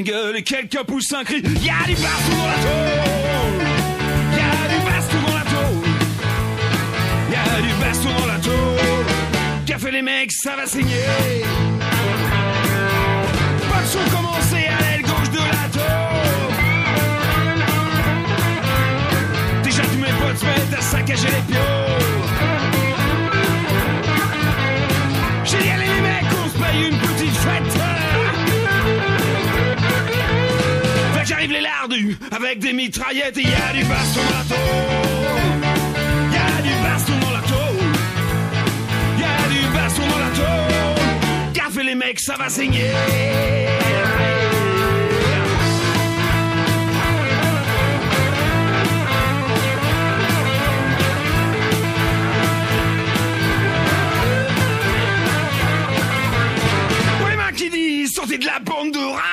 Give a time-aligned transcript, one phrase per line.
[0.00, 3.66] gueule et quelques poussins crient Y'a du baston dans la tôle
[4.32, 5.88] Y'a du baston dans la tôle
[7.30, 8.82] Y'a du baston dans la tôle
[9.82, 11.08] fait les mecs, ça va saigner
[13.68, 16.54] Pas de commencé à l'aile gauche de la tôle
[19.64, 21.60] Déjà tous mes potes se mettent à saccager les pions
[25.44, 27.01] J'ai dit allez les mecs, on se paye une
[31.24, 34.44] J'arrive les lardus avec des mitraillettes et y a du baston dans la
[36.32, 37.86] Y a du baston dans la tôle.
[39.18, 41.52] Y a du baston dans la tôle.
[41.54, 42.90] Café les mecs, ça va saigner.
[58.14, 59.31] Sortez de la bande de rats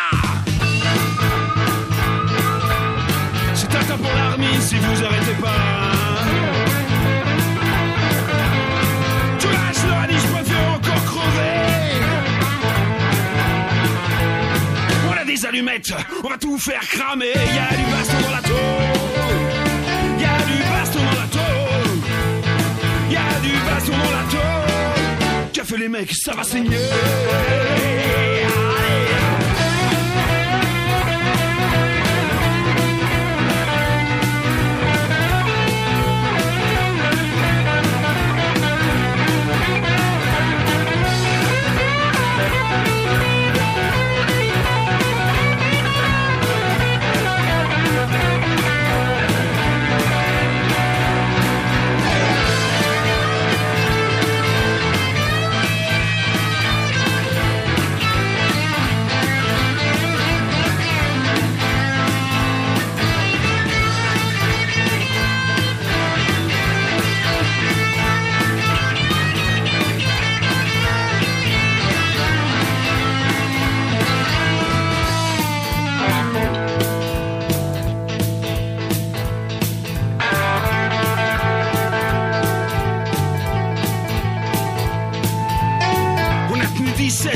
[16.24, 17.34] on va tout faire cramer.
[17.34, 18.60] Y'a du baston dans la tôle.
[20.20, 22.00] Y'a du baston dans la tôle.
[23.10, 25.66] Y'a du baston dans la tôle.
[25.66, 26.78] Fait les mecs, ça va saigner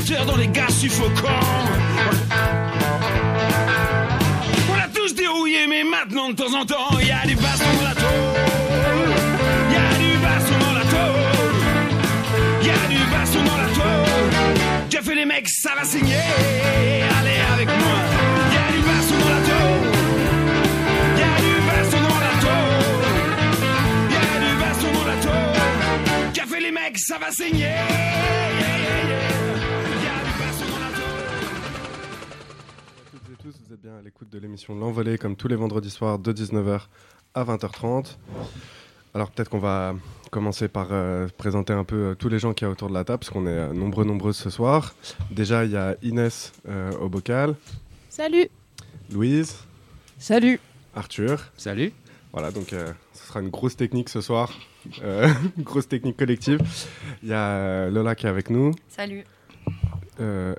[0.03, 1.30] tenu 17 heures dans les gaz suffocants.
[4.69, 7.66] On a tous dérouillé, mais maintenant de temps en temps, il y a du baston
[7.78, 8.44] dans la tôle.
[14.90, 16.16] Qu'a fait les mecs, ça va signer.
[17.19, 17.97] Allez avec moi.
[18.50, 19.90] Il y a du baston dans la tôle.
[21.16, 23.03] Il y a du baston dans la tôle.
[24.09, 26.31] Il y a du baston dans la tôle.
[26.34, 28.43] Qu'a fait les mecs, ça va saigner.
[33.73, 36.81] Vous êtes bien à l'écoute de l'émission L'Envolée, comme tous les vendredis soirs de 19h
[37.34, 38.17] à 20h30.
[39.16, 39.95] Alors peut-être qu'on va
[40.29, 42.94] commencer par euh, présenter un peu euh, tous les gens qui y a autour de
[42.94, 44.94] la table, parce qu'on est euh, nombreux, nombreuses ce soir.
[45.31, 47.56] Déjà, il y a Inès euh, au bocal,
[48.09, 48.47] Salut
[49.12, 49.57] Louise,
[50.19, 50.59] Salut
[50.95, 51.39] Arthur.
[51.57, 51.94] Salut.
[52.31, 54.51] Voilà, donc euh, ce sera une grosse technique ce soir,
[55.01, 56.59] euh, une grosse technique collective.
[57.23, 59.23] Il y a euh, Lola qui est avec nous, Salut.
[60.19, 60.53] euh,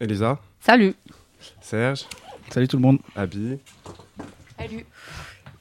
[0.00, 0.94] Elisa, Salut
[1.64, 2.04] Serge,
[2.50, 2.98] Salut tout le monde.
[3.16, 3.58] Abby,
[4.58, 4.84] Salut.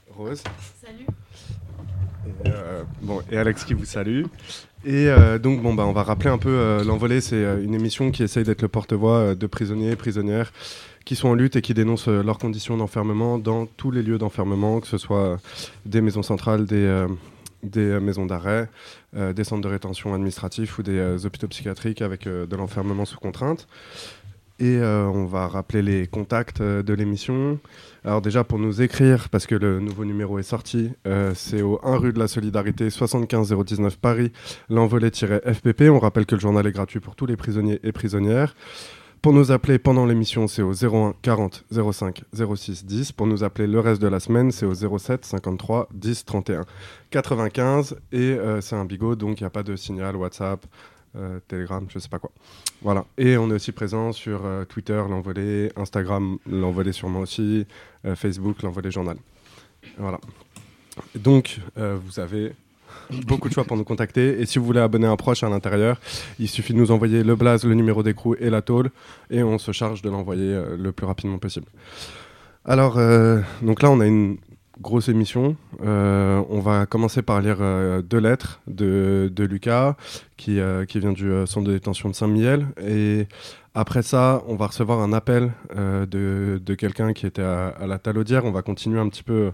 [0.10, 0.44] Rose.
[0.86, 1.08] Salut.
[2.44, 4.26] Et, euh, bon, et Alex qui vous salue.
[4.84, 7.22] Et euh, donc, bon, bah, on va rappeler un peu euh, l'envolée.
[7.22, 10.52] C'est euh, une émission qui essaye d'être le porte-voix euh, de prisonniers et prisonnières
[11.06, 14.18] qui sont en lutte et qui dénoncent euh, leurs conditions d'enfermement dans tous les lieux
[14.18, 15.38] d'enfermement, que ce soit euh,
[15.86, 17.08] des maisons centrales, des, euh,
[17.64, 18.70] des euh, maisons d'arrêt,
[19.16, 23.06] euh, des centres de rétention administratifs ou des euh, hôpitaux psychiatriques avec euh, de l'enfermement
[23.06, 23.68] sous contrainte.
[24.60, 27.60] Et euh, on va rappeler les contacts euh, de l'émission.
[28.06, 31.80] Alors déjà pour nous écrire, parce que le nouveau numéro est sorti, euh, c'est au
[31.84, 34.32] 1 rue de la Solidarité, 75 019 Paris,
[34.70, 35.90] l'envolée-fpp.
[35.90, 38.56] On rappelle que le journal est gratuit pour tous les prisonniers et prisonnières.
[39.24, 43.12] Pour nous appeler pendant l'émission, c'est au 01 40 05 06 10.
[43.14, 46.66] Pour nous appeler le reste de la semaine, c'est au 07 53 10 31
[47.10, 47.96] 95.
[48.12, 50.66] Et c'est un bigot, donc il n'y a pas de signal WhatsApp,
[51.16, 52.32] euh, Telegram, je sais pas quoi.
[52.82, 53.06] Voilà.
[53.18, 57.68] Et on est aussi présent sur euh, Twitter, l'envolée, Instagram, l'envolée sûrement aussi,
[58.06, 59.18] euh, Facebook, l'envolée journal.
[59.98, 60.20] Voilà.
[61.16, 62.54] Donc, vous avez
[63.26, 64.40] beaucoup de choix pour nous contacter.
[64.40, 66.00] Et si vous voulez abonner un proche à l'intérieur,
[66.40, 68.92] il suffit de nous envoyer le blaze, le numéro d'écrou et la tôle,
[69.32, 71.66] et on se charge de l'envoyer le plus rapidement possible.
[72.64, 73.00] Alors,
[73.64, 74.38] donc là, on a une
[74.84, 75.56] grosse émission.
[75.82, 79.96] Euh, on va commencer par lire euh, deux lettres de, de Lucas,
[80.38, 82.68] qui, euh, qui vient du centre de détention de Saint-Miel.
[82.86, 83.28] Et
[83.74, 88.46] Après ça, on va recevoir un appel de, de quelqu'un qui était à, la Talaudière.
[88.46, 89.52] On va continuer un petit peu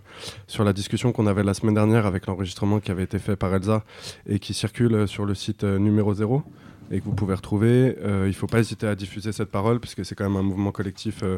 [0.48, 3.54] sur la discussion qu'on avait la semaine dernière avec l'enregistrement qui avait été fait par
[3.54, 3.84] Elsa
[4.28, 6.44] et qui circule sur le site numéro 0
[6.91, 7.95] et que vous pouvez retrouver.
[8.01, 10.44] Euh, il ne faut pas hésiter à diffuser cette parole puisque c'est quand même un
[10.44, 11.38] mouvement collectif euh,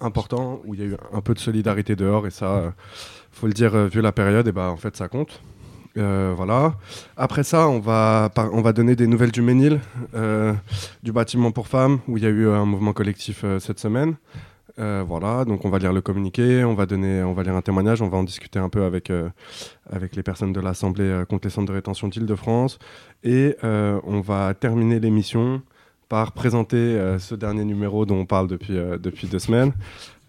[0.00, 2.70] important où il y a eu un peu de solidarité dehors et ça, euh,
[3.32, 5.42] faut le dire, euh, vu la période, et ben en fait ça compte.
[5.96, 6.76] Voilà.
[7.16, 9.80] Après ça, on va, on va donner des nouvelles du Ménil,
[11.02, 14.14] du bâtiment pour femmes, où il y a eu un mouvement collectif cette semaine.
[14.80, 17.60] Euh, voilà, donc on va lire le communiqué, on va donner, on va lire un
[17.60, 19.28] témoignage, on va en discuter un peu avec, euh,
[19.90, 22.78] avec les personnes de l'Assemblée euh, contre les centres de rétention d'Île-de-France.
[23.22, 25.60] Et euh, on va terminer l'émission
[26.08, 29.72] par présenter ce dernier numéro dont on parle depuis, depuis deux semaines.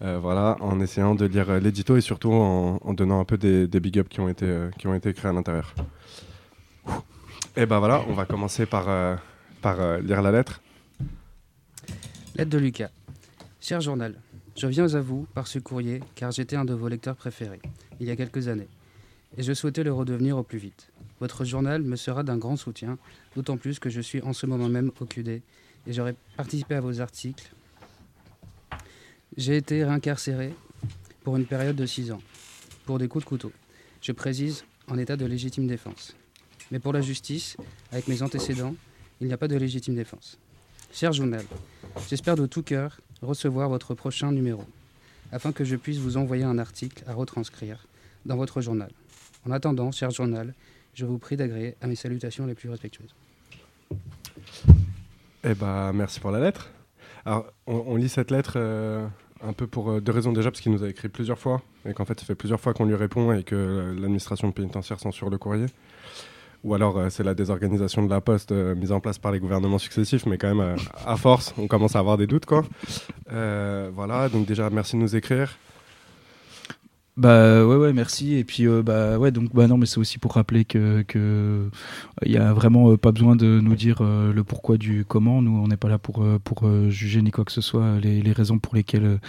[0.00, 4.08] Voilà, en essayant de lire l'édito et surtout en, donnant un peu des, big ups
[4.08, 4.46] qui ont été,
[4.78, 5.74] qui ont été créés à l'intérieur.
[7.56, 9.18] Et ben voilà, on va commencer par,
[9.60, 10.60] par lire la lettre.
[12.36, 12.90] Lettre de Lucas.
[13.60, 14.21] Cher journal,
[14.56, 17.60] je viens à vous par ce courrier car j'étais un de vos lecteurs préférés,
[18.00, 18.68] il y a quelques années,
[19.36, 20.90] et je souhaitais le redevenir au plus vite.
[21.20, 22.98] Votre journal me sera d'un grand soutien,
[23.36, 26.80] d'autant plus que je suis en ce moment même au QD et j'aurai participé à
[26.80, 27.52] vos articles.
[29.36, 30.54] J'ai été réincarcéré
[31.24, 32.22] pour une période de 6 ans,
[32.84, 33.52] pour des coups de couteau.
[34.00, 36.14] Je précise en état de légitime défense.
[36.70, 37.56] Mais pour la justice,
[37.90, 38.74] avec mes antécédents,
[39.20, 40.38] il n'y a pas de légitime défense.
[40.92, 41.44] Cher journal,
[42.08, 44.64] J'espère de tout cœur recevoir votre prochain numéro,
[45.30, 47.86] afin que je puisse vous envoyer un article à retranscrire
[48.26, 48.90] dans votre journal.
[49.46, 50.54] En attendant, cher journal,
[50.94, 53.14] je vous prie d'agréer à mes salutations les plus respectueuses.
[55.44, 56.70] Eh ben, merci pour la lettre.
[57.24, 59.06] Alors, on, lit cette lettre euh,
[59.42, 61.94] un peu pour euh, deux raisons déjà, parce qu'il nous a écrit plusieurs fois, et
[61.94, 65.30] qu'en fait, ça fait plusieurs fois qu'on lui répond et que euh, l'administration pénitentiaire censure
[65.30, 65.66] le courrier.
[66.64, 69.40] Ou alors, euh, c'est la désorganisation de la poste euh, mise en place par les
[69.40, 72.64] gouvernements successifs, mais quand même, euh, à force, on commence à avoir des doutes, quoi.
[73.28, 75.56] Voilà, donc déjà, merci de nous écrire.
[77.18, 80.18] Bah ouais ouais merci et puis euh, bah ouais donc bah non mais c'est aussi
[80.18, 81.68] pour rappeler que que
[82.24, 85.76] y a vraiment pas besoin de nous dire le pourquoi du comment nous on n'est
[85.76, 89.20] pas là pour pour juger ni quoi que ce soit les, les raisons pour lesquelles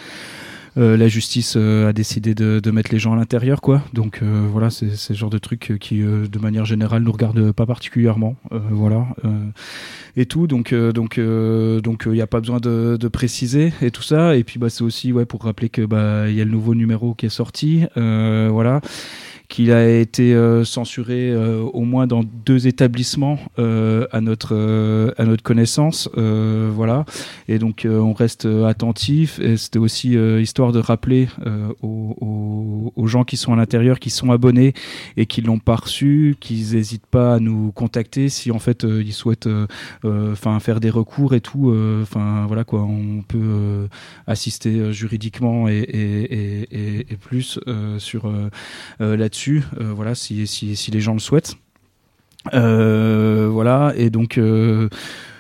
[0.76, 3.84] la justice euh, a décidé de, de mettre les gens à l'intérieur quoi.
[3.94, 7.12] Donc euh, voilà c'est le genre de truc euh, qui euh, de manière générale nous
[7.12, 8.36] regarde pas particulièrement.
[8.52, 9.08] Euh, voilà.
[9.24, 9.30] Euh,
[10.16, 10.48] et tout.
[10.48, 14.04] Donc euh, donc euh, donc il n'y a pas besoin de, de préciser et tout
[14.04, 14.36] ça.
[14.36, 16.76] Et puis bah c'est aussi ouais pour rappeler que bah il y a le nouveau
[16.76, 17.84] numéro qui est sorti.
[17.98, 18.82] Euh, voilà
[19.50, 24.54] qu'il a été euh, censuré euh, au moins dans deux établissements euh, à notre
[25.18, 27.06] à notre connaissance voilà.
[27.48, 29.40] Et donc on reste attentif.
[29.40, 31.28] Et c'était aussi histoire de rappeler
[31.82, 34.74] aux, gens qui sont à l'intérieur qui sont abonnés
[35.18, 39.14] et qui l'ont pas reçu qu'ils n'hésitent pas à nous contacter si en fait ils
[39.14, 39.50] souhaitent
[40.04, 42.82] enfin faire des recours et tout enfin voilà quoi.
[42.82, 43.88] On peut
[44.26, 47.60] assister juridiquement et, et, et, et, plus
[47.98, 48.32] sur
[49.00, 51.56] là-dessus euh, voilà si, si, les gens le souhaitent
[52.54, 54.90] euh, voilà et donc euh,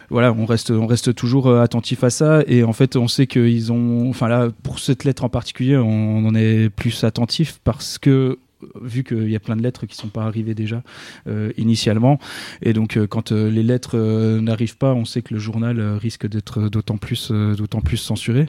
[0.09, 2.43] voilà, on reste, on reste toujours attentif à ça.
[2.45, 4.11] Et en fait, on sait qu'ils ont.
[4.11, 8.37] Enfin, là, pour cette lettre en particulier, on en est plus attentif parce que
[8.81, 10.83] vu qu'il y a plein de lettres qui sont pas arrivées déjà
[11.27, 12.19] euh, initialement.
[12.61, 13.97] Et donc euh, quand euh, les lettres
[14.39, 18.47] n'arrivent pas on sait que le journal risque d'être d'autant plus d'autant plus censuré.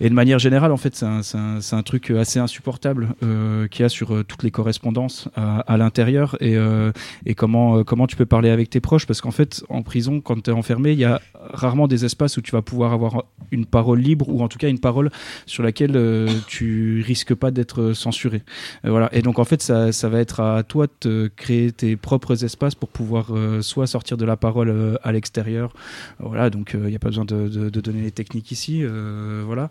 [0.00, 1.06] Et de manière générale en fait c'est
[1.74, 3.14] un, truc assez insupportable
[3.70, 6.56] qu'il y a sur toutes les correspondances à, l'intérieur et,
[7.26, 9.06] et comment comment tu peux parler avec tes proches.
[9.06, 12.36] Parce qu'en fait en prison quand tu es enfermé il y a rarement des espaces
[12.36, 15.10] où tu vas pouvoir avoir une parole libre ou en tout cas une parole
[15.46, 18.42] sur laquelle tu risques pas d'être censuré.
[18.84, 19.08] Voilà.
[19.12, 22.74] Et donc en fait ça, ça va être à toi de créer tes propres espaces
[22.74, 25.72] pour pouvoir euh, soit sortir de la parole euh, à l'extérieur.
[26.18, 29.68] Voilà donc il n'y a pas besoin de, donner les techniques ici euh, voilà.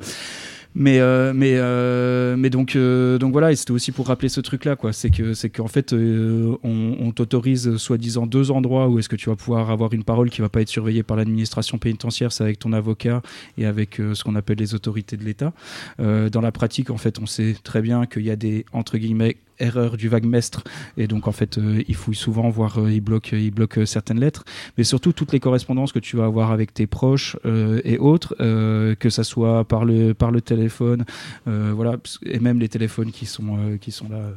[0.77, 4.41] Mais euh, mais euh, mais donc euh, donc voilà et c'était aussi pour rappeler ce
[4.41, 4.91] truc là quoi.
[4.91, 9.29] C'est que c'est qu'en fait euh, on, t'autorise soi-disant deux endroits où est-ce que tu
[9.29, 12.59] vas pouvoir avoir une parole qui va pas être surveillée par l'administration pénitentiaire c'est avec
[12.59, 13.21] ton avocat
[13.57, 15.53] et avec euh, ce qu'on appelle les autorités de l'État.
[16.01, 18.97] Euh, dans la pratique en fait on sait très bien qu'il y a des entre
[18.97, 20.63] guillemets erreur du vague mestre
[20.97, 23.85] et donc en fait euh, il fouille souvent voire euh, il bloque il bloque euh,
[23.85, 24.43] certaines lettres.
[24.77, 28.35] Mais surtout toutes les correspondances que tu vas avoir avec tes proches euh, et autres
[28.39, 31.05] euh, que ça soit par le par le téléphone
[31.47, 34.33] euh, voilà et même les téléphones qui sont euh, qui sont là euh,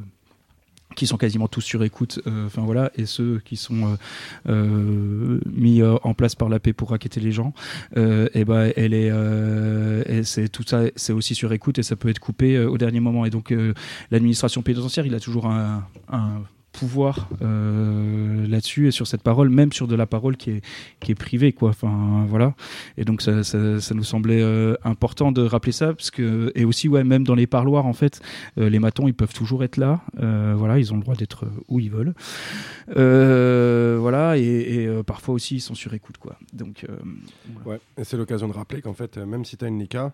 [0.96, 3.96] qui sont quasiment tous sur écoute, euh, enfin voilà, et ceux qui sont euh,
[4.48, 7.52] euh, mis euh, en place par la paix pour raqueter les gens,
[7.96, 9.12] euh, et ben elle est,
[10.06, 13.00] et c'est tout ça, c'est aussi sur écoute et ça peut être coupé au dernier
[13.00, 13.24] moment.
[13.26, 13.54] Et donc
[14.10, 16.42] l'administration pénitentiaire, il a toujours un, un
[16.78, 20.64] pouvoir euh, là-dessus et sur cette parole, même sur de la parole qui est,
[21.00, 21.70] qui est privée, quoi.
[21.70, 22.54] Enfin, voilà.
[22.96, 26.88] Et donc, ça, ça, nous semblait euh, important de rappeler ça, parce que, et aussi,
[26.88, 28.20] ouais, même dans les parloirs, en fait,
[28.58, 30.00] euh, les matons, ils peuvent toujours être là.
[30.18, 32.14] Voilà, ils ont le droit d'être où ils veulent.
[32.86, 36.38] Voilà, et, parfois aussi, ils sont sur écoute, quoi.
[36.52, 36.86] Donc.
[37.66, 40.12] Ouais, c'est l'occasion de rappeler qu'en fait, même si tu as une NICA,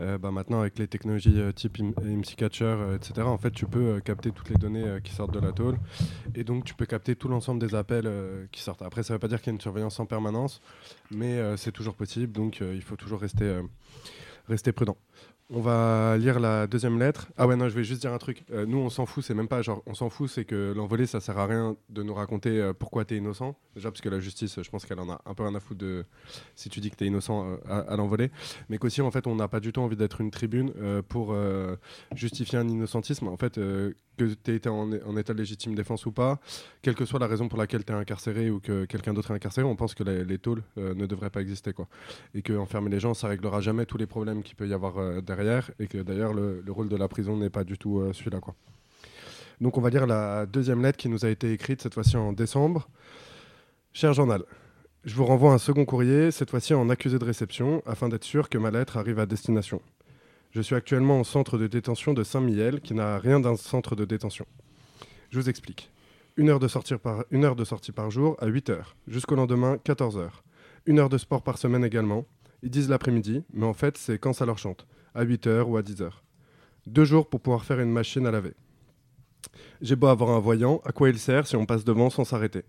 [0.00, 3.66] euh, bah, maintenant avec les technologies euh, type MC Catcher, euh, etc., en fait, tu
[3.66, 5.78] peux capter toutes les données qui sortent de la tôle.
[6.34, 8.10] Et donc, tu peux capter tout l'ensemble des appels
[8.52, 8.82] qui sortent.
[8.82, 10.60] Après, ça ne veut pas dire qu'il y a une surveillance en permanence,
[11.10, 12.32] mais c'est toujours possible.
[12.32, 13.60] Donc, il faut toujours rester,
[14.48, 14.96] rester prudent.
[15.48, 17.28] On va lire la deuxième lettre.
[17.36, 18.42] Ah ouais, non, je vais juste dire un truc.
[18.50, 21.06] Euh, nous, on s'en fout, c'est même pas genre, on s'en fout, c'est que l'envolée,
[21.06, 23.56] ça sert à rien de nous raconter euh, pourquoi tu es innocent.
[23.76, 25.78] Déjà, parce que la justice, je pense qu'elle en a un peu rien à foutre
[25.78, 26.04] de
[26.56, 28.32] si tu dis que tu es innocent euh, à, à l'envolée.
[28.68, 31.32] Mais qu'aussi, en fait, on n'a pas du tout envie d'être une tribune euh, pour
[32.12, 33.28] justifier un innocentisme.
[33.28, 36.40] En fait, que tu aies été en, état de légitime défense ou pas,
[36.82, 39.34] quelle que soit la raison pour laquelle tu es incarcéré ou que quelqu'un d'autre est
[39.34, 41.72] incarcéré, on pense que les, les tôles ne devraient pas exister.
[41.72, 41.86] Quoi.
[42.34, 44.96] Et que enfermer les gens, ça réglera jamais tous les problèmes qu'il peut y avoir
[44.98, 45.20] euh,
[45.78, 48.40] Et que d'ailleurs, le, le rôle de la prison n'est pas du tout euh, celui-là.
[48.40, 48.54] Quoi.
[49.60, 52.32] Donc, on va lire la deuxième lettre qui nous a été écrite, cette fois-ci en
[52.32, 52.88] décembre.
[53.92, 54.42] Cher journal,
[55.04, 58.48] je vous renvoie un second courrier, cette fois-ci en accusé de réception, afin d'être sûr
[58.48, 59.80] que ma lettre arrive à destination.
[60.50, 64.04] Je suis actuellement au centre de détention de Saint-Mihiel, qui n'a rien d'un centre de
[64.04, 64.46] détention.
[65.30, 65.90] Je vous explique.
[66.36, 69.36] Une heure, de sortie par, une heure de sortie par jour à 8 heures, jusqu'au
[69.36, 70.44] lendemain 14 heures.
[70.84, 72.26] Une heure de sport par semaine également.
[72.62, 75.76] Ils disent l'après-midi, mais en fait c'est quand ça leur chante, à 8 heures ou
[75.76, 76.22] à 10 heures.
[76.86, 78.54] Deux jours pour pouvoir faire une machine à laver.
[79.80, 82.64] J'ai beau avoir un voyant, à quoi il sert si on passe devant sans s'arrêter?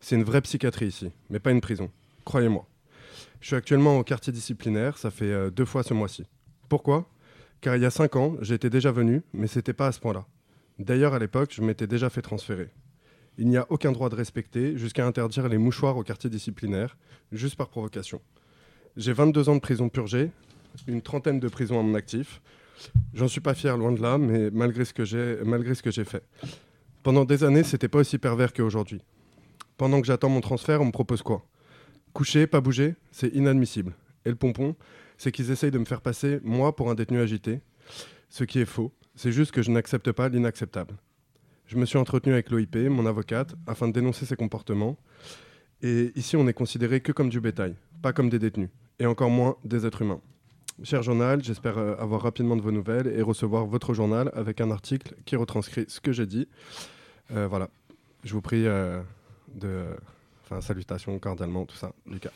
[0.00, 1.90] C'est une vraie psychiatrie ici, mais pas une prison.
[2.24, 2.66] Croyez-moi.
[3.40, 6.24] Je suis actuellement au quartier disciplinaire, ça fait euh, deux fois ce mois-ci.
[6.68, 7.08] Pourquoi?
[7.60, 10.26] Car il y a cinq ans, j'étais déjà venu, mais c'était pas à ce point-là.
[10.78, 12.70] D'ailleurs, à l'époque, je m'étais déjà fait transférer.
[13.38, 16.96] Il n'y a aucun droit de respecter, jusqu'à interdire les mouchoirs au quartier disciplinaire,
[17.30, 18.20] juste par provocation.
[18.96, 20.30] J'ai 22 ans de prison purgée,
[20.86, 22.40] une trentaine de prisons en mon actif.
[23.14, 26.24] J'en suis pas fier, loin de là, mais malgré ce que j'ai, fait.
[27.02, 29.02] Pendant des années, c'était pas aussi pervers qu'aujourd'hui.
[29.76, 31.46] Pendant que j'attends mon transfert, on me propose quoi?
[32.12, 33.94] Coucher, pas bouger, c'est inadmissible.
[34.24, 34.76] Et le pompon,
[35.16, 37.60] c'est qu'ils essayent de me faire passer, moi, pour un détenu agité.
[38.28, 38.92] Ce qui est faux.
[39.14, 40.94] C'est juste que je n'accepte pas l'inacceptable.
[41.66, 44.96] Je me suis entretenu avec l'OIP, mon avocate, afin de dénoncer ces comportements.
[45.82, 49.30] Et ici, on n'est considéré que comme du bétail, pas comme des détenus, et encore
[49.30, 50.20] moins des êtres humains.
[50.82, 54.70] Cher journal, j'espère euh, avoir rapidement de vos nouvelles et recevoir votre journal avec un
[54.70, 56.48] article qui retranscrit ce que j'ai dit.
[57.30, 57.68] Euh, voilà.
[58.24, 59.00] Je vous prie euh,
[59.54, 59.84] de.
[60.44, 62.30] Enfin, salutations cordialement, tout ça, Lucas.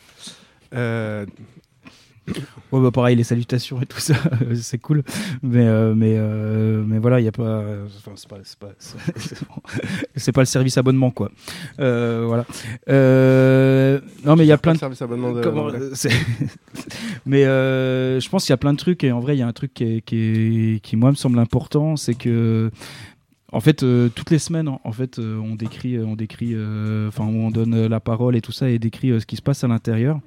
[2.73, 4.15] Ouais, bah pareil, les salutations et tout ça,
[4.55, 5.03] c'est cool.
[5.43, 7.63] Mais, euh, mais, euh, mais voilà, il n'y a pas.
[7.87, 10.33] Enfin, c'est pas, c'est pas, c'est bon.
[10.33, 11.31] Pas le service abonnement, quoi.
[11.81, 12.45] Euh, voilà.
[14.25, 14.79] Non, mais il y a plein de.
[14.79, 15.41] service abonnement de.
[15.43, 15.69] Comment-
[17.27, 19.47] mais je pense qu'il y a plein de trucs et en vrai il y a
[19.47, 22.71] un truc qui, est- qui, est- qui, moi me semble important, c'est que
[23.53, 27.25] en fait euh, toutes les semaines en, fait euh, on décrit on décrit euh, enfin
[27.25, 30.19] on donne la parole et tout ça et décrit ce qui se passe à l'intérieur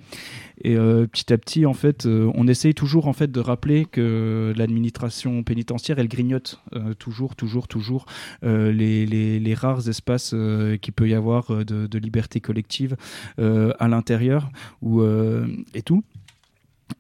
[0.62, 3.86] et euh, petit à petit en fait euh, on essaye toujours en fait de rappeler
[3.86, 8.06] que l'administration pénitentiaire elle grignote euh, toujours toujours toujours
[8.42, 10.36] les, rares espaces
[10.82, 12.96] qu'il peut y avoir de, liberté collective
[13.38, 14.50] à l'intérieur
[15.74, 16.04] et tout.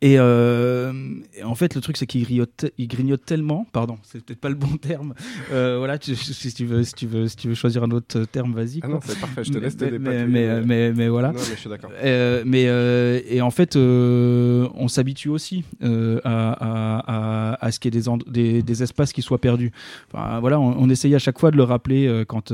[0.01, 0.93] Et, euh,
[1.35, 4.49] et en fait, le truc, c'est qu'il grignote, il grignote tellement, pardon, c'est peut-être pas
[4.49, 5.13] le bon terme.
[5.51, 8.23] Euh, voilà, tu- si tu veux, si tu veux, si tu veux choisir un autre
[8.25, 8.79] terme, vas-y.
[8.83, 11.29] Ah non, c'est parfait, je te laisse mais, mais, dépatouiller, mais, euh, mais, mais voilà.
[11.29, 11.91] Non, mais je suis d'accord.
[12.01, 17.71] Euh, mais euh, et en fait, euh, on s'habitue aussi euh, à, à, à, à
[17.71, 19.71] ce qu'il y ait des, des, des espaces qui soient perdus.
[20.13, 22.53] Enfin, voilà, on, on essaye à chaque fois de le rappeler euh, quand.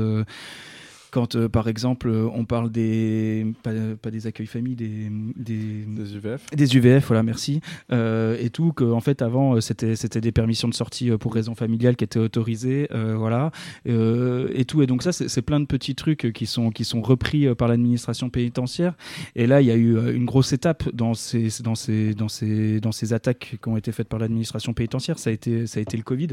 [1.10, 3.46] Quand, euh, par exemple, euh, on parle des.
[3.62, 5.10] Pas, pas des accueils familles, des.
[5.36, 6.46] des Des UVF.
[6.54, 7.60] des UVF, voilà, merci.
[7.92, 11.54] Euh, et tout, que en fait avant c'était c'était des permissions de sortie pour raison
[11.54, 13.50] familiale qui étaient autorisées, voilà,
[13.84, 14.82] et tout.
[14.82, 17.68] Et donc ça c'est c'est plein de petits trucs qui sont qui sont repris par
[17.68, 18.94] l'administration pénitentiaire.
[19.34, 22.80] Et là il y a eu une grosse étape dans ces dans ces dans ces
[22.80, 25.18] dans ces attaques qui ont été faites par l'administration pénitentiaire.
[25.18, 26.28] Ça a été ça a été le Covid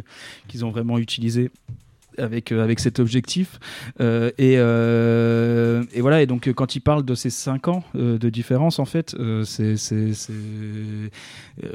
[0.48, 1.51] qu'ils ont vraiment utilisé
[2.17, 3.60] avec, euh, avec cet objectif.
[4.01, 7.84] Euh, et, euh, et voilà, et donc euh, quand il parle de ces 5 ans
[7.96, 9.75] euh, de différence, en fait, c'est.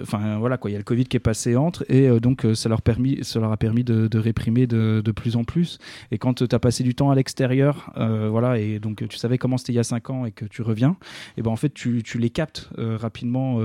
[0.02, 2.68] Enfin voilà, quoi, il y a le Covid qui est passé entre, et donc ça,
[2.68, 5.78] leur permis, ça leur a permis de, de réprimer de, de plus en plus.
[6.10, 9.56] Et quand tu as passé du temps à l'extérieur, voilà, et donc tu savais comment
[9.56, 10.96] c'était il y a 5 ans et que tu reviens,
[11.36, 13.60] et ben en fait tu, tu les captes rapidement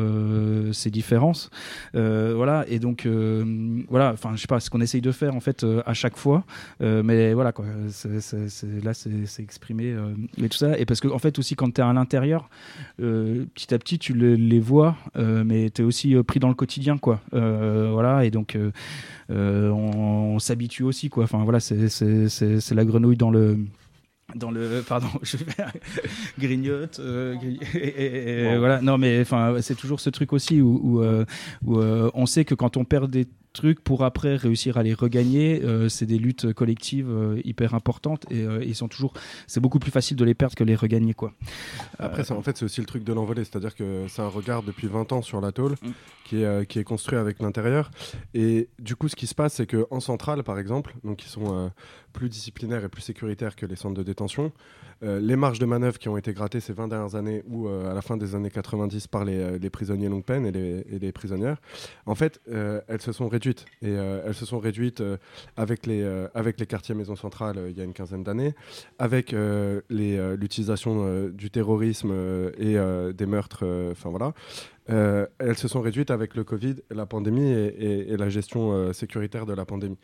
[0.71, 1.49] ces différences.
[1.93, 3.07] Voilà, et donc
[3.89, 6.43] voilà, enfin je sais pas, ce qu'on essaye de faire en fait à chaque fois,
[6.79, 7.65] mais voilà, quoi.
[8.83, 9.95] là, c'est exprimé
[10.41, 10.77] et tout ça.
[10.77, 12.49] Et parce que, en fait, aussi, quand tu es à l'intérieur,
[12.97, 17.21] petit à petit, tu les vois, mais tu es aussi pris dans le quotidien, quoi.
[17.31, 18.57] voilà, et donc,
[19.29, 21.23] on, s'habitue aussi, quoi.
[21.23, 23.57] Enfin, voilà, c'est la grenouille dans le
[24.35, 25.45] dans le pardon je vais
[26.39, 27.35] grignote euh,
[27.75, 31.25] et, voilà non mais enfin c'est toujours ce truc aussi où, où, euh,
[31.67, 35.61] euh, on sait que quand on perd des trucs pour après réussir à les regagner.
[35.63, 39.13] Euh, c'est des luttes collectives euh, hyper importantes et euh, ils sont toujours.
[39.47, 41.33] C'est beaucoup plus facile de les perdre que de les regagner quoi.
[41.99, 44.63] Après, ça, en fait, c'est aussi le truc de l'envolée, c'est-à-dire que c'est un regard
[44.63, 45.91] depuis 20 ans sur la tôle mm.
[46.25, 47.91] qui, est, qui est construit avec l'intérieur.
[48.33, 51.71] Et du coup, ce qui se passe, c'est qu'en centrale, par exemple, donc qui sont
[52.11, 54.51] plus disciplinaires et plus sécuritaires que les centres de détention,
[55.03, 58.01] les marges de manœuvre qui ont été grattées ces 20 dernières années ou à la
[58.01, 61.57] fin des années 90 par les, les prisonniers longue peine et les, prisonnières,
[62.05, 65.17] en fait, elles se sont réduites et euh, elles se sont réduites euh,
[65.57, 68.53] avec, les, euh, avec les quartiers maison centrale il y a une quinzaine d'années,
[68.99, 69.35] avec
[69.89, 72.13] l'utilisation du terrorisme
[72.57, 72.77] et
[73.13, 73.65] des meurtres.
[73.91, 74.33] Enfin voilà.
[74.87, 79.65] Elles se sont réduites avec le Covid, la pandémie et, la gestion sécuritaire de la
[79.65, 79.97] pandémie.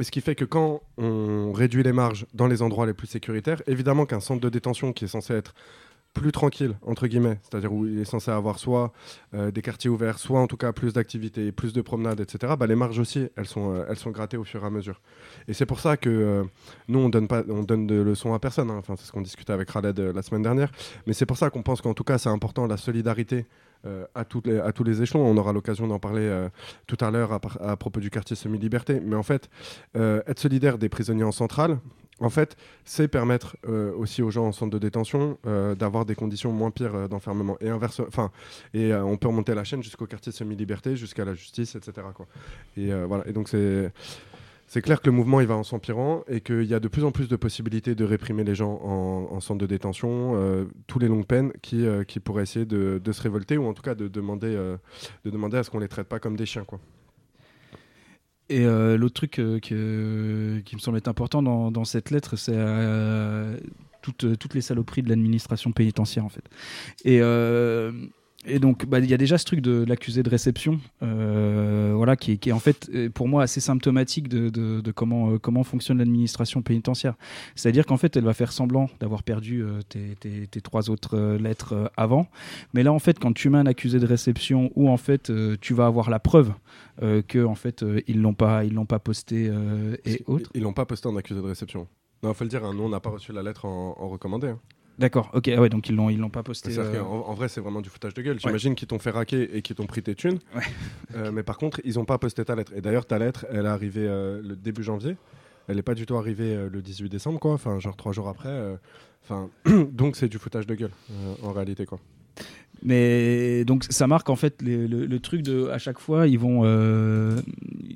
[0.00, 3.62] ce qui fait que quand on réduit les marges dans les endroits les plus sécuritaires,
[3.66, 5.54] évidemment qu'un centre de détention qui est censé être
[6.14, 8.92] plus tranquille, entre guillemets, c'est-à-dire où il est censé avoir soit
[9.34, 12.68] euh, des quartiers ouverts, soit en tout cas plus d'activités, plus de promenades, etc., bah,
[12.68, 15.02] les marges aussi, elles sont, euh, elles sont grattées au fur et à mesure.
[15.48, 16.44] Et c'est pour ça que euh,
[16.86, 18.76] nous, on donne pas, on donne de leçons à personne, hein.
[18.78, 20.70] enfin, c'est ce qu'on discutait avec Khaled la semaine dernière,
[21.06, 23.44] mais c'est pour ça qu'on pense qu'en tout cas, c'est important la solidarité
[24.14, 25.24] à, toutes les, à tous les échelons.
[25.24, 26.48] On aura l'occasion d'en parler
[26.86, 29.00] tout à l'heure à, propos du quartier semi-liberté.
[29.00, 29.48] Mais en fait,
[29.94, 31.78] être solidaire des prisonniers en centrale,
[32.20, 36.14] en fait, c'est permettre euh, aussi aux gens en centre de détention euh, d'avoir des
[36.14, 37.56] conditions moins pires euh, d'enfermement.
[37.60, 38.30] Et inverse, enfin,
[38.72, 42.06] et on peut remonter la chaîne jusqu'au quartier semi-liberté, jusqu'à la justice, etc.
[42.76, 43.26] Et voilà.
[43.26, 43.92] Et donc c'est
[44.66, 47.04] c'est clair que le mouvement il va en s'empirant et qu'il y a de plus
[47.04, 51.26] en plus de possibilités de réprimer les gens en, centre de détention, tous les longues
[51.26, 54.54] peines qui, qui pourraient essayer de, se révolter ou en tout cas de demander,
[55.24, 56.64] de demander à ce qu'on les traite pas comme des chiens.
[56.64, 56.80] Quoi.
[58.50, 63.56] Et euh, l'autre truc euh, qui me semble être important dans, cette lettre, c'est euh,
[64.02, 66.44] toutes, toutes, les saloperies de l'administration pénitentiaire, en fait.
[67.04, 67.20] Et
[68.46, 72.16] et donc, bah, il y a déjà ce truc de, l'accusé de réception, euh, voilà,
[72.16, 76.62] qui, est en fait, euh, pour moi, assez symptomatique de, comment, euh, comment fonctionne l'administration
[76.62, 77.14] pénitentiaire.
[77.54, 82.28] C'est-à-dire qu'en fait, elle va faire semblant d'avoir perdu tes, trois autres lettres avant.
[82.74, 85.74] Mais là, en fait, quand tu mets un accusé de réception où, en fait, tu
[85.74, 86.52] vas avoir la preuve
[87.00, 89.50] que, en fait, ils l'ont pas, ils l'ont pas posté
[90.04, 90.50] et autres.
[90.54, 91.86] Ils l'ont pas posté en accusé de réception.
[92.22, 94.48] Non, il faut le dire, hein, nous, on n'a pas reçu la lettre en, recommandé.
[94.48, 94.58] Hein.
[94.98, 96.78] D'accord, ok, ah ouais, donc ils l'ont, ils l'ont pas posté.
[96.78, 97.02] Euh...
[97.02, 98.38] En, vrai, c'est vraiment du foutage de gueule.
[98.38, 100.38] J'imagine qu'ils t'ont fait raquer et qu'ils t'ont pris tes thunes.
[101.14, 102.72] Euh, mais par contre, ils ont pas posté ta lettre.
[102.74, 105.16] Et d'ailleurs, ta lettre, elle est arrivée euh, le début janvier.
[105.68, 107.52] Elle n'est pas du tout arrivée le 18 décembre, quoi.
[107.52, 108.78] Enfin, genre trois jours après.
[109.22, 109.48] Enfin,
[109.92, 110.92] donc c'est du foutage de gueule
[111.42, 111.98] en réalité, quoi.
[112.82, 117.40] Mais donc ça marque en fait le, truc de à chaque fois ils vont euh,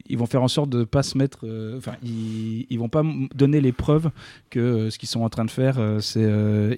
[0.09, 3.03] ils vont faire en sorte de pas se mettre euh, enfin ils, ils vont pas
[3.35, 4.11] donner les preuves
[4.49, 6.27] que euh, ce qu'ils sont en train de faire c'est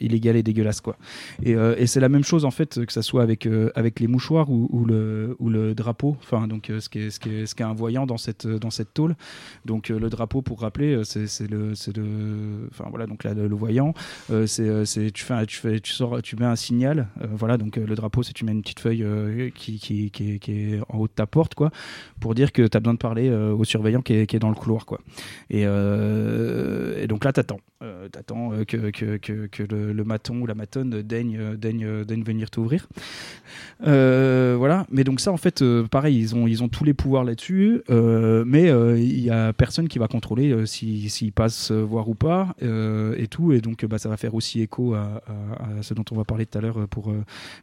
[0.01, 0.97] illégal et dégueulasse quoi.
[1.45, 4.51] Et, et c'est la même chose en fait que ça soit avec avec les mouchoirs
[4.51, 7.55] ou, ou, le ou le drapeau enfin donc ce qui est ce qui est ce
[7.55, 9.15] qui est un voyant dans cette dans cette tôle.
[9.67, 13.95] Donc le drapeau pour rappeler c'est le c'est le enfin voilà donc là le, voyant
[14.47, 17.97] c'est c'est tu fais tu fais tu sors tu mets un signal voilà donc le
[17.97, 20.11] drapeau, c'est tu mets une petite feuille euh, qui, qui,
[20.49, 21.71] est, en haut de ta porte, quoi,
[22.21, 24.55] pour dire que tu as besoin de parler euh, au surveillant qui est, dans le
[24.55, 25.01] couloir, quoi.
[25.51, 27.61] Et, euh, donc là, t'attends.
[28.13, 32.89] t'attends que, que, que, le, maton ou la matonne daigne, daigne, daigne venir t'ouvrir.
[33.81, 34.87] voilà.
[34.91, 38.69] Mais donc ça, en fait, pareil, ils ont, ils ont tous les pouvoirs là-dessus, mais
[38.99, 43.53] il y a personne qui va contrôler s'ils si, passent voir ou pas, et tout.
[43.53, 45.23] Et donc, bah, ça va faire aussi écho à,
[45.59, 47.13] à, ce dont on va parler tout à l'heure pour,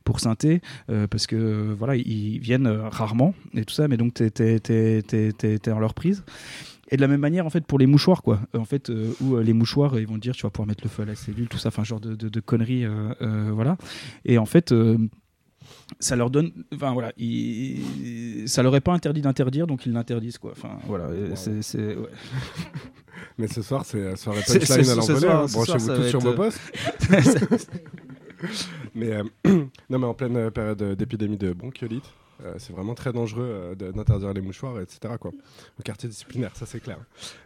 [0.03, 4.31] pour synthé, euh, parce que voilà, ils viennent rarement et tout ça, mais donc t'es
[4.37, 6.23] es, dans leur prise.
[6.89, 8.39] Et de la même manière, en fait, pour les mouchoirs, quoi.
[8.53, 10.89] En fait, euh, où euh, les mouchoirs, ils vont dire, tu vas pouvoir mettre le
[10.89, 12.85] feu à la cellule, tout ça, enfin, genre de, de, conneries,
[13.51, 13.77] voilà.
[14.23, 14.73] Et en fait,
[15.99, 17.11] ça leur donne, enfin voilà,
[18.45, 20.51] ça leur est pas interdit d'interdire, donc ils l'interdisent, quoi.
[20.51, 21.95] Enfin, voilà, c'est.
[21.95, 22.09] Ouais.
[23.37, 25.27] Mais ce soir, c'est soirée punchline à l'envolée.
[25.27, 25.45] Hein.
[25.51, 26.59] Branchez-vous tous sur vos postes.
[28.95, 29.23] mais euh,
[29.89, 32.05] non, mais en pleine euh, période d'épidémie de bronchiolite,
[32.43, 35.15] euh, c'est vraiment très dangereux d'interdire les mouchoirs, etc.
[35.19, 35.31] Quoi.
[35.79, 36.99] Au quartier disciplinaire, ça c'est clair.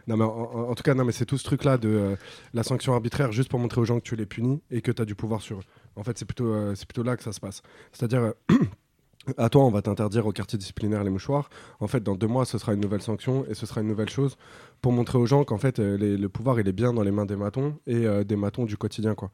[0.06, 2.16] Non, mais en, tout cas, non, mais c'est tout ce truc-là de
[2.52, 5.00] la sanction arbitraire juste pour montrer aux gens que tu les punis et que tu
[5.00, 5.64] as du pouvoir sur eux.
[5.96, 7.62] En fait, c'est plutôt, c'est plutôt là que ça se passe.
[7.92, 8.34] C'est-à-dire.
[9.36, 11.48] à toi, on va t'interdire au quartier disciplinaire les mouchoirs.
[11.80, 14.10] En fait, dans deux mois, ce sera une nouvelle sanction et ce sera une nouvelle
[14.10, 14.36] chose
[14.80, 17.26] pour montrer aux gens qu'en fait, euh, le pouvoir, il est bien dans les mains
[17.26, 19.30] des matons et euh, des matons du quotidien, quoi.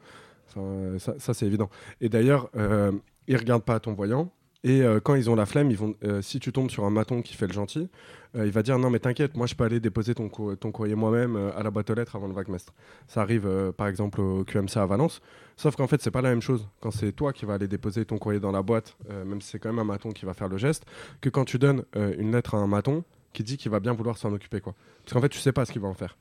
[0.57, 1.71] Euh, ça, ça, c'est évident.
[2.01, 2.93] Et d'ailleurs, euh,
[3.27, 4.33] ils regardent pas ton voyant.
[4.65, 6.91] Et euh, quand ils ont la flemme, ils vont, euh, si tu tombes sur un
[6.91, 7.89] maton qui fait le gentil,
[8.35, 11.35] il va dire non mais t'inquiète, moi je peux aller déposer ton, ton courrier moi-même
[11.57, 12.75] à la boîte aux lettres avant le vaguemestre.
[13.07, 15.23] Ça arrive par exemple au QMC à Valence.
[15.57, 18.05] Sauf qu'en fait c'est pas la même chose quand c'est toi qui vas aller déposer
[18.05, 20.49] ton courrier dans la boîte, même si c'est quand même un maton qui va faire
[20.49, 20.85] le geste,
[21.23, 24.19] que quand tu donnes une lettre à un maton qui dit qu'il va bien vouloir
[24.19, 24.75] s'en occuper quoi.
[25.05, 26.19] Parce qu'en fait tu sais pas ce qu'il va en faire.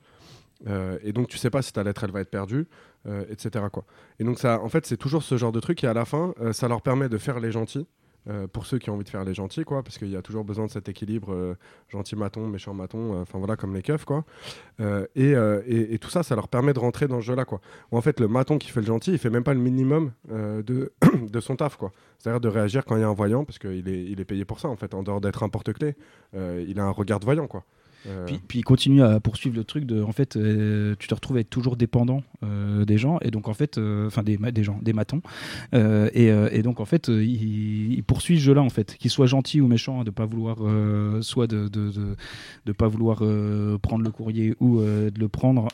[0.66, 2.66] Euh, et donc tu sais pas si ta lettre elle va être perdue,
[3.06, 3.66] euh, etc.
[3.72, 3.84] Quoi.
[4.18, 5.82] Et donc ça, en fait, c'est toujours ce genre de truc.
[5.84, 7.86] Et à la fin, euh, ça leur permet de faire les gentils.
[8.52, 10.44] pour ceux qui ont envie de faire les gentils, quoi, parce qu'il y a toujours
[10.44, 11.56] besoin de cet équilibre
[11.88, 14.22] gentil maton, méchant maton, enfin voilà, comme les keufs, quoi.
[15.14, 15.32] Et,
[15.66, 17.62] et- tout ça, ça leur permet de rentrer dans ce jeu-là, quoi.
[17.90, 20.12] Où en fait, le maton qui fait le gentil, il fait même pas le minimum
[20.28, 20.92] de,
[21.22, 21.90] de son taf, quoi.
[22.18, 24.44] C'est-à-dire de réagir quand il y a un voyant, parce qu'il est, il est payé
[24.44, 25.96] pour ça, en fait, en dehors d'être un porte-clé,
[26.34, 27.64] il a un regard de voyant, quoi.
[28.06, 31.14] Euh, Puis, puis il continue à poursuivre le truc de, en fait, euh, tu te
[31.14, 33.18] retrouves à être toujours dépendant euh, des gens.
[33.22, 35.20] Et donc en fait, enfin des, des gens, des matons,
[35.72, 39.60] et, et donc en fait, il, il poursuit ce jeu-là en fait, qu'il soit gentil
[39.60, 40.58] ou méchant, de pas vouloir,
[41.22, 42.16] soit de, de, de,
[42.66, 43.18] de pas vouloir
[43.82, 45.68] prendre le courrier ou de le prendre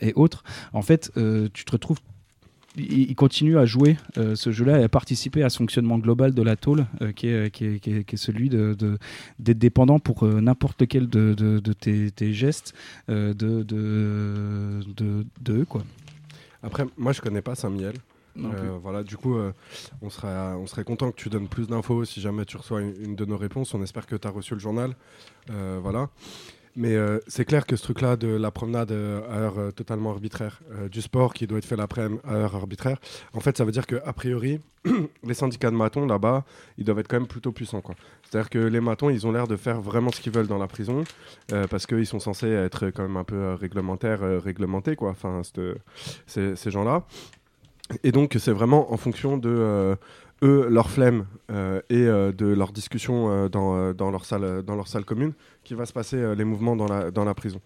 [0.00, 0.44] et autres.
[0.72, 1.12] En fait,
[1.52, 1.98] tu te retrouves
[2.76, 6.42] il continue à jouer euh, ce jeu-là et à participer à ce fonctionnement global de
[6.42, 8.98] la tôle euh, qui, est, qui, est, qui, est, qui est celui de, de-
[9.38, 12.74] d'être dépendant pour euh, n'importe lequel de, tes, tes gestes
[13.08, 13.62] de,
[15.40, 15.82] de, quoi.
[16.62, 17.94] Après, moi, je connais pas Saint-Miel.
[18.82, 19.34] Voilà, du coup,
[20.02, 22.92] on, serait, on serait content que tu donnes plus d'infos si jamais tu reçois une,
[23.02, 23.72] une de nos réponses.
[23.72, 24.94] On espère que tu as reçu le journal.
[25.48, 26.10] Voilà.
[26.76, 30.10] Mais euh, c'est clair que ce truc-là de la promenade euh, à heure euh, totalement
[30.10, 30.60] arbitraire,
[30.90, 32.98] du sport qui doit être fait l'après-midi à heure arbitraire,
[33.32, 34.60] en fait, ça veut dire qu'a priori,
[35.24, 36.44] les syndicats de matons là-bas,
[36.76, 37.82] ils doivent être quand même plutôt puissants.
[38.22, 40.66] C'est-à-dire que les matons, ils ont l'air de faire vraiment ce qu'ils veulent dans la
[40.66, 41.04] prison,
[41.70, 45.10] parce qu'ils sont censés être quand même un peu réglementaires, réglementés, quoi.
[45.10, 45.42] Enfin,
[46.26, 47.04] ces, gens-là.
[48.02, 49.96] Et donc, c'est vraiment en fonction de
[50.42, 54.76] eux, leur flemme euh, et euh, de leur discussion euh, dans, dans, leur salle, dans
[54.76, 55.32] leur salle commune
[55.64, 57.60] qui va se passer les mouvements dans la, dans la prison.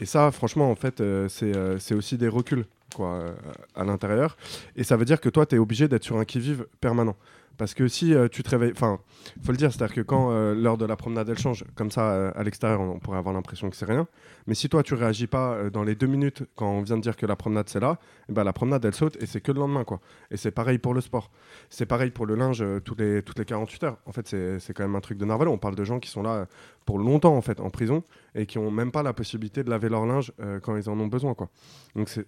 [0.00, 3.34] Et ça, franchement, en fait, c'est aussi des reculs quoi,
[3.74, 4.36] à l'intérieur.
[4.76, 7.16] Et ça veut dire que toi, tu es obligé d'être sur un qui-vive permanent.
[7.58, 8.98] Parce que si euh, tu te réveilles, enfin,
[9.42, 12.32] faut le dire, c'est-à-dire que quand l'heure de la promenade elle change, comme ça euh,
[12.34, 14.06] à l'extérieur, on pourrait avoir l'impression que c'est rien.
[14.46, 17.02] Mais si toi tu réagis pas euh, dans les deux minutes quand on vient de
[17.02, 19.52] dire que la promenade c'est là, eh ben, la promenade elle saute et c'est que
[19.52, 20.00] le lendemain quoi.
[20.30, 21.30] Et c'est pareil pour le sport.
[21.70, 23.98] C'est pareil pour le linge tous les, toutes les 48 heures.
[24.06, 25.48] En fait, c'est quand même un truc de narval.
[25.48, 26.46] On parle de gens qui sont là
[26.84, 29.88] pour longtemps en fait en prison et qui ont même pas la possibilité de laver
[29.88, 31.48] leur linge quand ils en ont besoin quoi.
[31.94, 32.26] Donc c'est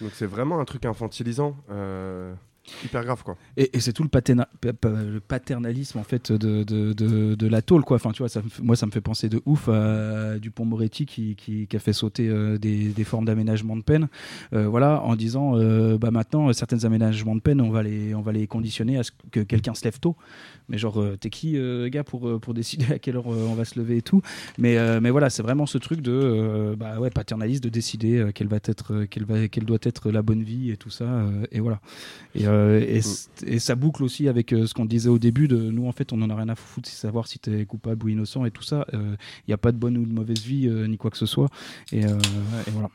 [0.00, 1.56] donc c'est vraiment un truc infantilisant.
[2.84, 3.36] Hyper grave quoi.
[3.56, 7.62] Et, c'est tout le, paterna- pa- pa- le paternalisme en fait de, de, de, la
[7.62, 7.96] tôle quoi.
[7.96, 11.34] Enfin tu vois, ça moi ça me fait penser de ouf à Dupont Moretti qui,
[11.36, 14.08] qui, a fait sauter euh, des, des formes d'aménagement de peine.
[14.52, 18.20] Euh, voilà, en disant euh, bah maintenant certains aménagements de peine on va les on
[18.20, 20.16] va les conditionner à ce que quelqu'un se lève tôt.
[20.68, 21.58] Mais genre t'es qui
[21.90, 24.22] gars pour pour décider à quelle heure on va se lever et tout.
[24.58, 28.58] Mais mais voilà c'est vraiment ce truc de bah ouais paternaliste de décider quelle va
[28.62, 31.80] être quelle va quelle doit être la bonne vie et tout ça et voilà.
[32.58, 35.56] Euh, et, c- et ça boucle aussi avec euh, ce qu'on disait au début de
[35.56, 38.08] nous en fait on en a rien à foutre de savoir si t'es coupable ou
[38.08, 38.86] innocent et tout ça.
[38.92, 39.16] Il
[39.48, 41.48] n'y a pas de bonne ou de mauvaise vie euh, ni quoi que ce soit.
[41.92, 42.18] Et, euh,
[42.66, 42.90] et voilà.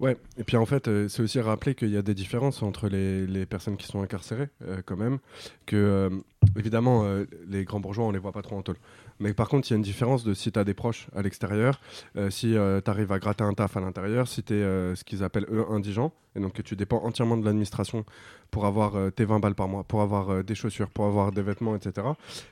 [0.00, 2.88] Ouais, et puis en fait, euh, c'est aussi rappeler qu'il y a des différences entre
[2.88, 5.18] les, les personnes qui sont incarcérées, euh, quand même.
[5.66, 6.10] Que, euh,
[6.56, 8.76] évidemment, euh, les grands bourgeois, on les voit pas trop en tôle.
[9.20, 11.22] Mais par contre, il y a une différence de si tu as des proches à
[11.22, 11.80] l'extérieur,
[12.16, 15.24] euh, si tu arrives à gratter un taf à l'intérieur, si tu es ce qu'ils
[15.24, 18.04] appellent eux indigents, et donc que tu dépends entièrement de l'administration
[18.50, 21.32] pour avoir euh, tes 20 balles par mois, pour avoir euh, des chaussures, pour avoir
[21.32, 22.06] des vêtements, etc.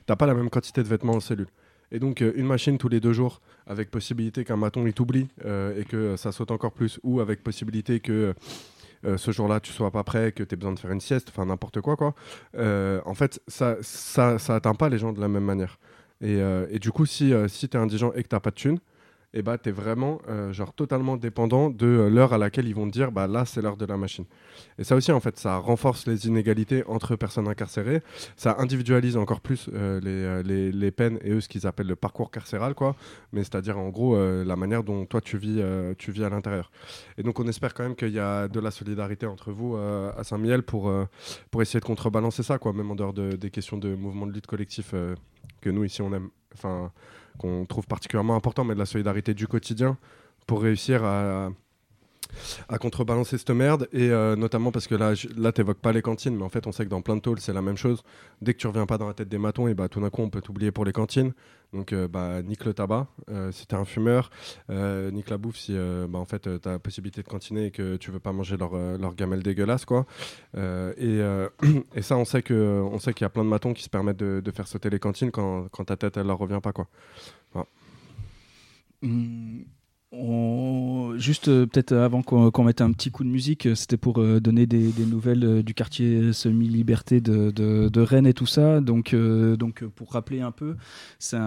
[0.07, 1.48] T'as pas la même quantité de vêtements en cellule.
[1.92, 5.29] Et donc, euh, une machine tous les deux jours, avec possibilité qu'un maton il t'oublie
[5.44, 8.35] euh, et que euh, ça saute encore plus, ou avec possibilité que
[9.05, 11.29] euh, ce jour-là tu sois pas prêt, que tu aies besoin de faire une sieste,
[11.31, 12.14] enfin n'importe quoi, quoi.
[12.57, 15.79] Euh, en fait, ça, ça, ça atteint pas les gens de la même manière.
[16.20, 18.50] Et, euh, et du coup, si, euh, si tu es indigent et que t'as pas
[18.50, 18.79] de thune,
[19.35, 22.87] et bah, tu es vraiment euh, genre, totalement dépendant de l'heure à laquelle ils vont
[22.87, 24.24] te dire bah, là, c'est l'heure de la machine.
[24.79, 28.00] Et ça aussi, en fait, ça renforce les inégalités entre personnes incarcérées.
[28.37, 32.31] Ça individualise encore plus les, les, les peines et eux, ce qu'ils appellent le parcours
[32.31, 32.96] carcéral, quoi.
[33.33, 35.61] Mais c'est-à-dire, en gros, la manière dont toi, tu vis,
[35.98, 36.70] tu vis à l'intérieur.
[37.18, 40.24] Et donc, on espère quand même qu'il y a de la solidarité entre vous à
[40.24, 40.90] Saint-Miel pour,
[41.50, 44.33] pour essayer de contrebalancer ça, quoi, même en dehors de- des questions de mouvement de
[44.33, 44.94] lutte collectif
[45.66, 46.31] que nous, ici, on aime.
[46.55, 46.92] Enfin,
[47.38, 49.98] qu'on trouve particulièrement important, mais de la solidarité du quotidien
[50.46, 51.50] pour réussir à,
[52.68, 53.88] à contrebalancer cette merde.
[53.92, 56.66] Et euh, notamment parce que là, j- là t'évoques pas les cantines, mais en fait,
[56.66, 58.03] on sait que dans plein de tôles, c'est la même chose.
[58.42, 60.22] Dès que tu reviens pas dans la tête des matons, et bah tout d'un coup,
[60.22, 61.33] on peut t'oublier pour les cantines.
[61.72, 64.31] Donc, euh, bah, nique le tabac euh, si t'es un fumeur.
[64.68, 65.77] Nique la bouffe si
[66.09, 68.77] bah, en fait, t'as la possibilité de cantiner et que tu veux pas manger leur,
[68.77, 70.07] leur gamelle dégueulasse, quoi.
[70.55, 71.20] Et,
[71.94, 74.68] et ça, on sait qu'il y a plein de matons qui se permettent de, faire
[74.68, 76.87] sauter les cantines quand, quand ta tête, elle leur revient pas, quoi.
[79.03, 79.64] Hum,
[81.18, 84.40] Juste euh, peut-être avant qu'on mette un petit coup de musique, euh, c'était pour euh,
[84.40, 88.81] donner des, nouvelles euh, du quartier semi-liberté de, Rennes et tout ça.
[88.81, 90.76] Donc, euh, euh, pour rappeler un peu,
[91.18, 91.38] c'est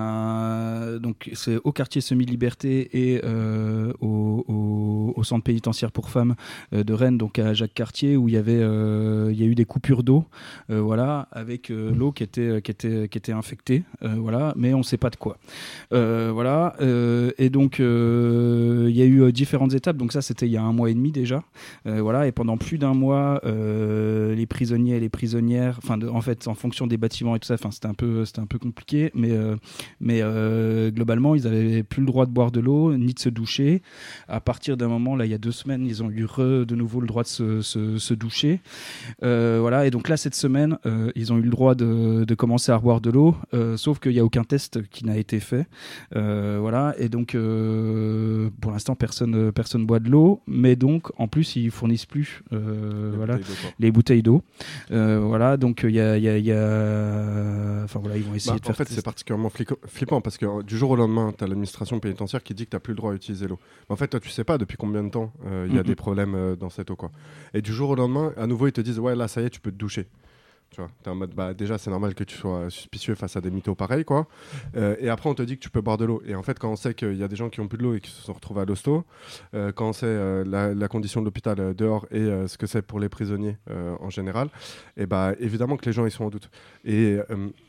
[1.64, 6.36] au quartier semi-liberté et euh, au, centre pénitentiaire pour femmes
[6.74, 9.66] euh, de Rennes, donc à Jacques Cartier, où il y avait euh, a eu des
[9.66, 10.26] coupures d'eau,
[10.72, 14.84] euh, voilà, avec euh, l'eau qui était qui était infectée, euh, voilà, mais on ne
[14.84, 15.38] sait pas de quoi.
[15.94, 16.76] Euh, voilà.
[16.82, 18.59] euh, et donc, euh,
[18.90, 19.98] il y a eu euh, différentes étapes.
[19.98, 21.44] Donc ça, c'était il y a un mois et demi déjà.
[21.86, 22.28] Euh, voilà.
[22.28, 26.54] Et pendant plus d'un mois, euh, les prisonniers et les prisonnières, enfin, en fait, en
[26.56, 29.12] fonction des bâtiments et tout ça, enfin, c'était un peu, c'était un peu compliqué.
[29.14, 29.56] Mais, euh,
[30.00, 33.30] mais euh, globalement, ils avaient plus le droit de boire de l'eau ni de se
[33.30, 33.82] doucher.
[34.28, 37.02] À partir d'un moment, là, il y a deux semaines, ils ont eu de nouveau
[37.02, 38.60] le droit de se, se- doucher.
[39.24, 39.86] Euh, voilà.
[39.86, 42.78] Et donc là, cette semaine, euh, ils ont eu le droit de, de commencer à
[42.78, 45.68] boire de l'eau, euh, sauf qu'il n'y a aucun test qui n'a été fait.
[46.16, 51.12] Euh, voilà, et donc euh, pour l'instant personne euh, personne boit de l'eau, mais donc
[51.20, 54.44] en plus ils fournissent plus euh, Les voilà bouteilles les bouteilles d'eau.
[54.92, 58.24] Euh, voilà, donc il y a, il y a- il y a- enfin voilà ils
[58.24, 58.72] vont essayer Bah, de faire.
[58.72, 59.52] en fait, c'est particulièrement
[59.86, 62.80] flippant parce que du jour au lendemain, tu as l'administration pénitentiaire qui dit que tu
[62.80, 63.60] plus le droit à utiliser l'eau.
[63.90, 65.34] En fait, toi, tu sais pas depuis combien de temps
[65.68, 66.96] il y a des problèmes dans cette eau.
[66.96, 67.12] Quoi.
[67.54, 69.50] Et du jour au lendemain, à nouveau, ils te disent Ouais, là, ça y est,
[69.50, 70.08] tu peux te doucher.
[70.72, 73.42] Tu vois, t'es en mode, bah, déjà, c'est normal que tu sois suspicieux face à
[73.42, 74.28] des mythos pareils, quoi.
[74.76, 76.22] Euh, et après, on te dit que tu peux boire de l'eau.
[76.26, 77.84] Et en fait, quand on sait qu'il y a des gens qui ont plus de
[77.84, 79.04] l'eau et qui se sont retrouvés à l'hosto,
[79.56, 83.00] euh, quand on sait euh, la, condition de l'hôpital dehors et ce que c'est pour
[83.00, 83.58] les prisonniers
[84.00, 84.50] en général,
[84.98, 86.50] et bah, évidemment que les gens, ils sont en doute.
[86.84, 87.18] Et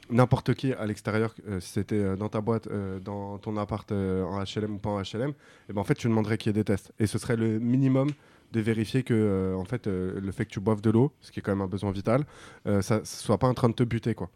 [0.09, 2.67] n'importe qui à l'extérieur, si c'était dans ta boîte,
[3.05, 5.33] dans ton appart en HLM ou pas en HLM,
[5.69, 6.93] et ben en fait, tu demanderais qu'il y ait des tests.
[6.99, 8.09] Et ce serait le minimum
[8.53, 11.31] de vérifier que euh, en fait, euh, le fait que tu boives de l'eau, ce
[11.31, 12.25] qui est quand même un besoin vital,
[12.67, 14.15] euh, ça ne soit pas en train de te buter.
[14.15, 14.31] Quoi.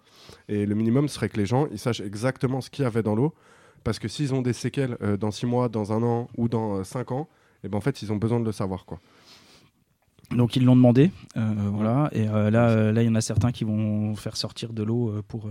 [0.48, 3.14] Et le minimum serait que les gens ils sachent exactement ce qu'il y avait dans
[3.14, 3.34] l'eau.
[3.82, 7.12] Parce que s'ils ont des séquelles dans 6 mois, dans un an ou dans 5
[7.12, 7.28] ans,
[7.62, 8.86] et ben en fait, ils ont besoin de le savoir.
[8.86, 8.98] Quoi.
[10.30, 12.08] Donc ils l'ont demandé, voilà.
[12.12, 12.50] Et là,
[12.90, 15.50] là, il y en a certains qui vont faire sortir de l'eau pour.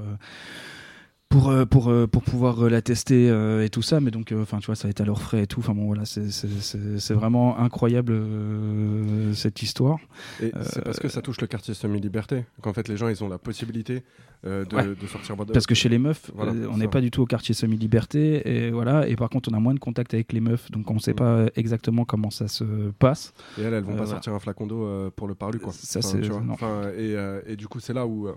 [1.34, 4.32] Pour, euh, pour, euh, pour pouvoir euh, la tester euh, et tout ça, mais donc,
[4.32, 5.62] euh, enfin, tu vois, ça va être à leurs frais et tout.
[5.62, 9.98] Enfin bon, voilà, c'est- vraiment incroyable euh, cette histoire.
[10.42, 13.30] Et c'est parce que ça touche le quartier semi-liberté qu'en fait, les gens, ils ont
[13.30, 14.04] la possibilité
[14.44, 14.84] de, Ouais.
[14.84, 17.56] de sortir Parce que chez les meufs, Voilà, on n'est pas du tout au quartier
[17.56, 19.08] semi-liberté, et voilà.
[19.08, 21.14] Et par contre, on a moins de contact avec les meufs, donc on ne sait
[21.14, 21.16] Mm.
[21.16, 22.66] pas exactement comment ça se
[23.00, 23.34] passe.
[23.58, 24.12] Et elles, elles vont pas voilà.
[24.12, 25.72] sortir un flacon d'eau pour le parlu, quoi.
[25.72, 28.28] Ça, Enfin, c'est- et, et du coup, c'est là où,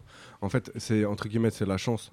[0.41, 2.13] en fait, c'est entre guillemets, c'est la chance,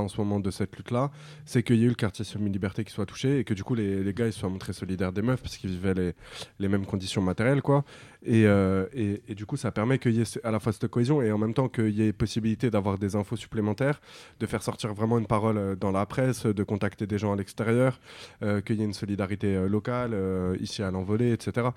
[0.00, 1.10] en ce moment, de cette lutte-là,
[1.44, 3.74] c'est qu'il y a eu le quartier semi-liberté qui soit touché et que du coup,
[3.74, 6.14] les, gars, ils soient montrés solidaires des meufs parce qu'ils vivaient les,
[6.58, 7.84] les mêmes conditions matérielles, quoi.
[8.26, 11.22] Et, euh, et, du coup, ça permet qu'il y ait à la fois cette cohésion
[11.22, 14.00] et en même temps qu'il y ait possibilité d'avoir des infos supplémentaires,
[14.40, 17.36] de faire sortir vraiment une parole euh, dans la presse, de contacter des gens à
[17.36, 18.00] l'extérieur,
[18.42, 20.16] euh, qu'il y ait une solidarité locale,
[20.60, 21.68] ici à l'envolée, etc.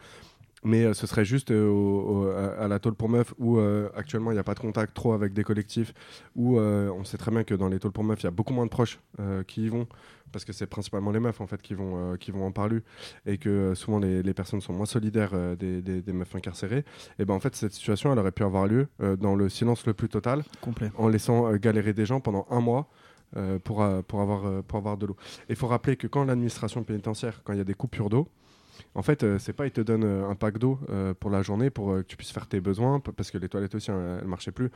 [0.63, 3.57] Mais euh, ce serait juste euh, au- au- à, à la tôle pour meufs où
[3.59, 5.93] euh, actuellement il n'y a pas de contact trop avec des collectifs,
[6.35, 8.53] où on sait très bien que dans les tôles pour meufs il y a beaucoup
[8.53, 8.99] moins de proches
[9.47, 9.87] qui y vont,
[10.31, 12.79] parce que c'est principalement les meufs en fait qui vont, euh, qui vont en parler,
[13.25, 16.35] et que euh, souvent les, les personnes sont moins solidaires euh, des, des- des meufs
[16.35, 16.83] incarcérées.
[17.19, 18.87] Et ben en fait cette situation elle aurait pu avoir lieu
[19.19, 20.91] dans le silence le plus total, Complet.
[20.97, 22.89] en laissant galérer des gens pendant un mois.
[23.63, 25.15] pour, pour, avoir, pour avoir de l'eau.
[25.49, 28.27] Il faut rappeler que quand l'administration pénitentiaire, quand il y a des coupures d'eau,
[28.95, 31.41] en fait, euh, c'est pas ils te donnent euh, un pack d'eau euh, pour la
[31.41, 34.27] journée pour que tu puisses faire tes besoins parce que les toilettes aussi hein, elles
[34.27, 34.69] marchaient plus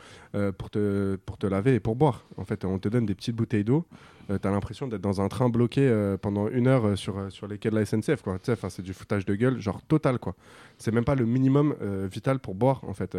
[0.58, 2.26] pour te pour te laver et pour boire.
[2.38, 3.86] En fait, on te donne des petites bouteilles d'eau.
[4.30, 7.48] Euh, T'as l'impression d'être dans un train bloqué euh, pendant une heure euh, sur sur
[7.48, 8.38] les quais de la SNCF quoi.
[8.70, 10.36] C'est du foutage de gueule genre total quoi.
[10.78, 11.76] C'est même pas le minimum
[12.12, 13.16] vital pour boire en fait.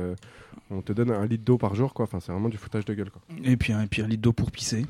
[0.70, 2.06] On te donne un litre d'eau par jour quoi.
[2.10, 3.22] C'est vraiment du foutage de gueule quoi.
[3.42, 4.84] Et puis, et puis un litre d'eau pour pisser.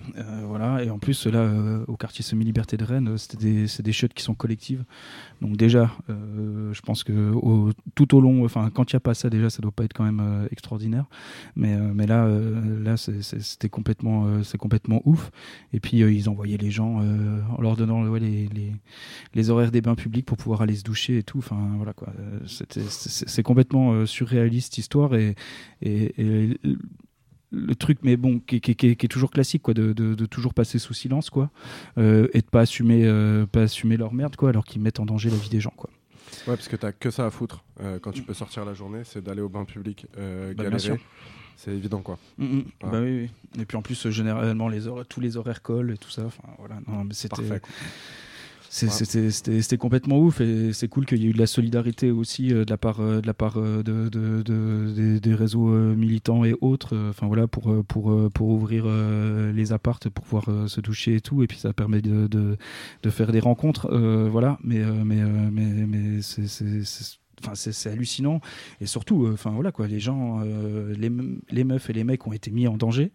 [0.46, 0.82] voilà.
[0.82, 1.48] Et en plus, là,
[1.88, 4.82] au quartier semi-liberté de Rennes, c'était des, c'est des chutes qui sont collectives.
[5.40, 7.32] Donc déjà, je pense que
[7.94, 9.92] tout au long, enfin, quand il n'y a pas ça, déjà, ça doit pas être
[9.92, 11.04] quand même extraordinaire.
[11.56, 12.26] Mais, mais là,
[12.82, 15.30] là, c'est- c'est- c'était complètement, c'est complètement ouf.
[15.72, 18.72] Et puis, ils envoyaient les gens euh, en leur donnant ouais, les, les,
[19.34, 21.38] les horaires des bains publics pour pouvoir aller se doucher et tout.
[21.38, 22.12] Enfin, voilà quoi.
[22.18, 25.34] Euh, C'est complètement euh, surréaliste histoire et,
[25.82, 26.58] et, et
[27.50, 30.26] le truc, mais bon, qui, qui- qui- qui est toujours classique, quoi, de, de- de
[30.26, 31.50] toujours passer sous silence, quoi,
[31.98, 35.06] euh, et de pas assumer, euh, pas assumer leur merde, quoi, alors qu'ils mettent en
[35.06, 35.88] danger la vie des gens, quoi.
[36.48, 39.02] Ouais, parce que t'as que ça à foutre euh, quand tu peux sortir la journée,
[39.04, 41.00] c'est d'aller au bain public, euh, Bah, galérer.
[41.56, 42.18] C'est évident quoi.
[42.38, 42.56] Mm, mm.
[42.58, 42.64] Ouais.
[42.90, 43.10] Bah oui,
[43.56, 43.60] oui.
[43.62, 46.24] Et puis en plus, généralement, les horaires- tous les horaires collent et tout ça.
[46.26, 46.76] Enfin, voilà.
[46.88, 47.42] Non, mais c'était.
[48.70, 52.64] C'était complètement ouf et c'est cool qu'il y ait eu de la solidarité aussi euh,
[52.64, 56.44] de la part, euh, de, la part euh, de, de- de- des, des réseaux militants
[56.44, 56.96] et autres.
[57.10, 61.46] Enfin voilà pour pour pour ouvrir les appartes pour pouvoir se toucher et tout et
[61.46, 62.56] puis ça permet de
[63.10, 63.88] faire des rencontres.
[63.92, 65.22] euh, voilà, mais mais
[65.86, 66.48] mais c'est-
[67.44, 68.40] Enfin, c'est hallucinant
[68.80, 72.04] et surtout, euh, enfin voilà quoi, les gens, euh, les, me- les meufs et les
[72.04, 73.12] mecs ont été mis en danger.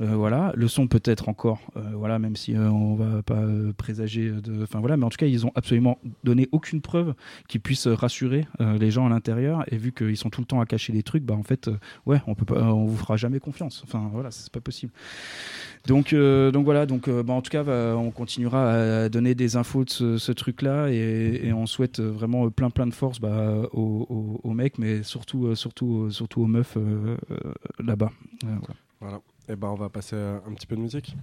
[0.00, 1.60] Euh, voilà, le son peut-être encore,
[1.94, 3.42] voilà, même si on va pas
[3.76, 7.14] présager enfin voilà, mais en tout cas ils ont absolument donné aucune preuve
[7.48, 9.64] qui puisse rassurer les gens à l'intérieur.
[9.70, 11.70] Et vu qu'ils sont tout le temps à cacher des trucs, bah en fait,
[12.06, 13.82] ouais, on peut pas, on vous fera jamais confiance.
[13.86, 14.92] Enfin voilà, c'est pas possible.
[15.86, 17.64] Donc donc voilà, donc bah, en tout cas,
[17.94, 18.72] on continuera
[19.04, 22.86] à donner des infos de ce, ce truc-là et, et on souhaite vraiment plein plein
[22.86, 27.16] de force bah, aux, mecs, mais surtout euh, surtout euh, surtout aux meufs euh,
[27.78, 28.12] là-bas.
[28.42, 28.60] Voilà.
[29.00, 29.20] Voilà.
[29.48, 31.16] Et ben on va passer un petit peu de musique.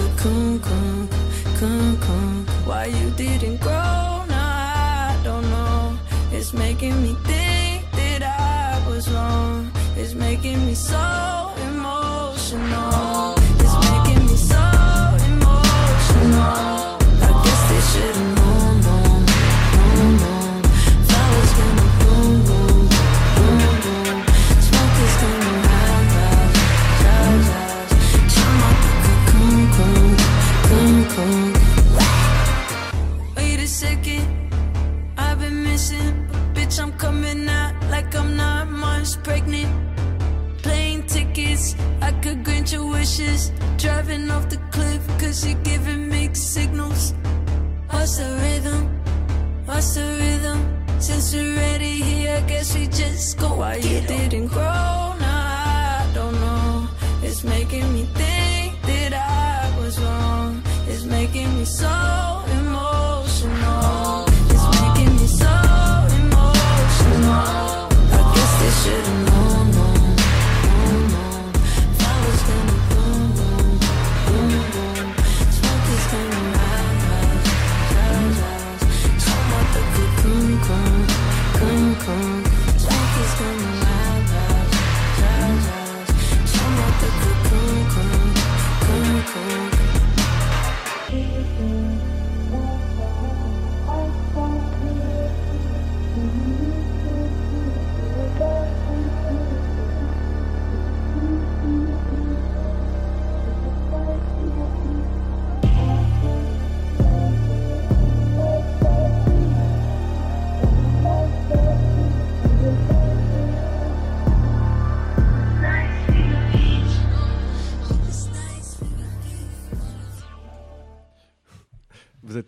[0.00, 2.46] Cocoon, cocoon, cocoon, cocoon.
[2.64, 4.24] Why you didn't grow?
[4.28, 5.98] Now I don't know.
[6.32, 9.70] It's making me think that I was wrong.
[9.96, 11.09] It's making me so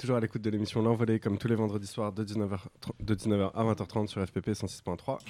[0.02, 2.58] toujours à l'écoute de l'émission L'Envolée, comme tous les vendredis soirs de 19h,
[2.98, 5.20] de 19h à 20h30 sur FPP 106.3.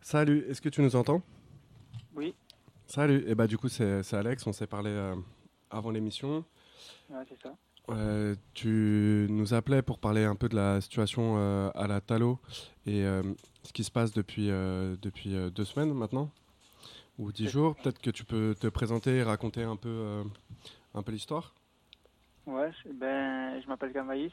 [0.00, 1.22] Salut, est-ce que tu nous entends?
[2.16, 2.34] Oui.
[2.88, 5.14] Salut, et bah du coup c'est Alex, on s'est parlé euh,
[5.70, 6.44] avant l'émission.
[7.08, 7.54] Ouais, c'est ça.
[7.90, 12.40] Euh, tu nous appelais pour parler un peu de la situation euh, à la Talo
[12.86, 13.04] et
[13.62, 16.32] ce qui se passe depuis, depuis deux semaines maintenant
[17.16, 17.76] ou dix jours.
[17.76, 20.24] Peut-être que tu peux te présenter et raconter un peu,
[20.94, 21.54] un peu l'histoire.
[22.46, 24.32] Ouais, ben, je m'appelle Gamaïs.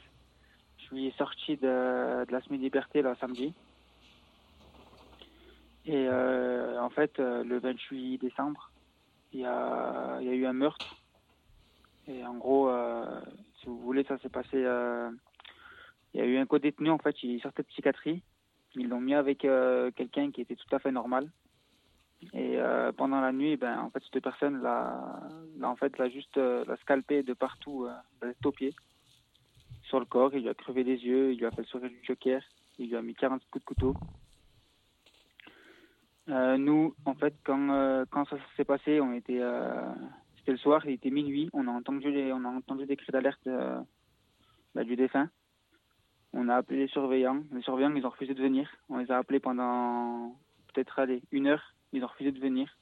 [0.78, 3.54] Je suis sorti de, la semi-liberté là samedi.
[5.86, 8.72] Et euh, en fait, euh, le 28 décembre,
[9.32, 10.96] il y a, eu un meurtre.
[12.08, 13.22] Et en gros, euh,
[13.60, 17.40] si vous voulez, ça s'est passé Il y a eu un co-détenu, en fait, il
[17.42, 18.24] sortait de psychiatrie.
[18.76, 21.30] Ils l'ont mis avec quelqu'un qui était tout à fait normal.
[22.34, 25.20] Et euh, pendant la nuit, ben, en fait, cette personne l'a,
[25.64, 28.76] en fait, l'a juste euh, l'a scalpé de partout, euh, aux pieds,
[29.84, 30.34] sur le corps.
[30.34, 32.42] Il lui a crevé les yeux, il lui a fait le sourire du Joker,
[32.78, 33.96] il lui a mis 40 coups de couteau.
[36.28, 39.42] Euh, nous, en fait, quand, quand ça s'est passé, on était,
[40.38, 41.50] c'était le soir, il était minuit.
[41.54, 43.48] On a entendu, les, on a entendu des cris d'alerte
[44.76, 45.30] bah, du défunt.
[46.34, 47.44] On a appelé les surveillants.
[47.54, 48.70] Les surveillants, ils ont refusé de venir.
[48.90, 50.36] On les a appelés pendant
[50.72, 51.02] peut-être
[51.32, 51.74] une heure.
[51.94, 52.78] Ils ont refusé de venir.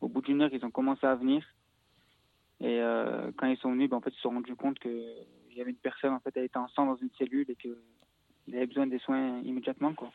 [0.00, 1.44] Au bout d'une heure, ils ont commencé à venir.
[2.60, 5.26] Et euh, quand ils sont venus, ben, en fait, ils se sont rendus compte qu'il
[5.56, 7.74] y avait une personne, en fait, elle était en sang dans une cellule et qu'il
[8.54, 9.94] avait besoin des soins immédiatement.
[9.94, 10.10] Quoi.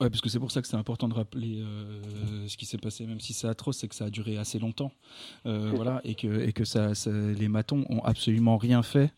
[0.00, 2.78] Ouais, parce que c'est pour ça que c'est important de rappeler euh, ce qui s'est
[2.78, 4.92] passé, même si c'est atroce, c'est que ça a duré assez longtemps,
[5.44, 9.12] euh, voilà, et que et que ça, ça- les matons ont absolument rien fait,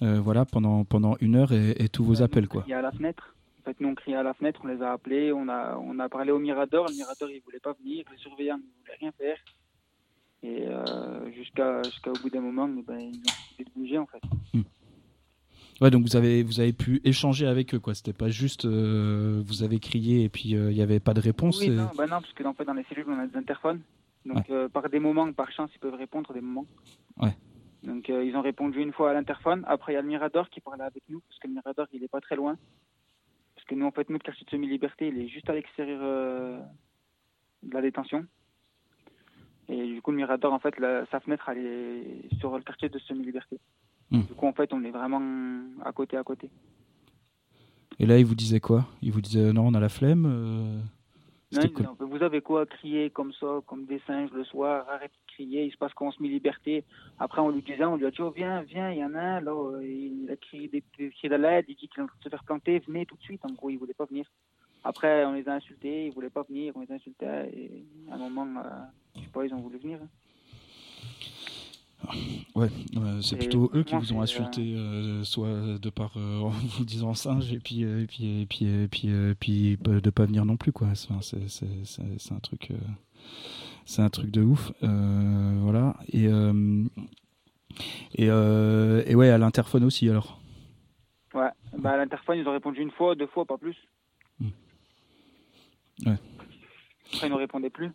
[0.00, 2.62] euh, voilà, pendant pendant une heure et, et tous vos appels, quoi.
[2.62, 3.36] criait à la fenêtre.
[3.62, 5.98] En fait, nous, on criait à la fenêtre, on les a appelés, on a, on
[6.00, 6.88] a parlé au Mirador.
[6.88, 8.04] Le Mirador, il voulait pas venir.
[8.10, 9.38] Les surveillants, ils voulaient rien faire.
[10.42, 14.20] Et euh, jusqu'à jusqu'au bout d'un moment, ben, ils ont décidé de bouger, en fait.
[15.80, 17.94] Ouais, donc vous avez vous avez pu échanger avec eux, quoi.
[17.94, 21.20] C'était pas juste euh, vous avez crié et puis euh, il y avait pas de
[21.20, 21.60] réponse.
[21.60, 23.36] Oui, et- non, bah non, parce que en fait, dans les cellules, on a des
[23.36, 23.80] interphones.
[24.24, 26.66] Donc, euh, par des moments, par chance, ils peuvent répondre des moments.
[27.20, 27.36] Ouais.
[27.82, 29.64] Donc, euh, ils ont répondu une fois à l'interphone.
[29.66, 32.04] Après, il y a le Mirador qui parlait avec nous, parce que le Mirador, il
[32.04, 32.56] est pas très loin.
[33.62, 36.58] Parce que nous, en fait, notre quartier de semi-liberté, il est juste à l'extérieur euh,
[37.62, 38.26] de la détention.
[39.68, 42.88] Et du coup, le Mirador, en fait, la- sa fenêtre, elle est sur le quartier
[42.88, 43.60] de semi-liberté.
[44.10, 44.22] Hmm.
[44.22, 45.22] Du coup, en fait, on est vraiment
[45.84, 46.50] à côté, à côté.
[48.00, 48.84] Et là, ils vous disaient quoi?
[49.00, 50.26] Ils vous disaient non, on a la flemme.
[50.26, 50.80] euh,
[51.52, 55.64] Non, vous avez quoi crier comme ça, comme des singes le soir, arrête de crier,
[55.64, 56.84] il se passe qu'on se met liberté.
[57.18, 59.20] Après, on lui disait, on lui a dit, oh, viens, viens, il y en a
[59.20, 59.52] un, là,
[59.82, 62.44] il a crié des, des l'aide, il dit qu'il est en train de se faire
[62.44, 63.44] planter, venez tout de suite.
[63.44, 64.24] En gros, il voulait pas venir.
[64.84, 68.18] Après, on les a insultés, ils voulaient pas venir, on les insultait, et à un
[68.18, 68.68] moment, euh,
[69.16, 69.98] je sais pas, ils ont voulu venir.
[72.54, 76.50] Ouais, euh, c'est plutôt eux qui vous ont insulté, euh, soit de par euh, en
[76.50, 80.00] vous disant singe et puis euh, et puis et puis et puis, euh, puis euh,
[80.00, 80.88] de pas venir non plus quoi.
[80.94, 82.76] C'est un truc euh,
[83.84, 85.96] c'est un truc de ouf, euh, voilà.
[86.12, 86.84] Et euh,
[88.14, 90.38] et euh, et ouais à l'interphone aussi alors.
[91.34, 91.48] Ouais,
[91.78, 93.76] bah, à l'interphone, ils ont répondu une fois, deux fois, pas plus.
[94.38, 94.48] Hmm.
[96.04, 96.18] Ouais.
[97.14, 97.90] Après, ils ne répondaient plus.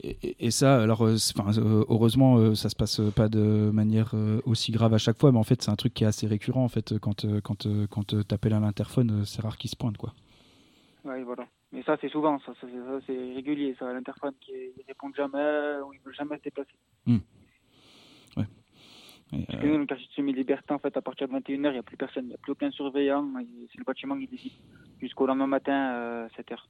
[0.00, 4.70] Et, ça, alors, euh, enfin, euh, heureusement, euh, ça se passe pas de manière aussi
[4.70, 6.62] grave à chaque fois, mais en fait, c'est un truc qui est assez récurrent.
[6.62, 10.14] En fait, quand quand quand t'appelles à l'interphone, c'est rare qu'ils se pointent, quoi.
[11.04, 11.46] Ouais, voilà.
[11.72, 15.14] Mais ça, c'est souvent, ça, ça, c'est- ça, c'est régulier, ça, l'interphone, qui ils répondent
[15.16, 16.74] jamais, ou ils veulent jamais se déplacer.
[19.30, 21.68] Et, Parce euh, que nous, le quartier de semi-liberté, en fait, à partir de 21h,
[21.68, 23.30] il n'y a plus personne, il n'y a plus aucun surveillant,
[23.70, 24.52] c'est le bâtiment qui décide.
[25.02, 26.66] Jusqu'au lendemain matin, euh, 7h.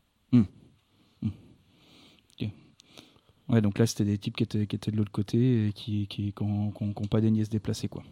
[3.48, 6.06] Ouais, donc là, c'était des types qui étaient qui étaient de l'autre côté et qui
[6.06, 8.02] qui qui ont, qui ont- qui ont pas daigné se déplacer, quoi.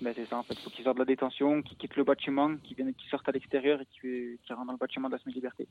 [0.00, 0.54] Ben, c'est ça, en fait.
[0.54, 3.28] Il faut qu'ils sortent de la détention, qu'ils quittent le bâtiment, qu'ils viennent, qu'ils sortent
[3.28, 5.66] à l'extérieur et qu'ils qu'ils rentrent dans le bâtiment de la semi-liberté.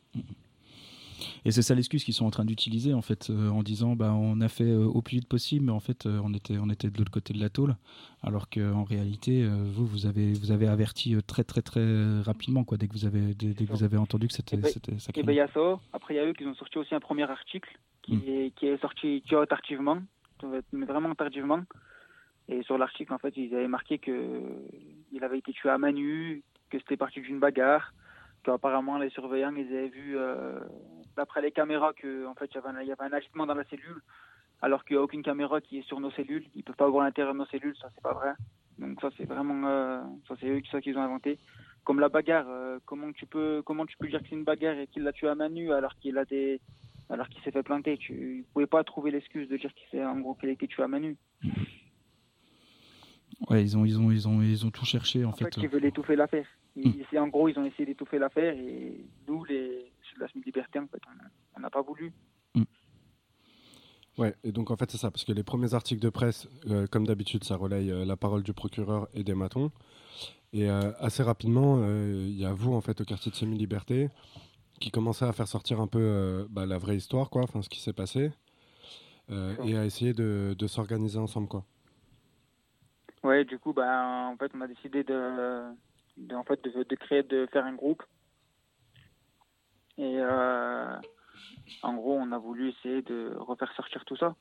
[1.46, 4.14] Et c'est ça l'excuse qu'ils sont en train d'utiliser en fait, euh, en disant bah
[4.14, 6.70] on a fait euh, au plus vite possible, mais en fait euh, on était on
[6.70, 7.76] était de l'autre côté de la tôle,
[8.24, 12.88] alors qu'en réalité vous vous avez vous avez averti très très très rapidement quoi dès
[12.88, 15.34] que vous avez dès, dès que vous avez entendu que c'était Eh ça Et ben,
[15.34, 15.80] il y a ça.
[15.94, 18.22] Après, il y a eux qui ont sorti aussi un premier article qui, Mm.
[18.28, 20.00] est, qui est sorti tardivement,
[20.72, 21.62] mais vraiment tardivement.
[22.48, 24.42] Et sur l'article, en fait, ils avaient marqué que
[25.12, 27.94] il avait été tué à main nue, que c'était parti d'une bagarre,
[28.44, 30.60] qu'apparemment les surveillants ils avaient vu, euh,
[31.20, 32.56] d'après les caméras, que en fait il
[32.88, 34.02] y avait un, agitement dans la cellule,
[34.62, 36.46] alors qu'il n'y a aucune caméra qui est sur nos cellules.
[36.56, 38.32] Ils peuvent pas voir l'intérieur de nos cellules, ça c'est pas vrai.
[38.78, 41.38] Donc ça c'est vraiment, euh, ça c'est eux qui ça qu'ils ont inventé.
[41.84, 44.78] Comme la bagarre, euh, comment tu peux, comment tu peux dire que c'est une bagarre
[44.80, 46.62] et qu'il l'a tué à main nue alors qu'il a des,
[47.10, 47.98] alors qu'il s'est fait planter?
[47.98, 50.88] Tu pouvais pas trouver l'excuse de dire qu'il en gros, qu'il a été tué à
[50.88, 51.18] main nue.
[53.50, 55.62] Ouais, ils ont ils ont ils ont ils ont tout cherché en, En fait, fait.
[55.62, 56.48] ils veulent étouffer l'affaire.
[56.76, 56.92] Mm.
[57.10, 61.02] c'est- En gros, ils ont essayé d'étouffer l'affaire et nous, les, la semi-liberté, en fait,
[61.56, 62.14] on- n'a pas voulu.
[64.18, 66.88] Ouais, et donc en fait c'est ça, parce que les premiers articles de presse, euh,
[66.88, 69.72] comme d'habitude, ça relaye euh, la parole du procureur et des matons.
[70.52, 74.10] Et euh, assez rapidement, euh, il y a vous, en fait, au quartier de semi-liberté,
[74.82, 77.70] qui commençait à faire sortir un peu euh, bah, la vraie histoire, quoi, enfin ce
[77.70, 78.32] qui s'est passé,
[79.30, 81.64] euh, et à essayer de, de s'organiser ensemble, quoi.
[83.24, 85.64] Ouais, du coup, ben, en fait, on a décidé de,
[86.18, 88.04] de, en fait, de, de créer, de faire un groupe.
[90.00, 90.96] Et euh,
[91.84, 94.34] en gros, on a voulu essayer de refaire sortir tout ça.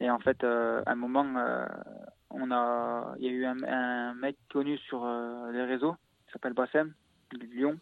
[0.00, 1.66] Et en fait, euh, à un moment, euh,
[2.28, 5.06] on a, il y a eu un, mec connu sur
[5.50, 5.94] les réseaux,
[6.26, 6.92] qui s'appelle Bassem,
[7.32, 7.78] de Lyon.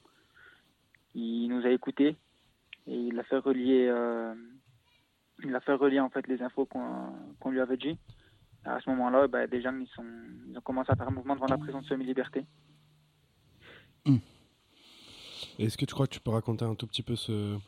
[1.17, 2.17] Il nous a écoutés
[2.87, 3.93] et il a fait relier,
[5.43, 7.99] il a fait relier en fait les infos qu'on lui avait dit.
[8.65, 10.05] À ce moment-là, ben, des gens ils sont,
[10.49, 12.45] ils ont commencé à faire un mouvement devant la prison de semi-liberté.
[14.05, 14.21] Et
[15.59, 17.59] Est-ce que tu crois que tu peux raconter un tout petit peu ce,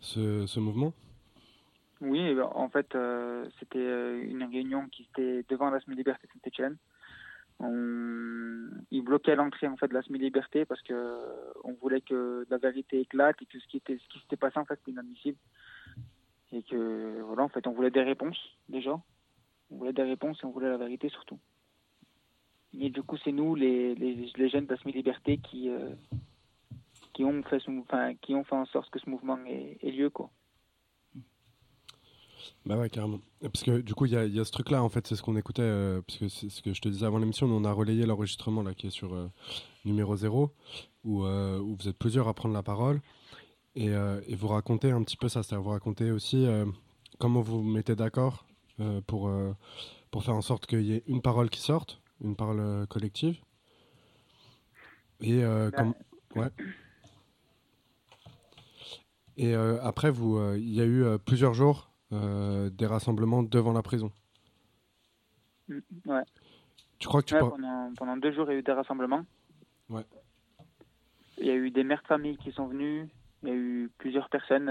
[0.00, 0.92] ce, mouvement?
[2.00, 6.26] Oui, eh ben, en fait, euh, c'était euh, une réunion qui était devant la semi-liberté
[6.26, 6.76] de Saint-Etienne.
[7.60, 8.68] On...
[8.90, 12.58] Ils bloquaient l'entrée en fait de la semi-liberté parce que euh, on voulait que la
[12.58, 15.38] vérité éclate et que ce qui était ce qui s'était passé en fait inadmissible.
[16.52, 18.38] Et que voilà en fait on voulait des réponses
[18.68, 19.00] déjà.
[19.70, 21.38] On voulait des réponses et on voulait la vérité surtout.
[22.78, 25.70] Et du coup c'est nous les, les, les jeunes de la semi-liberté qui
[27.16, 29.90] qui ont fait ce, enfin, qui ont fait en sorte que ce mouvement ait, ait
[29.90, 30.30] lieu quoi
[32.66, 33.20] Bah ouais, carrément.
[33.40, 35.16] Parce que du coup, il y a, il y a ce truc-là, en fait, c'est
[35.16, 37.64] ce qu'on écoutait, euh, parce que c'est ce que je te disais avant l'émission, on
[37.64, 39.30] a relayé l'enregistrement là qui est sur euh,
[39.86, 40.52] numéro 0,
[41.04, 43.00] où, euh, où vous êtes plusieurs à prendre la parole,
[43.76, 46.46] et, euh, et vous racontez un petit peu ça, c'est-à-dire vous racontez aussi
[47.18, 48.44] comment vous vous mettez d'accord
[49.06, 49.30] pour,
[50.10, 53.38] pour faire en sorte qu'il y ait une parole qui sorte, une parole collective.
[55.22, 55.94] Et Ben, comme...
[56.34, 56.50] Ouais.
[59.36, 63.72] Et euh, après, vous, euh, il y a eu euh, plusieurs jours des rassemblements devant
[63.72, 64.12] la prison.
[65.68, 66.22] Mm, ouais
[67.00, 69.26] Tu crois que tu Ouais, pendant, pendant deux jours, il y a eu des rassemblements.
[69.90, 70.04] Ouais.
[71.38, 73.08] Il y a eu des mères de famille qui sont venues.
[73.42, 74.70] Il y a eu plusieurs personnes,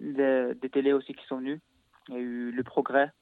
[0.00, 1.60] des, des télés aussi qui sont venues.
[2.08, 3.12] Il y a eu Le Progrès.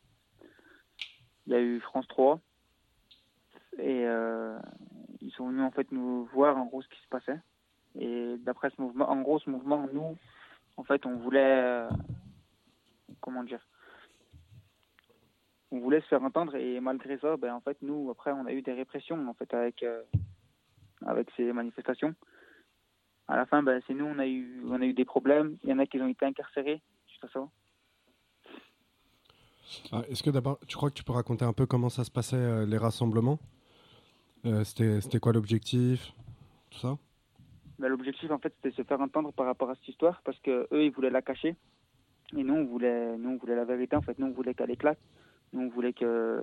[1.46, 2.40] Il y a eu France 3.
[3.78, 4.58] Et euh,
[5.20, 7.38] ils sont venus en fait nous voir en gros ce qui se passait.
[7.98, 10.16] Et d'après ce mouvement, en gros ce mouvement, nous,
[10.78, 11.90] en fait, on voulait, euh,
[13.20, 13.60] comment dire,
[15.70, 18.52] on voulait se faire entendre et malgré ça, ben en fait nous après on a
[18.52, 20.02] eu des répressions en fait avec euh,
[21.04, 22.14] avec ces manifestations.
[23.26, 25.58] À la fin, ben c'est nous on a eu on a eu des problèmes.
[25.64, 26.80] Il y en a qui ont été incarcérés
[27.26, 27.48] ça.
[29.92, 32.10] Ah, Est-ce que d'abord, tu crois que tu peux raconter un peu comment ça se
[32.10, 33.38] passait, euh, les rassemblements?
[34.46, 36.12] Euh, c'était quoi l'objectif?
[36.70, 36.98] Tout ça?
[37.78, 40.66] L'objectif en fait c'était de se faire entendre par rapport à cette histoire parce que
[40.72, 41.54] eux ils voulaient la cacher
[42.36, 44.70] et nous on voulait nous on voulait la vérité en fait nous on voulait qu'elle
[44.70, 44.98] éclate.
[45.52, 46.42] Nous on voulait que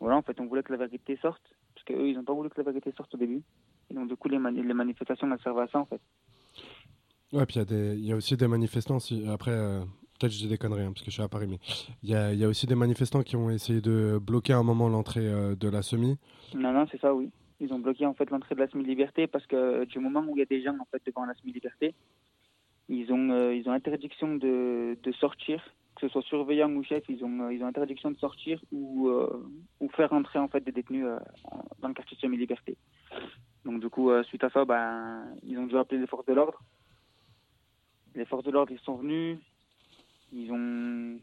[0.00, 1.42] voilà en fait on voulait que la vérité sorte
[1.74, 3.42] parce que eux ils ont pas voulu que la vérité sorte au début.
[3.90, 6.00] Et donc du coup les, mani- les manifestations elles servaient à ça en fait.
[7.32, 8.98] Ouais, puis il y, y a aussi des manifestants.
[8.98, 9.80] Si, après, euh,
[10.18, 11.60] peut-être je dis des conneries hein, parce que je suis à Paris, mais
[12.02, 14.88] il y a, y a aussi des manifestants qui ont essayé de bloquer un moment
[14.88, 16.18] l'entrée euh, de la semi.
[16.54, 17.30] Non, non, c'est ça, oui.
[17.60, 20.40] Ils ont bloqué en fait l'entrée de la semi-liberté parce que du moment où il
[20.40, 21.94] y a des gens en fait devant la semi-liberté,
[22.88, 25.62] ils ont euh, ils ont interdiction de, de sortir,
[25.94, 29.08] que ce soit surveillant ou chef, ils ont euh, ils ont interdiction de sortir ou
[29.08, 29.46] euh,
[29.80, 31.18] ou faire entrer en fait des détenus euh,
[31.80, 32.76] dans le quartier de semi-liberté.
[33.66, 36.32] Donc du coup, euh, suite à ça, ben ils ont dû appeler les forces de
[36.32, 36.62] l'ordre.
[38.14, 39.38] Les forces de l'ordre ils sont venus,
[40.32, 41.20] ils ont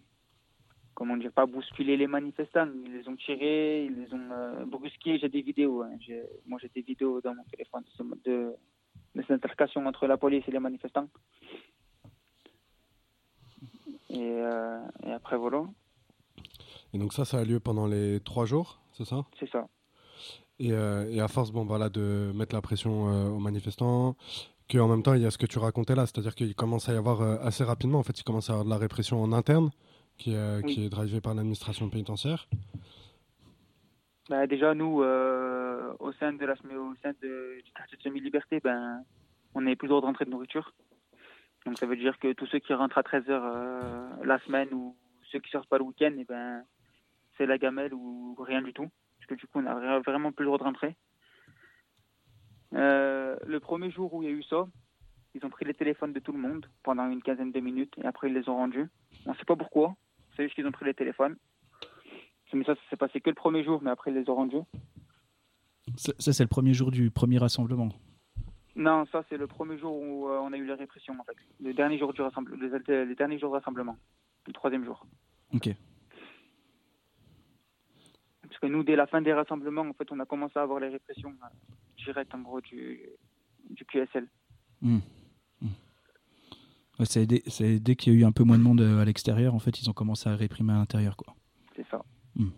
[0.97, 2.69] comment dire, pas bousculer les manifestants.
[2.85, 5.19] Ils les ont tirés, ils les ont euh, brusqués.
[5.19, 5.83] J'ai des vidéos.
[5.83, 5.91] hein.
[5.99, 7.83] J'ai- Moi, j'ai des vidéos dans mon téléphone
[8.25, 8.55] de,
[9.15, 11.07] de, cette altercation entre la police et les manifestants.
[14.09, 15.61] Et, euh, et après, voilà,
[16.93, 19.19] Et donc ça, ça a lieu pendant les trois jours, c'est ça?
[19.39, 19.67] C'est ça.
[20.59, 22.93] et, euh, et à force, bon, voilà, de mettre la pression
[23.35, 24.15] aux manifestants,
[24.71, 26.93] qu'en même temps, il y a ce que tu racontais là, c'est-à-dire qu'il commence à
[26.93, 29.31] y avoir assez rapidement, en fait, il commence à y avoir de la répression en
[29.33, 29.69] interne,
[30.17, 30.73] qui, est- Oui.
[30.73, 32.47] qui est drivée par l'administration pénitentiaire.
[34.29, 38.59] Bah, déjà, nous, euh, au sein, de la, au sein de- du quartier de semi-liberté,
[38.61, 39.03] ben,
[39.55, 40.73] on n'est plus d'ordre d'entrée de nourriture.
[41.65, 44.95] Donc, ça veut dire que tous ceux qui rentrent à 13h la semaine ou
[45.31, 46.63] ceux qui sortent pas le week-end, eh ben,
[47.37, 48.89] c'est la gamelle ou rien du tout.
[49.17, 50.95] Parce que du coup, on n'a vra- vraiment plus le droit de rentrer.
[52.73, 54.67] Euh, le premier jour où il y a eu ça,
[55.33, 58.05] ils ont pris les téléphones de tout le monde pendant une quinzaine de minutes et
[58.05, 58.87] après ils les ont rendus.
[59.25, 59.95] On ne sait pas pourquoi.
[60.37, 61.35] C'est juste qu'ils ont pris les téléphones.
[62.53, 64.61] Mais ça, ça s'est passé que le premier jour, mais après ils les ont rendus.
[65.97, 67.89] Ça, ça, c'est le premier jour du premier rassemblement.
[68.75, 71.35] Non, ça c'est le premier jour où euh, on a eu la répression en fait.
[71.59, 72.57] Le dernier jour du rassemblement,
[72.87, 73.97] les, les derniers jours de rassemblement,
[74.45, 75.05] le troisième jour.
[75.53, 75.69] Ok.
[78.47, 80.79] Parce que nous, dès la fin des rassemblements, en fait, on a commencé à avoir
[80.79, 83.01] les répressions euh, directes en gros du,
[83.69, 84.27] du QSL.
[87.05, 89.59] C'est dès, qu'il y a eu un peu moins de monde euh, à l'extérieur, en
[89.59, 91.35] fait, ils ont commencé à réprimer à l'intérieur, quoi.
[91.75, 92.03] C'est ça.
[92.35, 92.49] Hmm.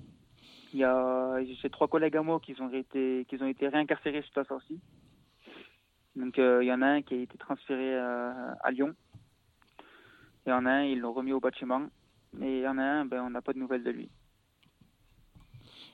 [0.73, 4.21] Il y a j'ai trois collègues à moi qui ont été qui ont été réincarcérés
[4.21, 4.79] suite à ça aussi.
[6.15, 8.93] Donc euh, il y en a un qui a été transféré euh, à Lyon.
[10.45, 11.87] Il y en a un, ils l'ont remis au bâtiment.
[12.41, 14.09] Et il y en a un, ben, on n'a pas de nouvelles de lui.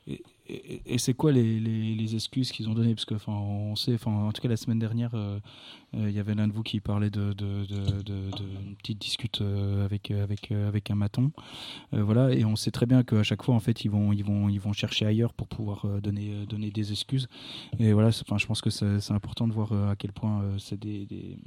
[0.07, 2.93] Et, et- c'est quoi les, excuses qu'ils ont données?
[2.93, 5.39] Parce que, enfin, on sait, enfin, en tout cas la semaine dernière, euh,
[5.95, 7.33] euh, il y avait l'un de vous qui parlait de,
[8.77, 11.31] petite discute euh, avec avec euh, avec un maton,
[11.91, 12.33] voilà.
[12.33, 14.59] Et on sait très bien qu'à chaque fois, en fait, ils vont ils vont ils
[14.59, 17.27] vont chercher ailleurs pour pouvoir donner donner des excuses.
[17.79, 21.37] Et voilà, enfin, je pense que c'est important de voir à quel point c'est des,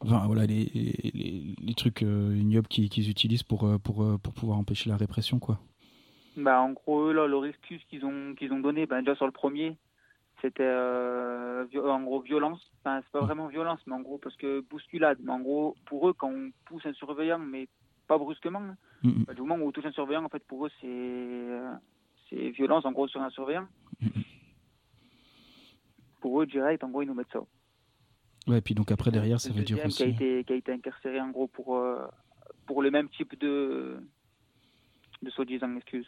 [0.00, 5.60] voilà les, les, trucs ignobles qu'ils utilisent pour, pour, pour pouvoir empêcher la répression quoi.
[6.36, 9.32] Bah, en gros, là, leur excuse qu'ils ont, qu'ils ont donnée, ben, déjà sur le
[9.32, 9.76] premier,
[10.42, 12.60] c'était euh, en gros violence.
[12.80, 15.18] Enfin, c'est pas vraiment violence, mais en gros, parce que bousculade.
[15.22, 17.68] Mais en gros, pour eux, quand on pousse un surveillant, mais
[18.08, 18.76] pas brusquement, hein,
[19.26, 21.72] bah, du moment où on touche un surveillant, en fait, pour eux, c'est euh,
[22.28, 23.68] c'est violence, en gros, sur un surveillant.
[26.20, 27.40] Pour eux, direct, en gros, ils nous mettent ça.
[28.46, 29.96] Ouais, et puis donc après derrière ça dire deuxième aussi.
[29.96, 32.06] qui a été, qui a été incarcéré, en gros, pour, euh,
[32.66, 33.96] pour le même type de,
[35.22, 36.06] de soi-disant excuse.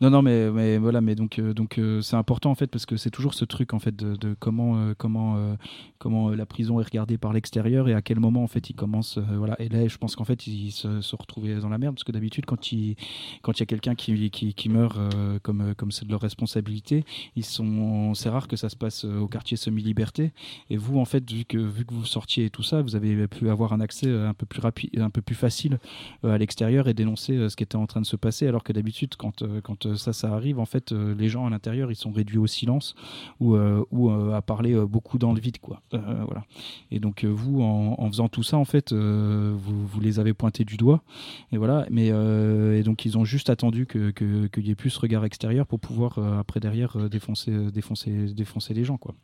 [0.00, 2.84] Non, non, mais, mais voilà, mais donc, euh, donc euh, c'est important en fait parce
[2.86, 5.56] que c'est toujours ce truc en fait de, comment, euh, comment,
[5.98, 9.18] comment la prison est regardée par l'extérieur et à quel moment en fait il commence,
[9.18, 9.60] voilà.
[9.60, 12.12] Et là, je pense qu'en fait ils se, se retrouvaient dans la merde parce que
[12.12, 12.96] d'habitude quand il,
[13.42, 14.98] quand il y a quelqu'un qui, qui, meurt
[15.42, 17.04] comme, comme c'est de leur responsabilité,
[17.36, 20.32] ils sont, c'est rare que ça se passe au quartier semi-liberté.
[20.70, 23.26] Et vous en fait vu que vu que vous sortiez et tout ça, vous avez
[23.28, 25.78] pu avoir un accès un peu plus rapide, un peu plus facile
[26.22, 29.14] à l'extérieur et dénoncer ce qui était en train de se passer alors que d'habitude
[29.16, 32.10] quand quand euh, ça ça arrive en fait euh, les gens à l'intérieur ils sont
[32.12, 32.94] réduits au silence
[33.40, 35.82] ou euh, euh, à parler euh, beaucoup dans le vide quoi.
[35.92, 36.44] Euh, voilà.
[36.90, 40.64] Et donc euh, vous en, faisant tout ça en fait euh, vous, les avez pointés
[40.64, 41.02] du doigt.
[41.52, 41.86] Et voilà.
[41.90, 45.24] Mais euh, donc ils ont juste attendu que que- qu'il y ait plus ce regard
[45.24, 49.14] extérieur pour pouvoir euh, après derrière euh, défoncer euh, défoncer défoncer les gens quoi.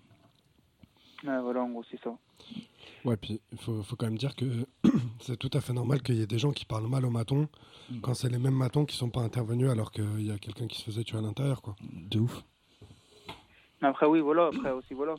[1.22, 2.10] Voilà, en gros, c'est ça.
[3.04, 4.44] Ouais, puis il faut, faut quand même dire que
[5.20, 7.48] c'est tout à fait normal qu'il y ait des gens qui parlent mal aux matons
[7.90, 8.00] Mm.
[8.02, 10.78] quand c'est les mêmes matons qui sont pas intervenus alors qu'il y a quelqu'un qui
[10.78, 11.60] se faisait tuer à l'intérieur.
[11.60, 11.74] quoi.
[12.08, 12.44] de ouf
[13.82, 15.16] Après, oui, voilà, après aussi, voilà.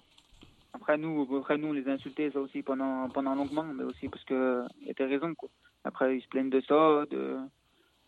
[0.74, 4.08] Après, nous, après, nous, on les a insultés, ça aussi, pendant, pendant longuement, mais aussi
[4.08, 5.50] parce que y a des raisons, quoi.
[5.84, 7.40] Après, ils se plaignent de ça, de,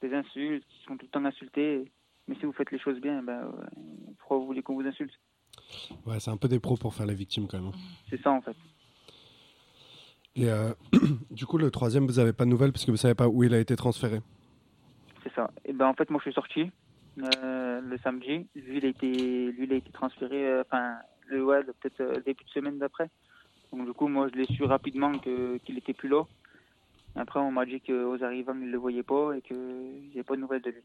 [0.01, 1.91] des insultes, ils sont tout le temps insultés.
[2.29, 3.51] Mais si vous faites les choses bien, ben,
[4.19, 5.11] pourquoi vous voulez qu'on vous insulte
[6.05, 7.67] Ouais, c'est un peu des pros pour faire les victimes quand même.
[7.73, 7.77] hein.
[8.09, 8.55] C'est ça, en fait.
[10.35, 10.73] Et euh,
[11.31, 13.43] du coup, le troisième, vous avez pas de nouvelles parce que vous savez pas où
[13.43, 14.21] il a été transféré.
[15.23, 15.51] C'est ça.
[15.65, 16.71] Et ben, en fait, moi, je suis sorti
[17.21, 18.47] euh, le samedi.
[18.55, 19.07] Lui, il a été,
[19.51, 22.79] lui, il a été transféré, euh, enfin, le, ouais, le- peut-être euh, début de semaine
[22.79, 23.09] d'après.
[23.71, 26.23] Donc, du coup, moi, je l'ai su rapidement que, qu'il était plus là.
[27.15, 30.35] Après, on m'a dit qu'aux arrivants, ils ne le voyaient pas et n'y avait pas
[30.35, 30.81] de nouvelles de lui.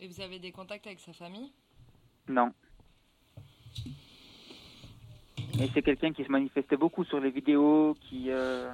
[0.00, 1.50] Et vous avez des contacts avec sa famille?
[2.28, 2.52] Non.
[5.64, 8.26] Et c'est quelqu'un qui se manifestait beaucoup sur les vidéos, qui.
[8.30, 8.70] euh,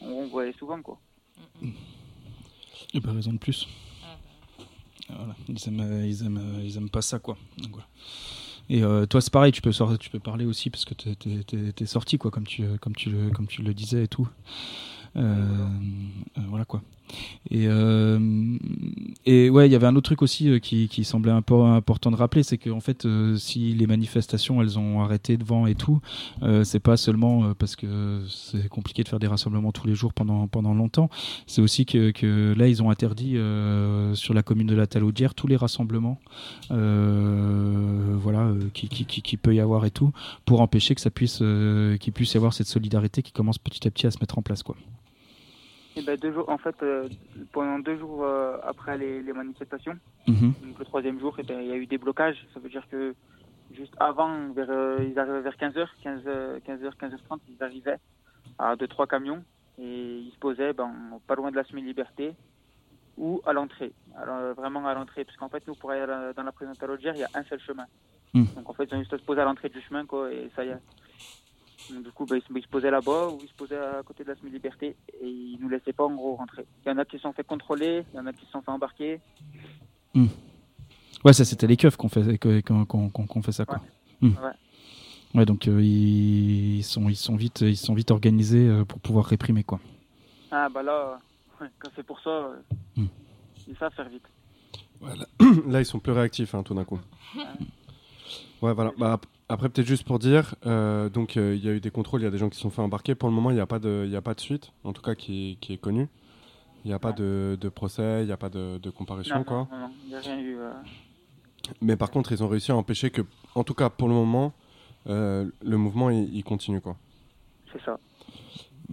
[0.00, 0.98] on voyait souvent, quoi.
[2.94, 3.68] Et pas raison de plus.
[5.08, 7.36] Voilà, ils aiment, ils aiment, ils aiment pas ça quoi.
[7.58, 7.86] Donc, voilà.
[8.68, 11.72] Et euh, toi c'est pareil, tu peux sor- tu peux parler aussi parce que t'es-
[11.72, 14.28] t'es sorti quoi, comme tu, comme tu le, comme tu le disais et tout.
[15.16, 16.82] Euh, euh, voilà quoi.
[17.50, 18.18] Et, euh,
[19.24, 22.42] et ouais, il y avait un autre truc aussi euh, qui, semblait important de rappeler,
[22.42, 26.00] c'est qu'en fait, euh, si les manifestations elles ont arrêté devant et tout,
[26.62, 30.46] c'est pas seulement parce que c'est compliqué de faire des rassemblements tous les jours pendant
[30.46, 31.10] pendant longtemps,
[31.46, 33.36] c'est aussi que, là ils ont interdit
[34.14, 36.18] sur la commune de la Talaudière tous les rassemblements,
[36.68, 40.12] voilà, qui, peut y avoir et tout,
[40.44, 41.42] pour empêcher que ça puisse,
[42.00, 44.42] qu'il puisse y avoir cette solidarité qui commence petit à petit à se mettre en
[44.42, 44.76] place quoi.
[45.96, 47.08] Et ben, deux jours, en fait, euh,
[47.52, 49.96] pendant deux jours euh, après les, les manifestations,
[50.28, 50.52] Mhm.
[50.62, 52.38] donc le troisième jour, ben, il y a eu des blocages.
[52.54, 53.14] Ça veut dire que
[53.72, 56.22] juste avant, vers, euh, ils arrivaient vers 15h, 15,
[56.64, 57.98] 15h, 15h30, ils arrivaient
[58.58, 59.44] à deux, trois camions
[59.78, 60.92] et ils se posaient ben,
[61.26, 62.34] pas loin de la semi-liberté
[63.16, 63.92] ou à l'entrée.
[64.16, 66.76] Alors, vraiment à l'entrée, parce qu'en fait, nous, pour aller à dans la prison de
[66.76, 67.86] Talaudière, il y a un seul chemin.
[68.32, 68.44] Hmm.
[68.54, 70.50] Donc, en fait, ils ont juste à se poser à l'entrée du chemin, quoi, et
[70.54, 70.78] ça y est.
[71.88, 74.28] Donc, du coup, ben, ils, se, posaient là-bas ou ils se posaient à côté de
[74.28, 76.66] la semi-liberté et ils nous laissaient pas, en gros, rentrer.
[76.84, 78.50] Il y en a qui se sont fait contrôler, il y en a qui se
[78.52, 79.20] sont fait embarquer.
[81.24, 83.80] Ouais, ça c'était les keufs qu'on fait, qu'on fait ça quoi.
[84.20, 84.28] Hmm.
[84.28, 84.52] Ouais.
[85.34, 89.26] Ouais, donc euh, ils, sont, ils sont vite, ils sont vite organisés euh, pour pouvoir
[89.26, 89.78] réprimer quoi.
[90.50, 90.92] Ah, bah là,
[91.60, 92.56] euh, ouais, quand c'est pour ça, euh,
[92.96, 93.06] Hmm.
[93.68, 94.24] ils savent faire vite.
[95.00, 95.26] Ouais, là,
[95.68, 96.98] là, ils sont plus réactifs hein, tout d'un coup.
[98.60, 98.90] Ouais, voilà.
[98.98, 99.20] Bah,
[99.52, 102.24] après, peut-être juste pour dire, euh, donc euh, il y a eu des contrôles, il
[102.24, 103.14] y a des gens qui se sont fait embarquer.
[103.14, 105.02] Pour le moment, il n'y a, pas de- y a pas de suite, en tout
[105.02, 106.08] cas qui, qui est connue.
[106.84, 109.44] Il n'y a pas de, de procès, il n'y a pas de, de comparution, Non,
[109.44, 109.68] quoi.
[109.70, 110.56] non, non, il n'y a rien eu.
[110.56, 110.70] euh.
[111.82, 113.22] Mais par contre, ils ont réussi à empêcher que,
[113.54, 114.54] en tout cas pour le moment,
[115.06, 116.96] le mouvement il, continue, quoi.
[117.72, 117.98] C'est ça.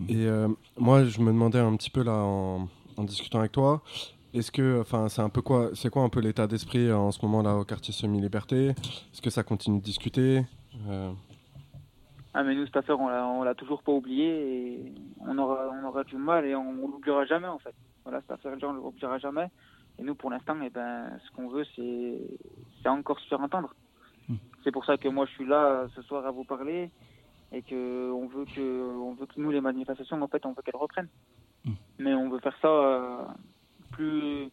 [0.09, 0.27] Et
[0.77, 3.81] moi, je me demandais un petit peu là en, en discutant avec toi,
[4.37, 7.11] Est-ce que, enfin, c'est un peu quoi, c'est quoi un peu l'état d'esprit euh, en
[7.11, 8.69] ce moment là au quartier semi-liberté?
[8.69, 10.43] Est-ce que ça continue de discuter?
[10.87, 11.11] Euh,
[12.35, 15.71] Ah mais nous cette affaire on l'a on l'a toujours pas oublié et on aura
[15.73, 17.73] on aura du mal et on, on l'oubliera jamais en fait.
[18.03, 19.47] Voilà cette affaire là on l'oubliera jamais.
[19.97, 22.19] Et nous pour l'instant eh ben ce qu'on veut c'est
[22.83, 23.73] c'est encore se faire entendre.
[24.29, 24.35] Hmm.
[24.63, 26.91] C'est pour ça que moi je suis là euh, ce soir à vous parler
[27.51, 30.61] et que on veut que on veut que nous les manifestations en fait on veut
[30.63, 31.09] qu'elles reprennent.
[31.65, 31.73] Hmm.
[31.97, 33.23] Mais on veut faire ça euh,
[33.91, 34.49] plus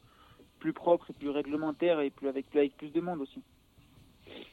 [0.59, 3.43] plus propre et plus réglementaire et plus avec avec plus de monde aussi.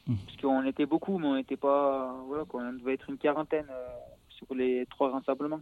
[0.07, 0.15] Hmm.
[0.25, 2.15] Parce qu'on était beaucoup, mais on n'était pas.
[2.27, 3.87] Voilà, quoi, on devait être une quarantaine euh,
[4.29, 5.61] sur les trois rassemblements.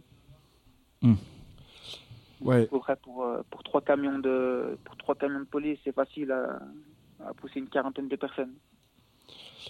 [2.40, 2.62] Ouais.
[2.62, 5.94] À peu près pour, euh, pour trois camions de pour trois camions de police, c'est
[5.94, 6.60] facile à,
[7.26, 8.54] à pousser une quarantaine de personnes.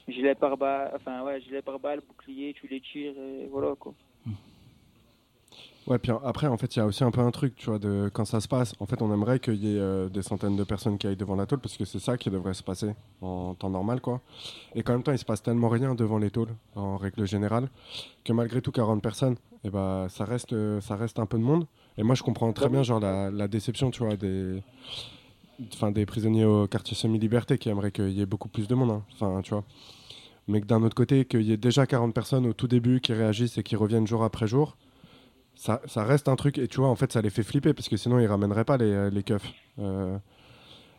[0.07, 3.93] Gilet par balle, enfin ouais, gilet par balle, bouclier, tu les tires et voilà quoi.
[5.93, 8.25] Après, en fait, il y a aussi un peu un truc, tu vois, de quand
[8.25, 8.75] ça se passe.
[8.79, 11.35] En fait, on aimerait qu'il y ait euh, des centaines de personnes qui aillent devant
[11.35, 14.21] la tôle parce que c'est ça qui devrait se passer en temps normal, quoi.
[14.75, 17.69] Et qu'en même temps, il se passe tellement rien devant les tôles, en règle générale,
[18.25, 21.43] que malgré tout, 40 personnes, et ben, ça reste, euh, ça reste un peu de
[21.43, 21.67] monde.
[21.99, 24.63] Et moi, je comprends très bien, genre, la, la déception, tu vois, des,
[25.75, 28.91] enfin, des prisonniers au quartier semi-liberté qui aimeraient qu'il y ait beaucoup plus de monde,
[28.91, 29.03] hein.
[29.15, 29.65] enfin, tu vois.
[30.47, 33.13] Mais que d'un autre côté, qu'il y ait déjà 40 personnes au tout début qui
[33.13, 34.77] réagissent et qui reviennent jour après jour,
[35.61, 37.89] ça, ça reste un truc, et tu vois, en fait, ça les fait flipper, parce
[37.89, 40.19] que sinon, ils ramèneraient pas les, les keufs euh,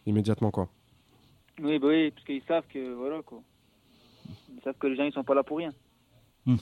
[0.05, 0.69] immédiatement, quoi.
[1.59, 3.41] Oui, bah oui, parce qu'ils savent que voilà quoi.
[4.55, 5.71] Ils savent que les gens ils sont pas là pour rien.
[6.45, 6.55] Hmm.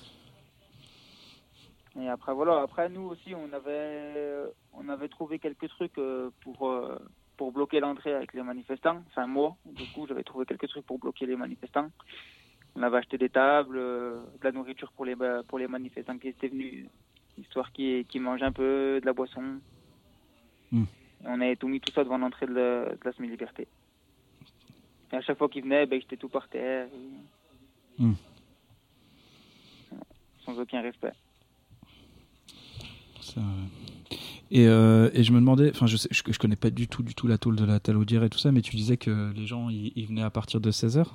[2.00, 4.44] Et après voilà, après nous aussi on avait
[4.74, 6.98] on avait trouvé quelques trucs euh, pour euh,
[7.38, 9.02] pour bloquer l'entrée avec les manifestants.
[9.08, 11.90] Enfin moi, du coup j'avais trouvé quelques trucs pour bloquer les manifestants.
[12.76, 15.16] On avait acheté des tables, euh, de la nourriture pour les
[15.48, 16.88] pour les manifestants qui étaient venus,
[17.40, 19.60] histoire qu'ils qu'ils mangent un peu de la boisson.
[20.72, 20.84] Hmm.
[21.24, 23.68] Et on avait tout mis tout ça devant l'entrée de la, de la semi-liberté.
[25.12, 26.88] Et à chaque fois qu'ils venaient, ben, j'étais tout par terre.
[26.88, 28.14] et- Hmm.
[30.46, 31.12] Sans aucun respect.
[33.22, 33.42] Ça,
[34.52, 37.04] Et, euh, et je me demandais, enfin je, sais, je, je connais pas du tout
[37.04, 39.46] du tout la tôle de la Talaudière et tout ça, mais tu disais que les
[39.46, 41.06] gens ils, venaient à partir de 16h.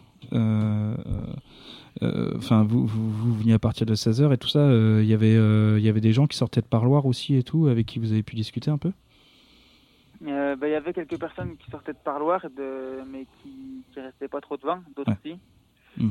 [2.36, 4.58] Enfin, vous, vous, vous veniez à partir de 16h et tout ça.
[4.60, 7.34] euh, Il y avait euh, il y avait des gens qui sortaient de parloir aussi
[7.36, 8.92] et tout, avec qui vous avez pu discuter un peu?
[10.26, 13.02] Euh, ben, Il y avait quelques personnes qui sortaient de parloir, de...
[13.10, 15.18] mais qui qui restaient pas trop devant, d'autres Ouais.
[15.24, 15.38] aussi.
[15.98, 16.10] Hmm.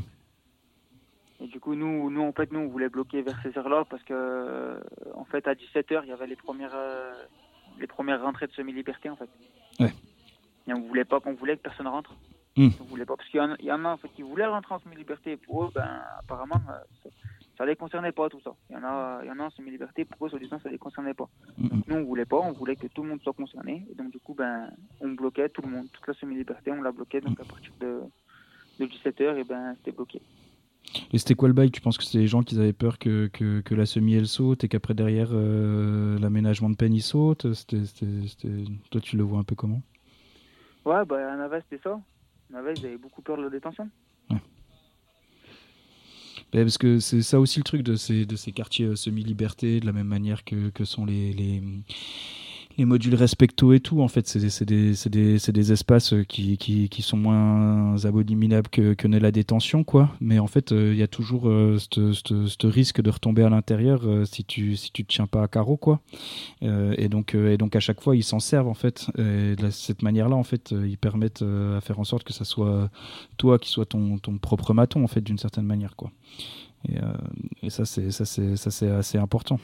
[1.44, 4.02] Et du coup, nous, nous, en fait, nous, on voulait bloquer vers ces heures-là parce
[4.04, 4.80] que, euh,
[5.14, 7.12] en fait, à 17h, il y avait les premières, euh,
[7.80, 9.30] les premières rentrées de semi-liberté, en fait.
[9.80, 9.92] Ouais.
[10.68, 12.16] Et on voulait pas qu'on voulait que personne rentre.
[12.56, 12.70] Hmm.
[12.80, 14.46] On voulait pas, parce qu'il y, en a- y en a, en fait, qui voulaient
[14.46, 15.36] rentrer en semi-liberté.
[15.36, 17.10] Pour eux, ben, apparemment, euh, ça,
[17.58, 18.54] ça les concernait pas, tout ça.
[18.70, 20.78] Il y en a, il y en a en semi-liberté, pour eux, soi-disant, ça les
[20.78, 21.28] concernait pas.
[21.58, 21.82] Mhm.
[21.88, 23.86] Nous, on voulait pas, on voulait que tout le monde soit concerné.
[23.92, 24.70] Et donc, du coup, ben,
[25.02, 27.20] on bloquait tout le monde, toute la semi-liberté, on la bloquait.
[27.22, 28.02] Donc, à partir de,
[28.80, 30.22] de 17h, et ben, c'était bloqué.
[31.12, 31.72] Et c'était quoi le bail?
[31.72, 34.28] Tu penses que c'était les gens qui avaient peur que, que, que la semi elle
[34.28, 37.48] saute et qu'après derrière euh, l'aménagement de peine il saute
[38.92, 39.82] Toi tu le vois un peu comment?
[40.86, 42.00] Ouais, bah, à Navet, c'était ça.
[42.52, 43.90] À Navet, ils avaient beaucoup peur de la détention.
[44.30, 49.80] Ben, Parce que c'est ça aussi le truc de ces, de ces quartiers euh, semi-liberté,
[49.80, 51.64] de la même manière que, que sont les, les,
[52.78, 54.02] les modules respecto et tout.
[54.02, 60.10] En fait, c'est des, espaces euh, qui, sont moins abominables que, que la détention, quoi.
[60.20, 64.02] Mais en fait, euh, il y a toujours euh, ce risque de retomber à l'intérieur
[64.26, 66.02] si tu si tu te tiens pas à carreau, quoi.
[66.62, 67.36] Et donc
[67.76, 69.08] à chaque fois, ils s'en servent en fait.
[69.18, 72.90] Et de cette manière-là, en fait, ils permettent à faire en sorte que ça soit
[73.38, 76.12] toi qui soit ton, propre maton, en fait, d'une certaine manière, quoi.
[77.62, 79.60] Et, ça, c'est assez important.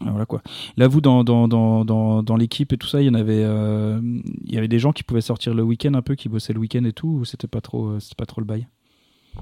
[0.00, 0.42] Voilà quoi.
[0.76, 3.44] Là, vous, dans, dans, dans, dans, dans l'équipe et tout ça, il y en avait,
[3.44, 4.00] euh,
[4.44, 6.58] il y avait des gens qui pouvaient sortir le week-end un peu, qui bossaient le
[6.58, 8.66] week-end et tout, ou c'était pas trop, euh, c'était pas trop le bail?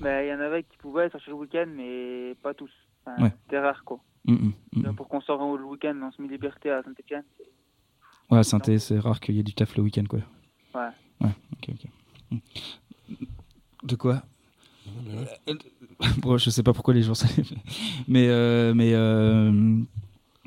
[0.00, 2.70] Ben, il y en avait qui pouvaient sortir le week-end, mais pas tous.
[3.06, 3.32] Enfin, Ouais.
[3.44, 4.00] C'était rare, quoi.
[4.26, 4.82] Mm, mm.
[4.82, 7.24] Là, Pour qu'on sorte le week-end en semi-liberté à Saint-Etienne.
[8.30, 10.20] Ouais, à Saint-Étienne, c'est rare qu'il y ait du taf le week-end, quoi.
[10.74, 10.88] Ouais.
[11.20, 11.74] Ouais, ok,
[12.32, 12.38] ok.
[13.84, 14.22] De quoi?
[15.08, 15.24] Euh,
[16.18, 17.30] Bon, je sais pas pourquoi les gens savent.
[18.06, 19.80] Mais, euh, mais, euh,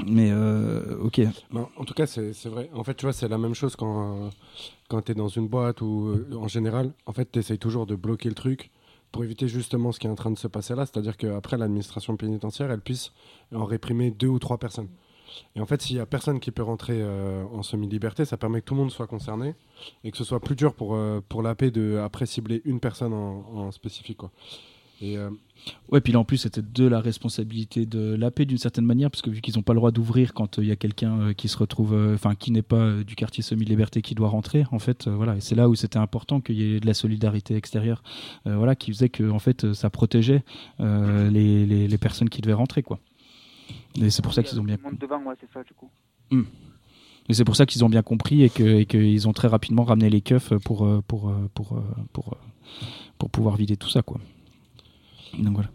[0.08, 1.22] mais, euh, ok.
[1.76, 2.70] En tout cas, c'est vrai.
[2.74, 4.30] En fait, tu vois, c'est la même chose quand,
[4.90, 6.94] quand tu es dans une boîte ou euh, en général.
[7.06, 8.72] En fait, tu essayes toujours de bloquer le truc
[9.12, 10.86] pour éviter justement ce qui est en train de se passer là.
[10.86, 13.12] C'est-à-dire qu'après, l'administration pénitentiaire, elle puisse
[13.54, 14.90] en réprimer deux ou trois personnes.
[15.56, 18.62] Et en fait, s'il y a personne qui peut rentrer euh, en semi-liberté, ça permet
[18.62, 19.56] que tout le monde soit concerné
[20.04, 22.80] et que ce soit plus dur pour, euh, pour la paix de après cibler une
[22.80, 24.20] personne en, spécifique.
[25.02, 25.30] Et euh,
[25.90, 29.22] Ouais, puis là en plus c'était de la responsabilité de l'AP d'une certaine manière, parce
[29.22, 31.34] que vu qu'ils n'ont pas le droit d'ouvrir quand euh, il y a quelqu'un euh,
[31.34, 34.66] qui se retrouve, euh, enfin qui n'est pas euh, du quartier semi-liberté qui doit rentrer,
[34.72, 36.94] en fait, euh, voilà, et c'est là où c'était important qu'il y ait de la
[36.94, 38.02] solidarité extérieure,
[38.48, 40.44] euh, voilà, qui faisait que en fait euh, ça protégeait
[40.80, 43.00] euh, les, les, les personnes qui devaient rentrer, quoi.
[44.02, 45.90] Et c'est pour ça qu'ils ont bien, devant, ouais, c'est ça, du coup.
[47.30, 50.10] et c'est pour ça qu'ils ont bien compris et que qu'ils ont très rapidement ramené
[50.10, 51.82] les keufs pour euh, pour euh, pour euh,
[52.14, 52.86] pour, euh,
[53.20, 54.20] pour pouvoir vider tout ça, quoi.
[55.38, 55.70] Donc voilà.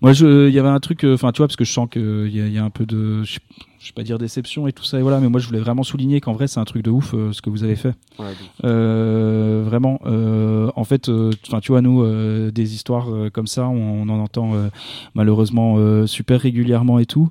[0.00, 2.28] Moi, il y avait un truc, euh, enfin, tu vois, parce que je sens qu'il
[2.28, 3.22] y, y a un peu de,
[3.82, 5.58] je, je vais pas dire déception et tout ça, et voilà, mais moi, je voulais
[5.60, 7.94] vraiment souligner qu'en vrai, c'est un truc de ouf euh, ce que vous avez fait.
[8.18, 8.26] ouais,
[8.64, 11.10] Euh, vraiment, euh, en fait,
[11.46, 12.02] enfin, tu vois, nous,
[12.50, 14.52] des histoires comme ça, on, on en entend
[15.14, 17.30] malheureusement super régulièrement et tout.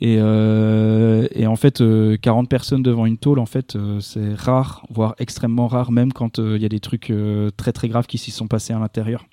[0.00, 5.14] Et, et en fait, euh, 40 personnes devant une tôle, en fait, c'est rare, voire
[5.18, 7.12] extrêmement rare, même quand il y a des trucs
[7.56, 9.26] très très graves qui s'y sont passés à l'intérieur.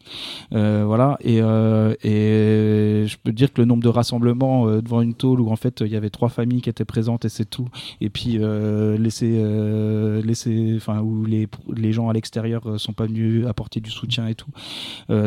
[0.52, 1.18] Voilà.
[1.22, 5.52] Et, et je peux te dire que le nombre de rassemblements devant une tôle où
[5.52, 7.68] en fait il y avait trois familles qui étaient présentes et c'est tout.
[8.02, 12.94] Et puis euh, laisser, euh, laisser, enfin où les les gens à l'extérieur euh, sont
[12.94, 14.50] pas venus apporter du soutien et tout.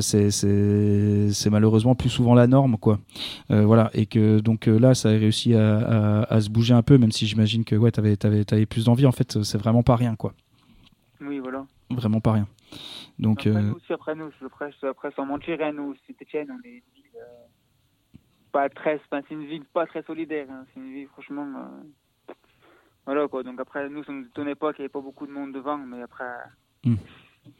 [0.01, 2.99] C'est c'est c'est malheureusement plus souvent la norme quoi.
[3.49, 3.91] Voilà.
[3.95, 7.13] Et que donc là ça a réussi à, à, à se bouger un peu, même
[7.13, 9.07] si j'imagine que ouais t'avais t'avais t'avais plus d'envie.
[9.07, 10.33] En fait c'est vraiment pas rien quoi.
[11.21, 11.67] Oui, voilà.
[11.91, 12.47] Vraiment pas rien.
[13.19, 16.65] Donc après, euh, nous aussi, après nous, après, après sans mentir, hein, nous, Saint-Etienne, on
[16.65, 17.48] est une ville euh,
[18.59, 20.49] pas très, enfin, c'est une ville pas très solidaire.
[20.51, 20.65] hein.
[20.75, 21.47] C'est une ville, franchement.
[21.57, 22.33] euh,
[23.07, 23.43] voilà quoi.
[23.45, 25.79] Donc après, nous, ça nous étonnait pas qu'il n'y ait pas beaucoup de monde devant,
[25.79, 26.25] mais après.
[26.85, 26.97] Hmm.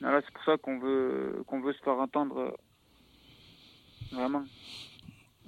[0.01, 2.39] Voilà, c'est pour ça qu'on veut, qu'on veut se faire entendre.
[2.39, 2.51] euh,
[4.13, 4.43] Vraiment.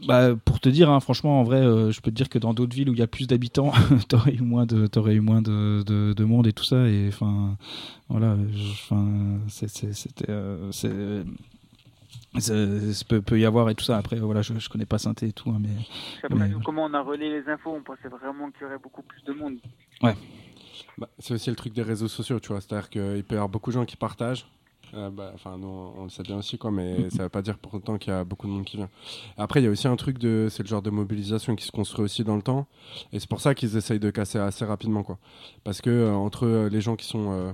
[0.06, 2.54] Bah, pour te dire, hein, franchement, en vrai, euh, je peux te dire que dans
[2.54, 3.72] d'autres villes où il y a plus d'habitants,
[4.08, 6.86] t'aurais eu moins de, t'aurais eu moins de, de, de monde et tout ça.
[6.88, 7.56] Et enfin,
[8.08, 8.36] voilà,
[8.72, 9.04] enfin,
[9.48, 9.92] c'était,
[12.50, 13.96] euh, c'est- peut, peut y avoir et tout ça.
[13.98, 15.68] Après, voilà, je, je connais pas Sainté et tout, hein, mais
[16.22, 18.78] Après, Mais- nous, comment on a relayé les infos, on pensait vraiment qu'il y aurait
[18.78, 19.58] beaucoup plus de monde.
[20.02, 20.14] bah,
[21.18, 22.60] c'est aussi le truc des réseaux sociaux, tu vois.
[22.60, 24.46] C'est-à-dire qu'il peut y avoir beaucoup de gens qui partagent.
[24.92, 27.72] Euh, bah, nous, on le sait bien aussi, quoi, mais ça veut pas dire pour
[27.74, 28.88] autant qu'il y a beaucoup de monde qui vient.
[29.38, 30.48] Après, il y a aussi un truc de.
[30.50, 32.66] C'est le genre de mobilisation qui se construit aussi dans le temps.
[33.12, 35.18] Et c'est pour ça qu'ils essayent de casser assez rapidement, quoi.
[35.62, 37.30] Parce que euh, entre euh, les gens qui sont.
[37.30, 37.52] euh,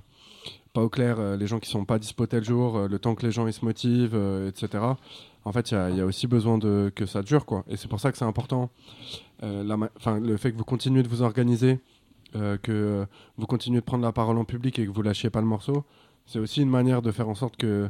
[0.72, 3.14] pas au clair, euh, les gens qui sont pas dispo tel jour, euh, le temps
[3.14, 4.84] que les gens ils se motivent, euh, etc.
[5.44, 7.64] En fait, il y a- aussi besoin de, que ça dure, quoi.
[7.68, 8.70] Et c'est pour ça que c'est important.
[9.42, 11.78] le fait que vous continuez de vous organiser,
[12.34, 13.06] que
[13.38, 15.84] vous continuez de prendre la parole en public et que vous lâchiez pas le morceau,
[16.26, 17.88] c'est aussi une manière de faire en sorte que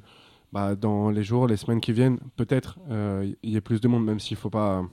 [0.52, 2.78] bah, dans les jours, les semaines qui viennent, peut-être
[3.42, 4.84] il y ait plus de monde, même s'il faut pas.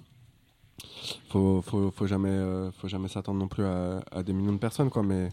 [1.30, 1.62] Faut,
[2.06, 5.04] jamais, faut jamais s'attendre non plus à, à des millions de personnes, quoi.
[5.04, 5.30] Mais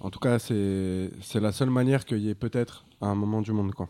[0.00, 3.52] en tout cas, c'est c'est la seule manière qu'il y ait peut-être un moment du
[3.52, 3.88] monde, quoi.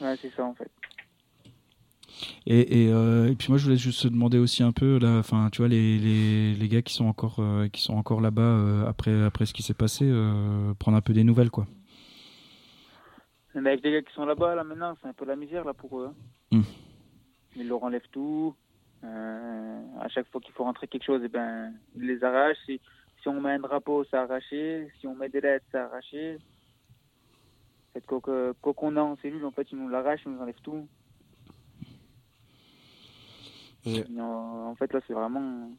[0.00, 0.70] Ouais, c'est ça en fait.
[2.46, 5.18] Et, et, euh, et puis moi, je voulais juste te demander aussi un peu, là,
[5.18, 8.42] enfin, tu vois, les, les, les gars qui sont encore, euh, qui sont encore là-bas
[8.42, 11.66] euh, après, après ce qui s'est passé, euh, prendre un peu des nouvelles, quoi.
[13.54, 15.72] Mais avec les gars qui sont là-bas, là maintenant, c'est un peu la misère là
[15.72, 16.10] pour eux.
[16.52, 16.58] hein.
[16.58, 16.62] Hmm.
[17.56, 18.54] Ils leur enlèvent tout.
[19.02, 22.70] Euh, à chaque fois qu'il faut rentrer quelque chose, eh ben, ils les arrachent.
[23.20, 24.90] Si on met un drapeau, c'est arraché.
[25.00, 26.38] Si on met des lettres, c'est arraché.
[27.92, 30.86] Fait, quoi qu'on a en cellule, en fait, ils nous l'arrachent, ils nous enlèvent tout.
[33.86, 35.70] En fait, là, c'est vraiment.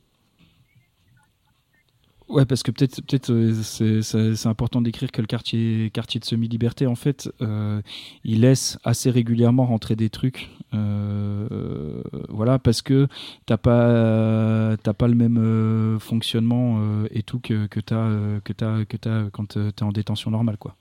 [2.31, 6.87] Ouais, parce que peut-être, peut-être, euh, c'est, important d'écrire que le quartier, quartier de semi-liberté,
[6.87, 7.81] en fait, euh,
[8.23, 13.07] il laisse assez régulièrement rentrer des trucs, euh, voilà, parce que
[13.45, 18.85] t'as pas, t'as pas le même euh, fonctionnement et tout que que t'as, que t'as,
[18.85, 20.77] que t'as quand t'es en détention normale, quoi.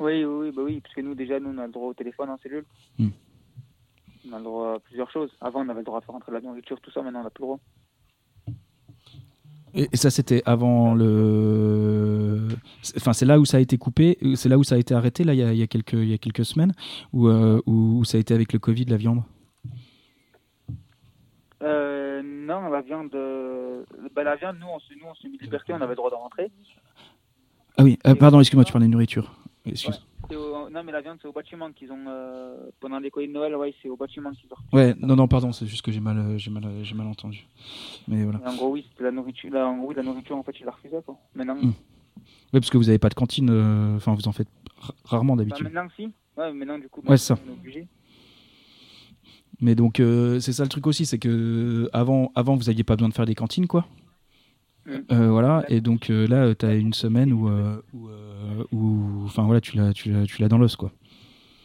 [0.00, 1.94] Oui, oui, oui, bah oui, parce que nous, déjà, nous, on a le droit au
[1.94, 2.64] téléphone en cellule.
[2.98, 3.10] Hmm.
[4.28, 5.30] On a le droit à plusieurs choses.
[5.40, 7.02] Avant, on avait le droit à faire rentrer de la nourriture, tout ça.
[7.02, 7.60] Maintenant, on n'a plus le droit.
[9.74, 12.48] Et, ça, c'était avant le.
[12.96, 15.24] Enfin, c'est là où ça a été coupé, c'est là où ça a été arrêté,
[15.24, 16.72] là, il y a, il y a quelques, il y a quelques semaines,
[17.12, 19.22] où, euh, où, ça a été avec le Covid, la viande?
[21.62, 25.72] Euh, non, la viande, euh, bah, la viande, nous, on se, nous, on se liberté,
[25.72, 26.50] on avait le droit d'en rentrer.
[27.78, 29.32] Ah oui, euh, pardon, excuse-moi, tu parlais de nourriture.
[29.64, 30.04] Excuse.
[30.30, 33.32] Au- non, mais la viande, c'est au bâtiment qu'ils ont, euh, pendant les colis de
[33.32, 34.76] Noël, ouais, c'est au bâtiment qu'ils ont.
[34.76, 37.06] Ouais, non, non, pardon, c'est juste que j'ai mal, euh, j'ai mal, euh, j'ai mal
[37.06, 37.46] entendu.
[38.08, 38.40] Mais voilà.
[38.44, 40.72] Et En gros, oui, c'était la nourriture, en gros, la nourriture, en fait, ils la
[40.72, 41.18] refusaient, quoi.
[41.34, 41.72] Maintenant, Hmm.
[42.54, 44.48] Oui, parce que vous n'avez pas de cantine, euh, enfin, vous en faites
[44.78, 45.64] ra- rarement bah, d'habitude.
[45.64, 46.10] maintenant, si.
[46.36, 47.38] Ouais, maintenant, du coup, Ouais, c'est ça.
[47.44, 47.88] on est obligé.
[49.60, 52.96] Mais donc, euh, c'est ça le truc aussi, c'est que avant, avant, vous n'aviez pas
[52.96, 53.86] besoin de faire des cantines, quoi?
[54.86, 54.98] Mm.
[55.12, 57.80] Euh, voilà, et donc euh, là, tu as une semaine où, euh,
[58.72, 60.90] où, enfin voilà, tu l'as, tu l'as, tu l'as dans l'os, quoi.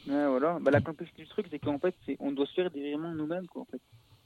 [0.08, 0.60] Ouais, voilà.
[0.62, 3.14] Bah, la complexité du truc, c'est qu'en fait, c'est, on doit se faire des virements
[3.14, 3.82] nous-mêmes, quoi, en fait.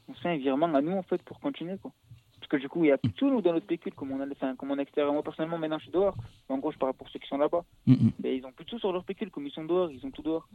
[0.08, 1.92] On se fait un virement à nous, en fait, pour continuer, quoi.
[2.40, 4.12] Parce que du coup, il y a plus de sous, nous, dans notre pécule, comme
[4.12, 5.14] on a, enfin, comme on est extérieur.
[5.14, 6.16] Moi, personnellement, maintenant, je suis dehors.
[6.50, 7.64] En gros, je parle pour ceux qui sont là-bas.
[7.86, 8.12] Mm, mm.
[8.22, 10.24] Mais ils ont plus sous sur leur pécule, comme ils sont dehors, ils ont tout
[10.24, 10.48] dehors.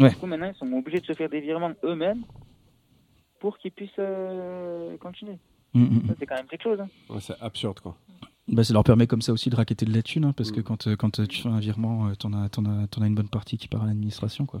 [0.00, 0.08] Ouais.
[0.10, 2.24] Du coup, maintenant, ils sont obligés de se faire des virements eux-mêmes
[3.38, 4.00] pour qu'ils puissent
[5.00, 5.38] continuer.
[5.74, 6.80] Mm, mm, Ça, c'est quand même quelque chose.
[6.80, 6.88] Hein.
[7.10, 7.96] Ouais, c'est absurde, quoi.
[8.46, 10.60] Bah, ça leur permet comme ça aussi de raqueter de la thune, hein, parce que
[10.60, 10.64] Mm.
[10.64, 13.06] quand, euh, quand euh, tu fais un virement, euh, t'en as, t'en as, t'en as
[13.06, 14.46] une bonne partie qui part à l'administration.
[14.46, 14.60] quoi.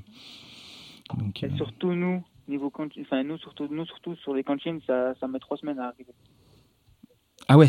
[1.18, 4.80] Donc, Et euh, surtout nous, niveau cantine, enfin nous surtout, nous surtout sur les cantines,
[4.86, 6.12] ça, ça met trois semaines à arriver.
[7.48, 7.68] Ah ouais?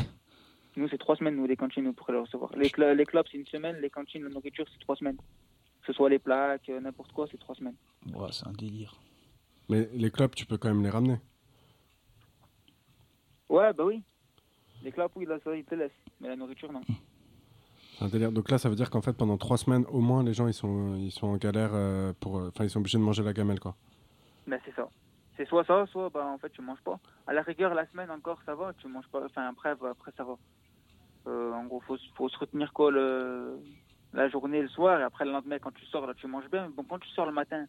[0.78, 2.52] Nous c'est trois semaines nous les cantines pour les recevoir.
[2.58, 5.18] Les, cl- les clubs c'est une semaine, les cantines, la nourriture c'est trois semaines.
[5.18, 7.76] Que ce soit les plaques, n'importe quoi, c'est trois semaines.
[8.14, 8.96] Ouais, C'est un délire.
[9.70, 11.18] Mais les clubs, tu peux quand même les ramener.
[13.50, 14.04] Ouais bah oui.
[14.84, 16.82] Les clubs oui là ça ils te laissent, mais la nourriture non.
[17.98, 18.32] C'est un délire.
[18.34, 20.54] Donc là, ça veut dire qu'en fait, pendant trois semaines, au moins, les gens, ils
[20.54, 22.40] sont, ils sont en galère euh, pour.
[22.40, 23.74] euh, Enfin, ils sont obligés de manger la gamelle, quoi.
[24.46, 24.90] Ben c'est ça.
[25.38, 27.00] C'est soit ça, soit bah en fait tu manges pas.
[27.28, 29.24] À la rigueur la semaine encore ça va, tu manges pas.
[29.26, 30.38] Enfin après bah, après ça va.
[31.28, 33.58] Euh, en gros faut, faut se retenir quoi le
[34.14, 36.70] la journée le soir et après le lendemain quand tu sors là tu manges bien.
[36.70, 37.66] Bon quand tu sors le matin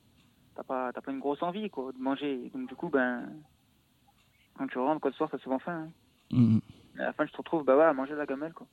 [0.55, 2.51] t'as pas t'as pas une grosse envie quoi de manger.
[2.55, 3.33] Donc du coup ben
[4.57, 5.86] quand tu rentres quoi le soir t'as souvent faim.
[5.86, 5.90] hein.
[6.32, 6.61] Mm, mm.
[6.98, 8.66] Et à la fin tu te retrouves bah ouais à manger la gamelle quoi.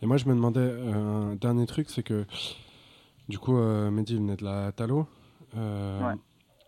[0.00, 0.92] Et moi, je me demandais euh,
[1.32, 2.24] un dernier truc, c'est que
[3.28, 5.06] du coup, euh, Mehdi venait de la Talo.
[5.56, 6.14] Euh, Ouais.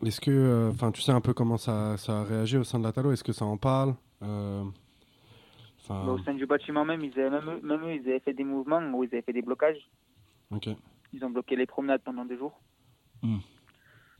[0.08, 2.84] Est-ce que, enfin, tu sais un peu comment ça, ça a réagi au sein de
[2.84, 3.12] la Talo?
[3.12, 3.94] Est-ce que ça en parle?
[4.22, 4.64] Euh,
[5.88, 8.42] Bah, au sein du bâtiment même ils avaient même même eux ils avaient fait des
[8.44, 9.86] mouvements où ils avaient fait des blocages.
[10.50, 10.68] ok.
[11.12, 12.58] Ils ont bloqué les promenades pendant des jours.
[13.22, 13.38] Hmm.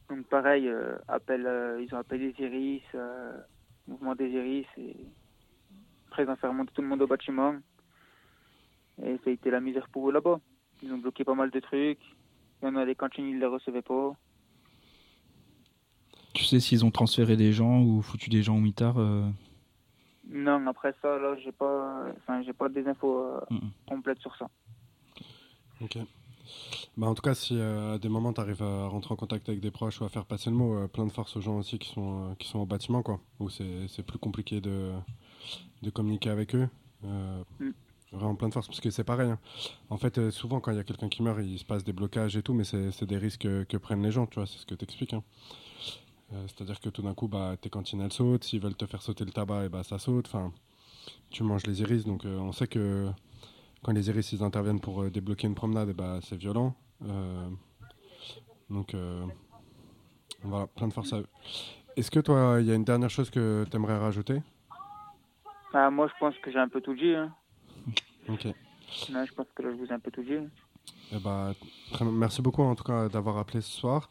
[0.08, 3.32] Donc pareil, euh, appel, euh, ils ont appelé les iris, euh,
[3.88, 4.96] mouvement des iris, et
[6.08, 7.54] après ils ont fait remonter tout le monde au bâtiment.
[9.02, 10.40] Et ça a été la misère pour eux là-bas.
[10.82, 12.00] Ils ont bloqué pas mal de trucs.
[12.62, 14.12] Il y en a les cantines, ils les recevaient pas.
[16.34, 19.24] Tu sais s'ils ont transféré des gens ou foutu des gens au mitard euh,
[20.28, 23.40] Non, après ça, là, j'ai pas, enfin, j'ai pas des infos
[23.86, 24.48] complètes sur ça.
[25.80, 25.98] Ok.
[26.96, 29.48] Bah, en tout cas, si euh, à des moments tu arrives à rentrer en contact
[29.48, 31.58] avec des proches ou à faire passer le mot, euh, plein de force aux gens
[31.58, 34.92] aussi qui sont, euh, qui sont au bâtiment, quoi, où c'est plus compliqué de,
[35.82, 36.68] de communiquer avec eux.
[37.02, 37.70] Mm.
[38.12, 39.30] Vraiment plein de force, parce que c'est pareil.
[39.30, 39.38] hein.
[39.90, 42.36] En fait, souvent, quand il y a quelqu'un qui meurt, il se passe des blocages
[42.36, 44.66] et tout, mais c'est des risques que, que prennent les gens, tu vois, c'est ce
[44.66, 45.16] que tu expliques.
[46.30, 48.44] C'est-à-dire que tout d'un coup, bah, tes cantines, elles sautent.
[48.44, 50.26] S'ils veulent te faire sauter le tabac, et bah, ça saute.
[50.26, 50.52] Enfin,
[51.30, 53.10] tu manges les iris, donc on sait que
[53.84, 56.74] quand les iris ils interviennent pour euh, débloquer une promenade, eh bah, c'est violent.
[57.06, 57.48] Euh,
[58.70, 59.24] donc euh,
[60.42, 61.26] voilà, plein de force à eux.
[61.96, 64.42] Est-ce que toi, il y a une dernière chose que tu aimerais rajouter?
[65.72, 67.14] Ah, moi, je pense que j'ai un peu tout dit.
[67.14, 67.32] Hein.
[68.28, 68.46] Ok.
[68.46, 70.38] Je pense que là, je vous ai un peu tout dit.
[71.12, 71.52] Eh bah,
[71.92, 74.08] très- merci beaucoup en tout cas d'avoir appelé ce soir.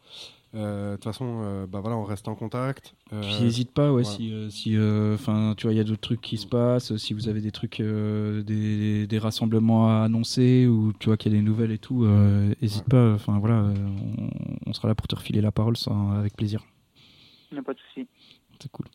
[0.54, 2.94] Euh, De toute façon, euh, bah, voilà, on reste en contact.
[3.12, 4.16] Euh, Puis n'hésite pas, ouais, voilà.
[4.16, 6.96] si, euh, si, euh, enfin, tu vois, il y a d'autres trucs qui se passent,
[6.96, 11.32] si vous avez des trucs, euh, des, des rassemblements à annoncer ou tu vois qu'il
[11.32, 13.14] y a des nouvelles et tout, euh, n'hésite pas.
[13.14, 14.30] Enfin voilà, on,
[14.66, 16.62] on sera là pour te refiler la parole, ça, avec plaisir.
[17.50, 18.06] Il n'y a pas de souci.
[18.60, 18.86] C'est cool.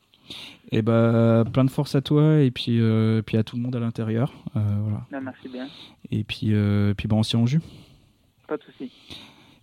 [0.72, 3.76] Et bah, plein de force à toi et puis, euh, puis à tout le monde
[3.76, 5.06] à l'intérieur, euh, voilà.
[5.12, 5.68] Ah, merci bien.
[6.12, 7.62] Et puis, euh, puis bah, on s'y en jus.
[8.48, 8.92] Pas de souci.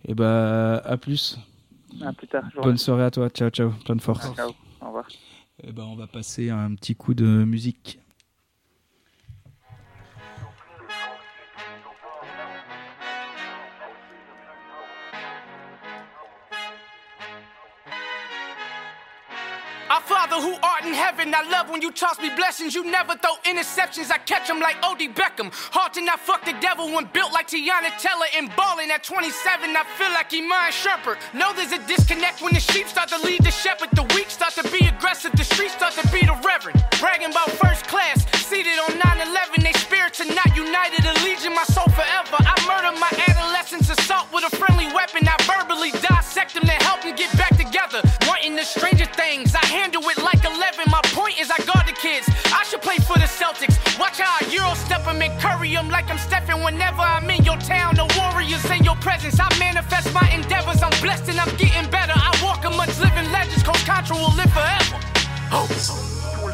[0.05, 1.39] Et bah, à plus.
[2.01, 2.43] À plus tard.
[2.61, 3.29] Bonne soirée à toi.
[3.29, 3.71] Ciao, ciao.
[3.85, 4.27] Plein de force.
[4.31, 4.51] Ah, ciao.
[4.81, 5.07] Au revoir.
[5.63, 7.99] Et ben, on va passer à un petit coup de musique.
[20.37, 22.75] Father who art in heaven, I love when you toss me blessings.
[22.75, 25.09] You never throw interceptions, I catch them like O.D.
[25.09, 25.51] Beckham.
[25.93, 29.73] To not fuck the devil when built like Tiana Teller and balling at 27.
[29.73, 31.17] I feel like Iman Shepherd.
[31.33, 33.89] Know there's a disconnect when the sheep start to lead the shepherd.
[33.93, 36.83] The weak start to be aggressive, the streets start to be the reverend.
[36.99, 39.63] Bragging about first class, seated on 9 11.
[39.63, 42.37] They spirits are not united, a legion, my soul forever.
[42.37, 45.23] I murder my adolescence, assault with a friendly weapon.
[45.25, 48.03] I verbally dissect them to help them get back together.
[48.27, 50.91] Wanting the stranger things, I handle it like 11.
[50.91, 52.27] My point is, I guard the kids.
[52.51, 53.79] I should play for the Celtics.
[53.97, 56.61] Watch how I Euro step them and curry them like I'm Stephen.
[56.67, 59.39] Whenever I'm in your town, the Warriors in your presence.
[59.39, 60.83] I manifest my endeavors.
[60.83, 62.13] I'm blessed and I'm getting better.
[62.15, 63.63] I walk amongst living legends.
[63.63, 64.99] Coach Contra will live forever.
[65.55, 65.67] Oh.
[66.33, 66.47] New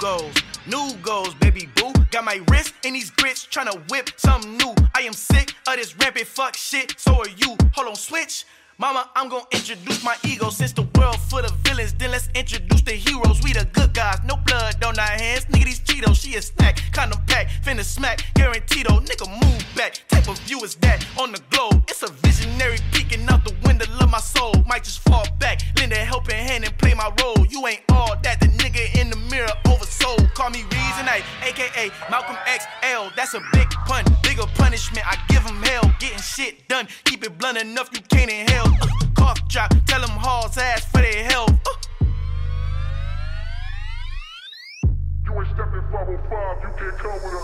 [0.00, 0.34] goals,
[0.66, 1.92] new goals, baby boo.
[2.10, 4.74] Got my wrist in these grits, tryna whip something new.
[4.94, 7.56] I am sick of this rampant fuck shit, so are you.
[7.74, 8.46] Hold on, switch.
[8.80, 11.92] Mama, I'm gonna introduce my ego since the world full of villains.
[11.92, 13.38] Then let's introduce the heroes.
[13.42, 15.44] We the good guys, no blood on our hands.
[15.52, 16.80] Nigga, these Cheetos, she a snack.
[16.90, 18.24] Condom pack, finna smack.
[18.32, 20.00] Guaranteed, oh, nigga, move back.
[20.08, 21.84] Type of view is that on the globe?
[21.88, 24.54] It's a visionary peeking out the window of my soul.
[24.66, 27.44] Might just fall back, lend a helping hand and play my role.
[27.50, 30.32] You ain't all that, the nigga in the mirror oversold.
[30.32, 33.14] Call me Reason A, aka Malcolm XL.
[33.14, 35.06] That's a big pun, bigger punishment.
[35.06, 36.88] I give him hell, getting shit done.
[37.04, 38.69] Keep it blunt enough, you can't inhale.
[38.80, 41.50] Uh, cough drop, tell them halls ass for their health.
[41.50, 41.76] Uh,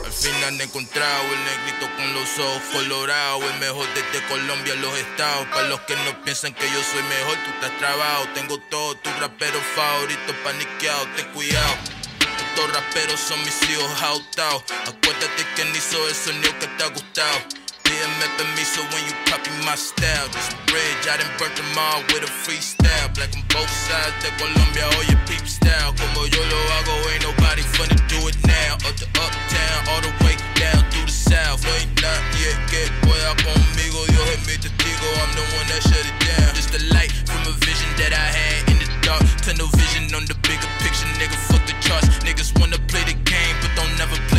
[0.05, 4.97] Al fin han encontrado el negrito con los ojos colorados, el mejor desde Colombia los
[4.99, 5.47] estados.
[5.49, 8.27] Para los que no piensan que yo soy mejor, tú estás trabado.
[8.35, 11.74] Tengo todos tus raperos favoritos paniqueados, ten cuidado.
[12.20, 14.64] Estos raperos son mis hijos jautados.
[14.87, 17.39] Acuérdate que ni hizo el sonido que te ha gustado.
[17.87, 20.26] Pídeme permiso when you copy my style.
[20.34, 23.14] This bridge, I done burnt them all with a freestyle.
[23.14, 25.95] Black on both sides de Colombia, oye peep style.
[25.95, 28.74] Como yo lo hago, ain't nobody finna do it now.
[28.82, 31.62] Up to uptown, all the way down through the south.
[31.78, 34.03] Ain't No hay nadie que pueda conmigo.
[34.11, 36.51] Dios es mi testigo, I'm the one that shut it down.
[36.59, 39.22] Just the light from a vision that I had in the dark.
[39.47, 41.39] Tunnel vision on the bigger picture, nigga.
[41.49, 42.11] Fuck the charts.
[42.26, 44.36] Niggas wanna play the game, but don't never play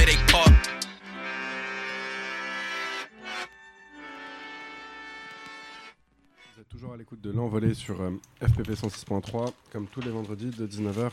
[6.69, 8.11] toujours à l'écoute de l'envolée sur euh,
[8.41, 11.11] FPP 106.3, comme tous les vendredis de 19h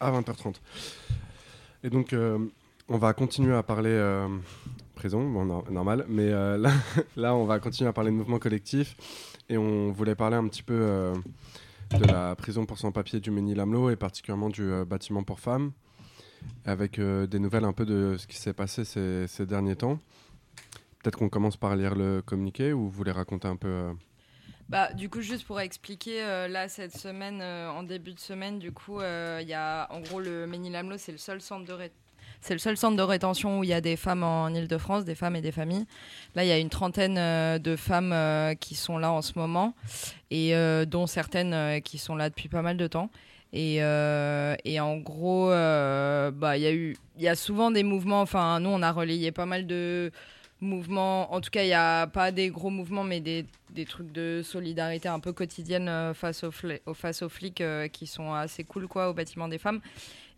[0.00, 0.56] à 20h30.
[1.84, 2.38] Et donc, euh,
[2.88, 4.28] on va continuer à parler euh,
[4.94, 6.56] prison, bon, no- normal, mais euh,
[7.16, 8.96] là, on va continuer à parler de mouvement collectif.
[9.48, 11.14] Et on voulait parler un petit peu euh,
[11.98, 15.72] de la prison pour sans-papier du Ménil-Amelot et particulièrement du bâtiment pour femmes,
[16.64, 19.98] avec des nouvelles un peu de ce qui s'est passé ces, ces derniers temps.
[21.02, 23.90] Peut-être qu'on commence par lire le communiqué ou vous voulez raconter un peu
[24.68, 28.58] Bah, du coup, juste pour expliquer, euh, là, cette semaine, euh, en début de semaine,
[28.58, 31.76] du coup, euh, il y a, en gros, le Ménil-Amelot, c'est le seul centre de
[32.40, 35.14] C'est le seul centre de rétention où il y a des femmes en Ile-de-France, des
[35.14, 35.84] femmes et des familles.
[36.34, 39.38] Là, il y a une trentaine euh, de femmes euh, qui sont là en ce
[39.38, 39.74] moment,
[40.30, 43.10] et euh, dont certaines euh, qui sont là depuis pas mal de temps.
[43.52, 47.70] Et, euh, et en gros, euh, bah, il y a eu, il y a souvent
[47.70, 48.22] des mouvements.
[48.22, 50.10] Enfin, nous, on a relayé pas mal de
[50.62, 51.32] mouvements.
[51.32, 54.40] En tout cas, il n'y a pas des gros mouvements, mais des, des trucs de
[54.42, 59.14] solidarité un peu quotidienne euh, face aux, flics euh, qui sont assez cool, quoi, au
[59.14, 59.80] bâtiment des femmes.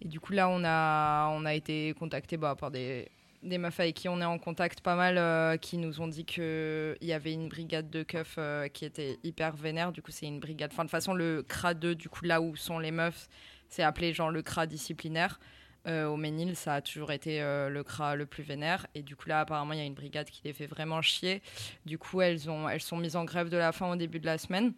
[0.03, 3.09] Et du coup, là, on a, on a été contacté bah, par des,
[3.43, 6.25] des meufs avec qui on est en contact pas mal, euh, qui nous ont dit
[6.25, 8.39] qu'il y avait une brigade de keufs
[8.73, 9.93] qui était hyper vénère.
[9.93, 10.71] Du coup, c'est une brigade.
[10.73, 13.29] Enfin, de toute façon, le CRA 2, du coup, là où sont les meufs,
[13.69, 15.39] c'est appelé genre le CRA disciplinaire.
[15.87, 18.87] Euh, au Ménil, ça a toujours été euh, le CRA le plus vénère.
[18.95, 21.43] Et du coup, là, apparemment, il y a une brigade qui les fait vraiment chier.
[21.85, 24.27] Du coup, elles, ont, elles sont mises en grève de la faim au début de
[24.27, 24.73] la semaine.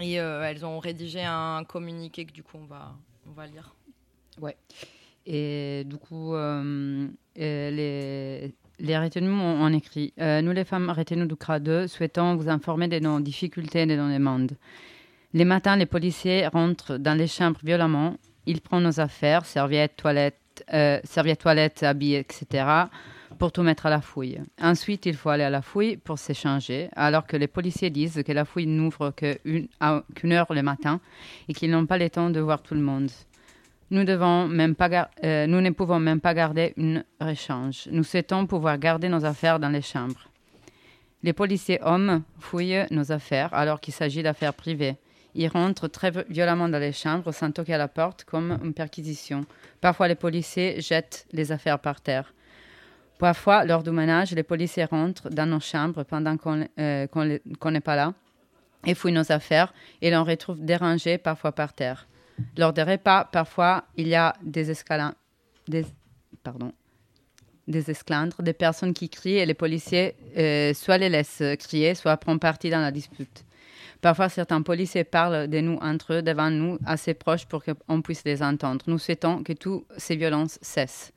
[0.00, 2.94] Et euh, elles ont rédigé un communiqué que du coup, on va,
[3.26, 3.74] on va lire.
[4.40, 4.56] Ouais.
[5.26, 6.34] Et du coup,
[7.36, 12.88] les, les retenus ont, écrit Nous, les femmes retenues du CRA 2, souhaitons vous informer
[12.88, 14.52] de nos difficultés et de nos demandes.
[15.32, 18.16] Les matins, les policiers rentrent dans les chambres violemment.
[18.50, 22.64] Ils prennent nos affaires, serviettes, toilettes, euh, serviettes, toilettes, habits, etc.,
[23.38, 24.40] pour tout mettre à la fouille.
[24.60, 28.32] Ensuite, il faut aller à la fouille pour s'échanger, alors que les policiers disent que
[28.32, 31.00] la fouille n'ouvre qu'une heure le matin
[31.48, 33.10] et qu'ils n'ont pas le temps de voir tout le monde.
[33.92, 37.88] Nous, euh, nous ne pouvons même pas garder une échange.
[37.92, 40.28] Nous souhaitons pouvoir garder nos affaires dans les chambres.
[41.22, 44.96] Les policiers hommes fouillent nos affaires alors qu'il s'agit d'affaires privées.
[45.34, 48.74] Ils rentrent très vi- violemment dans les chambres sans toquer à la porte comme une
[48.74, 49.44] perquisition.
[49.80, 52.32] Parfois, les policiers jettent les affaires par terre.
[53.18, 57.96] Parfois, lors du ménage, les policiers rentrent dans nos chambres pendant qu'on euh, n'est pas
[57.96, 58.14] là
[58.86, 62.08] et fouillent nos affaires et l'on retrouve dérangées parfois par terre.
[62.56, 65.14] Lors des repas, parfois, il y a des escalades,
[65.68, 65.84] des,
[66.42, 66.72] pardon,
[67.68, 67.84] des
[68.38, 72.70] des personnes qui crient et les policiers euh, soit les laissent crier, soit prennent parti
[72.70, 73.44] dans la dispute.
[74.00, 78.24] Parfois, certains policiers parlent de nous entre eux, devant nous, assez proches pour qu'on puisse
[78.24, 78.84] les entendre.
[78.86, 81.12] Nous souhaitons que toutes ces violences cessent.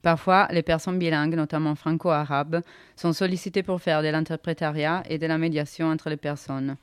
[0.00, 2.60] Parfois, les personnes bilingues, notamment franco-arabes,
[2.94, 6.76] sont sollicitées pour faire de l'interprétariat et de la médiation entre les personnes.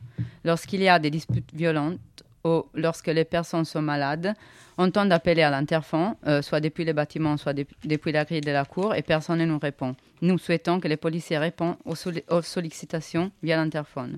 [0.44, 2.00] Lorsqu'il y a des disputes violentes
[2.44, 4.34] ou lorsque les personnes sont malades,
[4.78, 8.42] on tente d'appeler à l'interphone, euh, soit depuis le bâtiment, soit dep- depuis la grille
[8.42, 9.96] de la cour, et personne ne nous répond.
[10.24, 14.18] Nous souhaitons que les policiers répondent aux sollicitations via l'interphone.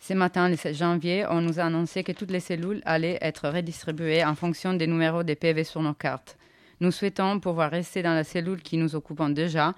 [0.00, 3.48] Ce matin, le 7 janvier, on nous a annoncé que toutes les cellules allaient être
[3.48, 6.36] redistribuées en fonction des numéros des PV sur nos cartes.
[6.80, 9.74] Nous souhaitons pouvoir rester dans la cellule qui nous occupons déjà,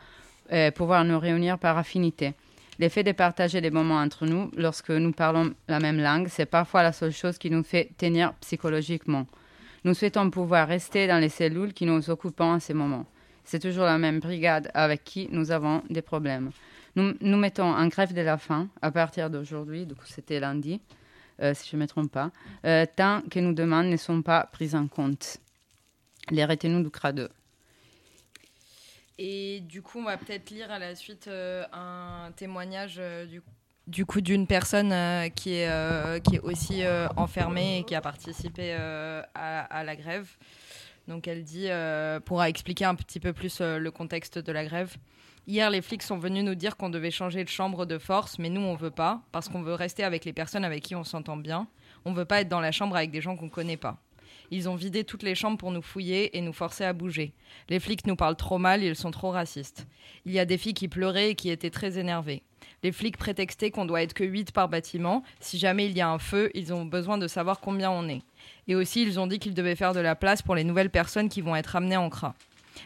[0.53, 2.35] euh, pouvoir nous réunir par affinité.
[2.81, 6.47] Le fait de partager des moments entre nous, lorsque nous parlons la même langue, c'est
[6.47, 9.27] parfois la seule chose qui nous fait tenir psychologiquement.
[9.85, 13.07] Nous souhaitons pouvoir rester dans les cellules qui nous occupent à ces moments.
[13.45, 16.51] C'est toujours la même brigade avec qui nous avons des problèmes.
[16.97, 20.81] Nous, mettons en grève de la faim à partir d'aujourd'hui, donc c'était lundi,
[21.41, 22.31] euh, si je ne me trompe pas,
[22.65, 25.39] euh, tant que nos demandes ne sont pas prises en compte.
[26.31, 27.29] Les retenues du CRA 2.
[29.19, 33.01] Et du coup, on va peut-être lire à la suite euh, un témoignage
[33.87, 34.95] du, coup d'une personne
[35.35, 36.83] qui, est, qui est aussi
[37.17, 40.29] enfermée et qui a participé à, à la grève.
[41.09, 44.95] Donc elle dit, euh, pour expliquer un petit peu plus le contexte de la grève.
[45.49, 48.51] Hier, les flics sont venus nous dire qu'on devait changer de chambre de force, mais
[48.51, 51.39] nous, on veut pas, parce qu'on veut rester avec les personnes avec qui on s'entend
[51.39, 51.67] bien.
[52.05, 53.97] On veut pas être dans la chambre avec des gens qu'on connaît pas.
[54.51, 57.33] Ils ont vidé toutes les chambres pour nous fouiller et nous forcer à bouger.
[57.71, 59.87] Les flics nous parlent trop mal, ils sont trop racistes.
[60.27, 62.43] Il y a des filles qui pleuraient et qui étaient très énervées.
[62.83, 65.23] Les flics prétextaient qu'on doit être que 8 par bâtiment.
[65.41, 68.21] Si jamais il y a un feu, ils ont besoin de savoir combien on est.
[68.67, 71.31] Et aussi, ils ont dit qu'ils devaient faire de la place pour les nouvelles personnes
[71.31, 72.35] qui vont être amenées en CRA.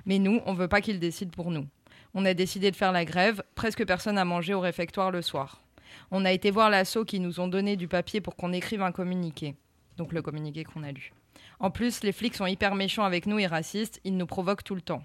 [0.06, 1.66] Mais nous, on veut pas qu'ils décident pour nous.
[2.14, 5.62] On a décidé de faire la grève, presque personne n'a mangé au réfectoire le soir.
[6.10, 8.92] On a été voir l'assaut qui nous ont donné du papier pour qu'on écrive un
[8.92, 9.54] communiqué.
[9.96, 11.12] Donc le communiqué qu'on a lu.
[11.58, 14.74] En plus, les flics sont hyper méchants avec nous et racistes, ils nous provoquent tout
[14.74, 15.02] le temps.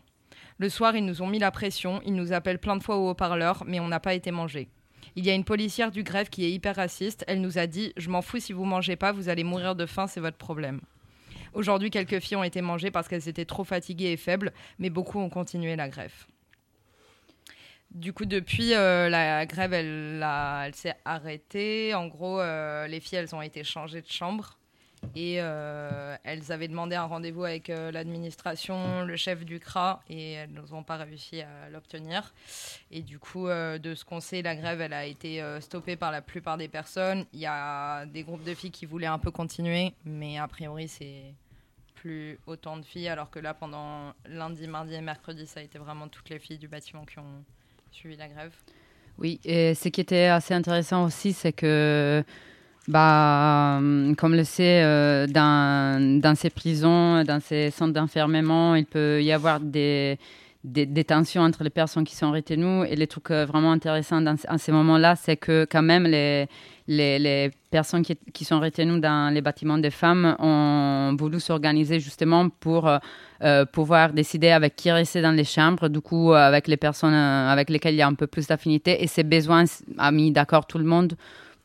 [0.57, 3.09] Le soir, ils nous ont mis la pression, ils nous appellent plein de fois au
[3.09, 4.67] haut-parleur, mais on n'a pas été mangé.
[5.15, 7.93] Il y a une policière du grève qui est hyper raciste, elle nous a dit
[7.95, 10.81] Je m'en fous si vous mangez pas, vous allez mourir de faim, c'est votre problème.
[11.53, 15.19] Aujourd'hui, quelques filles ont été mangées parce qu'elles étaient trop fatiguées et faibles, mais beaucoup
[15.19, 16.25] ont continué la grève.
[17.91, 20.23] Du coup, depuis, euh, la grève, elle,
[20.73, 21.93] s'est arrêtée.
[21.95, 24.57] En gros, euh, les filles, elles ont été changées de chambre.
[25.15, 30.51] Et euh, elles avaient demandé un rendez-vous avec l'administration, le chef du CRA, et elles
[30.51, 32.33] n'ont pas réussi à l'obtenir.
[32.89, 36.21] Et du coup, de ce qu'on sait, la grève, elle a été stoppée par la
[36.21, 37.25] plupart des personnes.
[37.31, 40.87] Il y a des groupes de filles qui voulaient un peu continuer, mais a priori,
[40.87, 41.35] c'est
[41.93, 45.77] plus autant de filles, alors que là, pendant lundi, mardi et mercredi, ça a été
[45.77, 47.43] vraiment toutes les filles du bâtiment qui ont
[49.17, 52.23] Oui, et ce qui était assez intéressant aussi, c'est que,
[52.87, 58.85] bah, hum, comme le sait, euh, dans, dans ces prisons, dans ces centres d'enfermement, il
[58.85, 60.19] peut y avoir des,
[60.67, 62.85] des, tensions entre les personnes qui sont retenues.
[62.87, 66.47] Et les trucs euh, vraiment intéressants dans, à ces moments-là, c'est que quand même les,
[66.87, 71.99] les, les personnes qui, qui sont retenues dans les bâtiments des femmes ont voulu s'organiser
[71.99, 72.97] justement pour euh,
[73.43, 77.69] euh, pouvoir décider avec qui rester dans les chambres, du coup avec les personnes avec
[77.69, 79.03] lesquelles il y a un peu plus d'affinité.
[79.03, 79.65] Et ces besoins
[79.97, 81.13] a mis d'accord tout le monde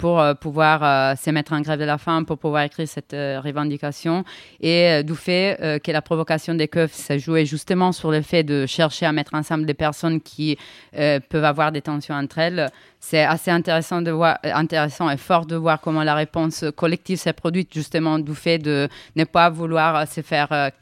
[0.02, 3.14] pour euh, pouvoir euh, se mettre en grève de la faim, pour pouvoir écrire cette
[3.14, 4.24] euh, revendication.
[4.60, 8.66] Et du fait que la provocation des keufs s'est jouée justement sur le fait de
[8.66, 10.58] chercher à mettre ensemble des personnes qui
[10.92, 12.68] peuvent avoir des tensions entre elles,
[12.98, 17.32] c'est assez intéressant de voir, intéressant et fort de voir comment la réponse collective s'est
[17.32, 20.72] produite justement du fait de ne pas vouloir se faire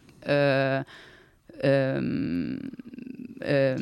[3.45, 3.77] euh,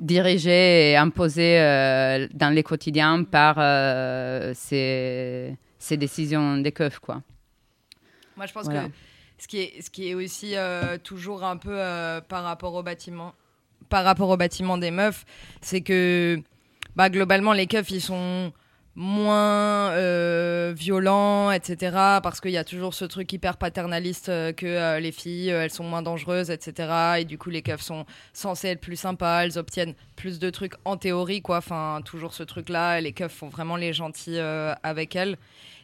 [0.00, 7.22] dirigé et imposé euh, dans les quotidiens par euh, ces, ces décisions des keufs, quoi.
[8.36, 8.84] Moi, je pense Voilà.
[8.84, 8.90] que
[9.38, 11.78] ce qui est, ce qui est aussi euh, toujours un peu
[12.28, 13.32] par rapport au bâtiment,
[13.88, 15.24] par rapport au bâtiment des meufs,
[15.60, 16.38] c'est que
[16.96, 18.52] bah, globalement, les keufs, ils sont
[18.96, 21.92] moins euh, violents, etc.
[22.22, 25.70] Parce qu'il y a toujours ce truc hyper paternaliste euh, que euh, les filles, elles
[25.70, 27.18] sont moins dangereuses, etc.
[27.18, 30.74] Et du coup, les keufs sont censés être plus sympas, elles obtiennent plus de trucs
[30.86, 31.58] en théorie, quoi.
[31.58, 33.00] Enfin, toujours ce truc-là.
[33.02, 35.36] Les keufs font vraiment les gentils avec elles.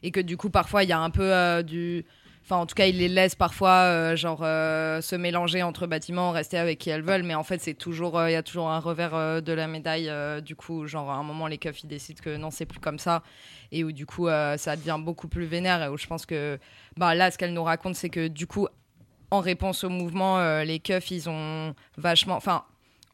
[0.03, 2.05] Et que du coup, parfois, il y a un peu du.
[2.45, 6.33] Enfin, en tout cas, ils les laissent parfois, euh, genre, euh, se mélanger entre bâtiments,
[6.33, 7.23] rester avec qui elles veulent.
[7.23, 10.11] Mais en fait, c'est toujours, euh, il y a toujours un revers de la médaille.
[10.43, 12.99] du coup, genre, à un moment, les keufs, ils décident que non, c'est plus comme
[12.99, 13.23] ça.
[13.71, 15.83] Et où, du coup, ça devient beaucoup plus vénère.
[15.85, 16.59] Et où je pense que,
[16.97, 18.67] bah, là, ce qu'elle nous raconte, c'est que, du coup,
[19.31, 22.37] en réponse au mouvement, les keufs, ils ont vachement.
[22.37, 22.65] Enfin,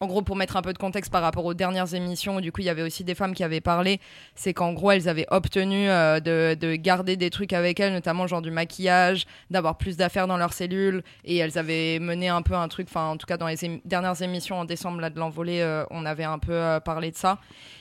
[0.01, 2.53] en gros, pour mettre un peu de contexte par rapport aux dernières émissions, où du
[2.53, 4.01] coup, il y avait aussi des femmes qui avaient parlé,
[4.37, 8.29] c'est qu'en gros, elles avaient obtenu euh, de, de garder des trucs avec elles, notamment
[8.29, 12.55] genre du maquillage, d'avoir plus d'affaires dans leurs cellules, et elles avaient mené un peu
[12.55, 15.63] un truc, enfin, en tout cas, dans les dernières émissions en décembre, là, de l'envolée,
[15.63, 17.39] euh, on avait un peu euh, parlé de ça.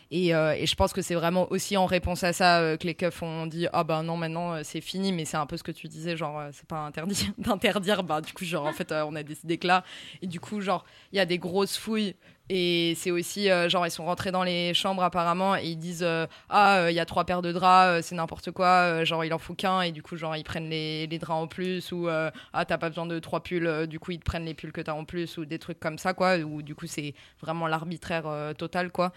[0.09, 3.45] Et, je pense que c'est vraiment aussi en réponse à ça que les keufs ont
[3.45, 6.15] dit ah ben non maintenant c'est fini mais c'est un peu ce que tu disais
[6.15, 9.67] genre c'est pas interdit d'interdire bah du coup genre en fait on a décidé que
[9.67, 9.83] là
[10.21, 12.06] et du coup genre il y a des grosses fouilles oui.
[12.49, 16.03] Et c'est aussi, euh, genre, ils sont rentrés dans les chambres apparemment et ils disent
[16.03, 19.33] euh, Ah, euh, il y a trois paires de draps, c'est n'importe quoi, genre, il
[19.33, 22.07] en faut qu'un et du coup, genre, ils prennent les, les draps en plus ou
[22.07, 24.81] Ah, t'as pas besoin de trois pulls, du coup, ils te prennent les pulls que
[24.81, 26.37] t'as en plus ou des trucs comme ça, quoi.
[26.37, 29.11] Ou du coup, c'est vraiment l'arbitraire total, quoi.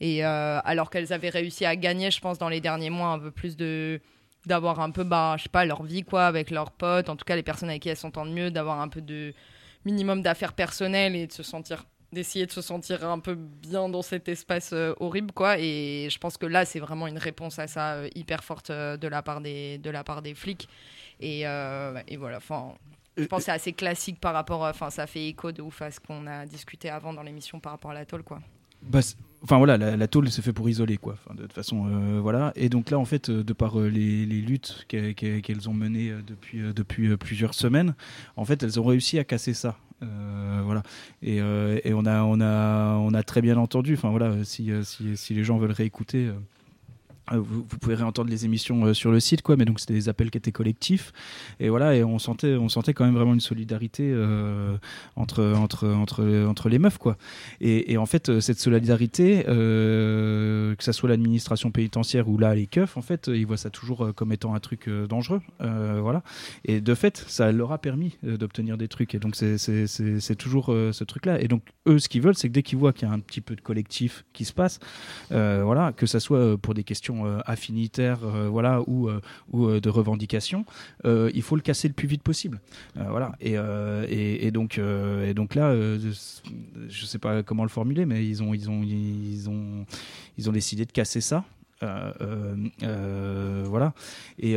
[0.00, 3.30] Et alors qu'elles avaient réussi à gagner, je pense, dans les derniers mois, un peu
[3.30, 4.00] plus de
[4.46, 7.24] d'avoir un peu, bah, je sais pas, leur vie, quoi, avec leurs potes, en tout
[7.24, 9.34] cas, les personnes avec qui elles s'entendent mieux, d'avoir un peu de
[9.84, 14.02] minimum d'affaires personnelles et de se sentir d'essayer de se sentir un peu bien dans
[14.02, 15.58] cet espace euh, horrible quoi.
[15.58, 18.96] Et je pense que là c'est vraiment une réponse à ça euh, hyper forte euh,
[18.96, 20.68] de la part des de la part des flics.
[21.20, 22.74] Et, et voilà enfin
[23.16, 25.90] je pense que c'est assez classique par rapport enfin ça fait écho de ouf à
[25.90, 28.40] ce qu'on a discuté avant dans l'émission par rapport à la tôle quoi.
[28.82, 29.00] Bah,
[29.48, 31.14] Enfin voilà, la, tôle c'est fait pour isoler quoi.
[31.32, 32.52] De toute façon, euh, voilà.
[32.56, 35.72] Et donc là, en fait, euh, de par euh, les, luttes qu'e- qu'e- qu'elles ont
[35.72, 37.94] menées depuis plusieurs semaines,
[38.34, 39.78] en fait, elles ont réussi à casser ça.
[40.00, 40.82] Voilà.
[41.22, 41.40] Et,
[41.92, 43.94] on a très bien entendu.
[43.94, 46.28] Enfin voilà, si, si les gens veulent réécouter.
[47.32, 49.56] Euh, Vous, pouvez réentendre les émissions euh, sur le site, quoi.
[49.56, 51.12] Mais donc c'était des appels qui étaient collectifs,
[51.60, 51.94] et voilà.
[51.94, 54.76] Et on sentait, on sentait quand même vraiment une solidarité euh,
[55.16, 57.16] entre entre entre entre les meufs, quoi.
[57.60, 63.02] Et, en fait, cette solidarité, que ça soit l'administration pénitentiaire ou là les keufs, en
[63.02, 66.22] fait, ils voient ça toujours comme étant un truc dangereux, voilà.
[66.64, 69.14] Et de fait, ça leur a permis d'obtenir des trucs.
[69.14, 71.40] Et donc c'est toujours ce truc-là.
[71.40, 73.20] Et donc eux, ce qu'ils veulent, c'est que dès qu'ils voient qu'il y a un
[73.20, 74.78] petit peu de collectif qui se passe,
[75.30, 79.20] voilà, que ça soit pour des questions euh, affinitaires, euh, voilà, ou euh,
[79.52, 80.64] ou de revendication,
[81.04, 82.60] euh, il faut le casser le plus vite possible.
[82.94, 83.32] Voilà.
[83.40, 83.56] Et,
[84.46, 88.68] et, donc, et donc là, je sais pas comment le formuler, mais ils ont, ils
[88.68, 89.86] ont, ils ont,
[90.36, 91.44] ils ont décidé de casser ça.
[91.80, 93.94] Voilà.
[94.38, 94.56] Et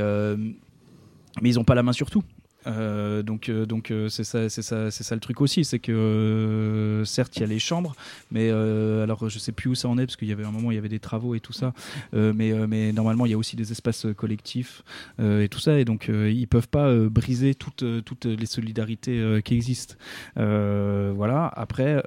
[1.42, 2.24] mais ils n'ont pas la main sur tout.
[2.70, 5.80] Euh, donc, euh, donc euh, c'est ça, c'est ça, c'est ça le truc aussi, c'est
[5.80, 7.96] que certes il y a les chambres,
[8.32, 10.72] mais alors je sais plus où ça en est parce qu'il y avait un moment
[10.72, 11.74] il y avait des travaux et tout ça,
[12.14, 14.84] mais mais normalement il y a aussi des espaces collectifs
[15.20, 19.96] et tout ça et donc ils peuvent pas briser toutes toutes les solidarités qui existent.
[20.36, 21.52] Voilà.
[21.56, 22.04] Après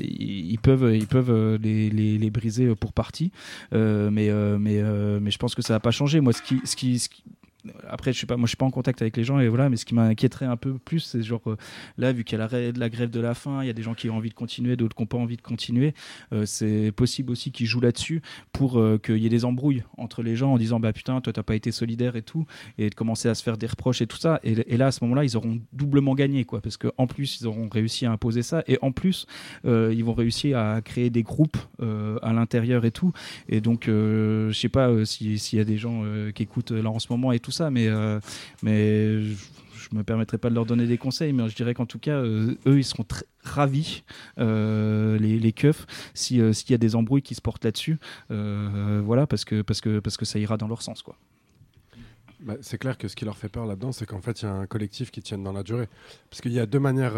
[0.00, 3.32] ils peuvent ils peuvent les, les, briser pour partie,
[3.72, 4.82] mais mais
[5.20, 6.20] mais je pense que ça va pas changer.
[6.20, 7.24] Moi ce qui, ce qui-
[7.88, 9.68] après, je sais pas, moi je suis pas en contact avec les gens et voilà,
[9.68, 11.56] mais ce qui m'inquiéterait un peu plus, c'est genre euh,
[11.98, 13.82] là, vu qu'il y a la, la grève de la faim, il y a des
[13.82, 15.94] gens qui ont envie de continuer, d'autres qui n'ont pas envie de continuer.
[16.32, 18.22] euh, c'est possible aussi qu'ils jouent là-dessus
[18.52, 21.32] pour euh, qu'il y ait des embrouilles entre les gens en disant bah putain, toi
[21.32, 22.46] t'as pas été solidaire et tout,
[22.78, 24.40] et de commencer à se faire des reproches et tout ça.
[24.42, 27.68] Et, là, à ce moment-là, ils auront doublement gagné quoi, parce qu'en plus ils auront
[27.68, 29.26] réussi à imposer ça et en plus
[29.64, 33.12] ils vont réussir à créer des groupes à l'intérieur et tout.
[33.48, 36.02] Et donc, je sais pas si- s'il y a des gens
[36.34, 38.20] qui écoutent là en ce moment et tout ça, mais, euh,
[38.62, 39.34] mais je,
[39.74, 42.16] je me permettrai pas de leur donner des conseils, mais je dirais qu'en tout cas,
[42.16, 44.02] euh, eux, ils seront très ravis,
[44.38, 47.98] euh, les, les keufs, si, s'il y a des embrouilles qui se portent là-dessus,
[48.28, 51.16] voilà, parce que, parce, que, parce que ça ira dans leur sens, quoi.
[52.40, 54.48] Bah, c'est clair que ce qui leur fait peur là-dedans, c'est qu'en fait, il y
[54.48, 55.88] a un collectif qui tienne dans la durée.
[56.30, 57.12] Parce qu'il y a deux manières,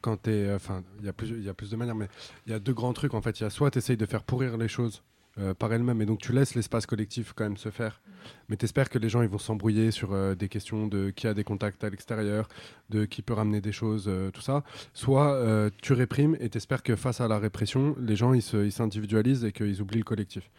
[0.00, 2.08] quand Enfin, il y a plus de manières, mais
[2.46, 3.12] il y a deux grands trucs.
[3.12, 5.02] En fait, il y a soit tu essayes de faire pourrir les choses
[5.38, 8.02] euh, par elles-mêmes, et donc tu laisses l'espace collectif quand même se faire.
[8.48, 11.26] Mais tu espères que les gens ils vont s'embrouiller sur euh, des questions de qui
[11.26, 12.48] a des contacts à l'extérieur,
[12.90, 14.62] de qui peut ramener des choses, euh, tout ça.
[14.92, 19.44] Soit tu réprimes et tu espères que face à la répression, les gens ils s'individualisent
[19.44, 20.50] et qu'ils oublient le collectif.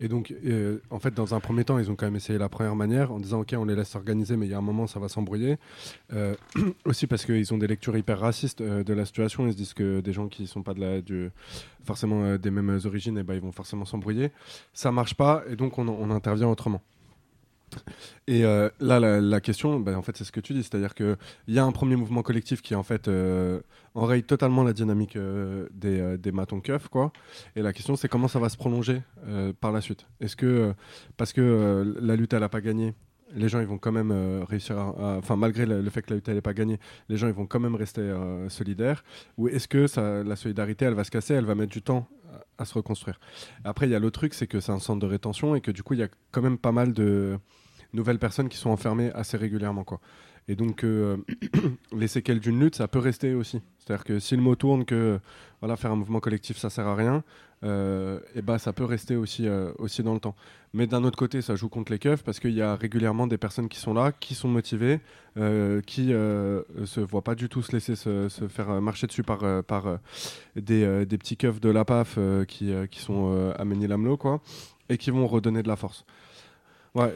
[0.00, 2.48] Et donc, euh, en fait, dans un premier temps, ils ont quand même essayé la
[2.48, 4.86] première manière en disant Ok, on les laisse s'organiser, mais il y a un moment,
[4.86, 5.56] ça va s'embrouiller.
[6.12, 6.34] Euh,
[6.84, 9.46] aussi parce qu'ils ont des lectures hyper racistes euh, de la situation.
[9.46, 11.30] Ils se disent que des gens qui sont pas de la,
[11.84, 14.30] forcément des mêmes origines, eh ben, ils vont forcément s'embrouiller.
[14.72, 16.82] Ça marche pas, et donc on, on intervient autrement.
[18.26, 21.16] Et euh, là, la, question, ben, en fait, c'est ce que tu dis, c'est-à-dire qu'il
[21.48, 23.60] y a un premier mouvement collectif qui, en fait, euh,
[23.94, 27.12] enraye totalement la dynamique euh, des, des matons keufs, quoi.
[27.56, 29.02] Et la question, c'est comment ça va se prolonger
[29.60, 30.06] par la suite.
[30.20, 30.74] Est-ce que,
[31.16, 32.94] parce que la lutte, elle n'a pas gagné,
[33.34, 34.12] les gens, ils vont quand même
[34.48, 36.78] réussir Enfin, malgré le, fait que la lutte, elle n'ait pas gagné,
[37.08, 38.14] les gens, ils vont quand même rester
[38.48, 39.04] solidaires
[39.36, 39.86] Ou est-ce que
[40.22, 42.08] la solidarité, elle va se casser, elle va mettre du temps
[42.58, 43.18] à, se reconstruire
[43.64, 45.70] Après, il y a l'autre truc, c'est que c'est un centre de rétention et que
[45.70, 47.38] du coup, il y a quand même pas mal de
[47.92, 50.00] nouvelles personnes qui sont enfermées assez régulièrement, quoi.
[50.48, 51.18] Et donc, euh,
[51.96, 53.60] les séquelles d'une lutte, ça peut rester aussi.
[53.78, 55.20] C'est-à-dire que si le mot tourne que
[55.60, 57.22] voilà, faire un mouvement collectif, ça sert à rien,
[57.64, 60.36] euh, et bah, ça peut rester aussi, euh, aussi dans le temps.
[60.74, 63.38] Mais d'un autre côté, ça joue contre les keufs parce qu'il y a régulièrement des
[63.38, 65.00] personnes qui sont là, qui sont motivées,
[65.36, 69.40] euh, qui euh, se voient pas du tout se laisser se, faire marcher dessus par,
[70.56, 74.40] des, petits keufs de la PAF qui, qui sont à Ménil-Amelot, quoi,
[74.88, 76.04] et qui vont redonner de la force.
[76.94, 77.12] Ouais,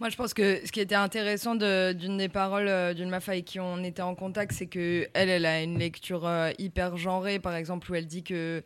[0.00, 3.60] Moi, je pense que ce qui était intéressant d'une des paroles d'une meuf avec qui
[3.60, 6.28] on était en contact, c'est que elle, a une lecture
[6.58, 8.62] hyper genrée, par exemple, où elle dit que,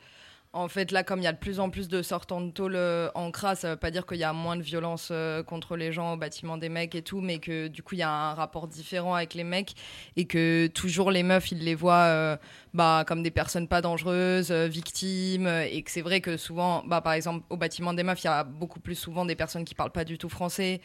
[0.57, 2.77] en fait, là, comme il y a de plus en plus de sortants de tôle
[2.77, 5.77] euh, en cras, ça veut pas dire qu'il y a moins de violence euh, contre
[5.77, 8.11] les gens au bâtiment des mecs et tout, mais que du coup, il y a
[8.11, 9.74] un rapport différent avec les mecs
[10.16, 12.37] et que toujours les meufs, ils les voient euh,
[12.73, 17.12] bah, comme des personnes pas dangereuses, victimes, et que c'est vrai que souvent, bah, par
[17.12, 19.93] exemple, au bâtiment des meufs, il y a beaucoup plus souvent des personnes qui parlent
[19.93, 20.81] pas du tout français,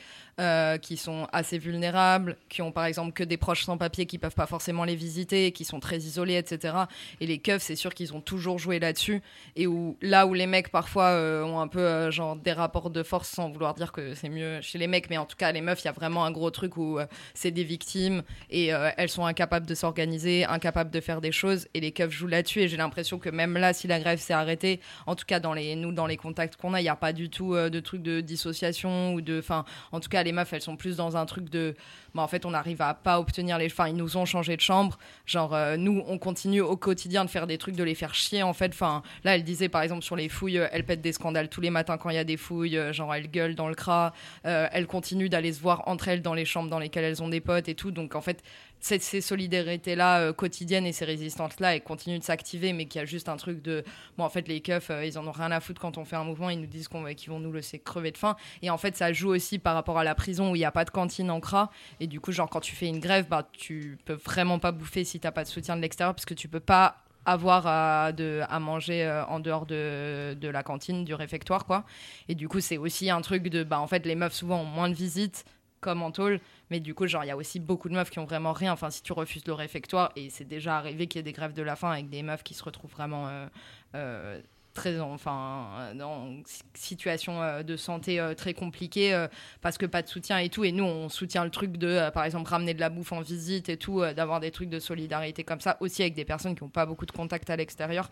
[0.81, 4.33] qui sont assez vulnérables, qui ont par exemple que des proches sans papier qui peuvent
[4.33, 6.75] pas forcément les visiter, qui sont très isolés, etc.
[7.19, 9.21] Et les keufs, c'est sûr qu'ils ont toujours joué là-dessus.
[9.67, 13.03] Où là où les mecs parfois euh, ont un peu euh, genre des rapports de
[13.03, 15.61] force, sans vouloir dire que c'est mieux chez les mecs, mais en tout cas les
[15.61, 19.09] meufs, il y a vraiment un gros truc où euh, c'est des victimes et elles
[19.09, 21.67] sont incapables de s'organiser, incapables de faire des choses.
[21.73, 22.61] Et les keufs jouent là-dessus.
[22.61, 25.53] Et j'ai l'impression que même là, si la grève s'est arrêtée, en tout cas dans
[25.53, 28.01] les nous dans les contacts qu'on a, il n'y a pas du tout de truc
[28.01, 31.25] de dissociation ou de, enfin, en tout cas les meufs, elles sont plus dans un
[31.25, 31.75] truc de,
[32.13, 34.61] bah, en fait, on n'arrive à pas obtenir les, enfin, ils nous ont changé de
[34.61, 34.97] chambre.
[35.25, 38.43] Genre euh, nous, on continue au quotidien de faire des trucs, de les faire chier
[38.43, 38.71] en fait.
[38.73, 41.61] Enfin, là, elle disait par exemple sur les fouilles, euh, elle pète des scandales tous
[41.61, 42.77] les matins quand il y a des fouilles.
[42.77, 44.13] euh, genre elle gueule dans le cras.
[44.43, 47.41] Elle continue d'aller se voir entre elles dans les chambres dans lesquelles elles ont des
[47.41, 47.91] potes et tout.
[47.91, 48.43] Donc en fait,
[48.81, 53.05] ces solidarités-là euh, quotidiennes et ces résistances-là, elles continuent de s'activer, mais qu'il y a
[53.05, 53.83] juste un truc de.
[54.17, 56.15] Bon, en fait, les keufs, euh, ils en ont rien à foutre quand on fait
[56.15, 58.35] un mouvement, ils nous disent qu'ils vont nous laisser crever de faim.
[58.61, 60.71] Et en fait, ça joue aussi par rapport à la prison où il n'y a
[60.71, 61.69] pas de cantine en CRA.
[61.99, 65.03] Et du coup, genre, quand tu fais une grève, bah, tu peux vraiment pas bouffer
[65.03, 68.59] si t'as pas de soutien de l'extérieur, parce que tu peux pas avoir à, à
[68.59, 71.85] manger euh, en dehors de, de la cantine, du réfectoire, quoi.
[72.27, 73.63] Et du coup, c'est aussi un truc de.
[73.63, 75.45] Bah, en fait, les meufs, souvent, ont moins de visites,
[75.81, 76.39] comme en tôle.
[76.69, 78.71] Mais du coup, genre, il y a aussi beaucoup de meufs qui ont vraiment rien.
[78.71, 81.53] Enfin, si tu refuses le réfectoire, et c'est déjà arrivé qu'il y ait des grèves
[81.53, 83.47] de la faim avec des meufs qui se retrouvent vraiment euh,
[83.95, 84.39] euh,
[84.73, 86.29] très, en- enfin, dans
[86.75, 89.27] situation euh, de santé euh, très compliquée euh,
[89.59, 90.63] parce que pas de soutien et tout.
[90.63, 93.67] Et nous, on soutient le truc de, par exemple, ramener de la bouffe en visite
[93.67, 96.69] et tout, d'avoir des trucs de solidarité comme ça, aussi avec des personnes qui n'ont
[96.69, 98.09] pas beaucoup de contact à l'extérieur.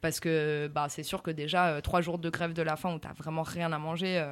[0.00, 2.98] Parce que bah, c'est sûr que déjà, trois jours de grève de la faim où
[2.98, 4.24] tu vraiment rien à manger.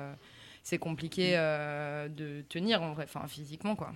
[0.63, 3.93] C'est compliqué euh, de tenir en vrai, enfin physiquement quoi.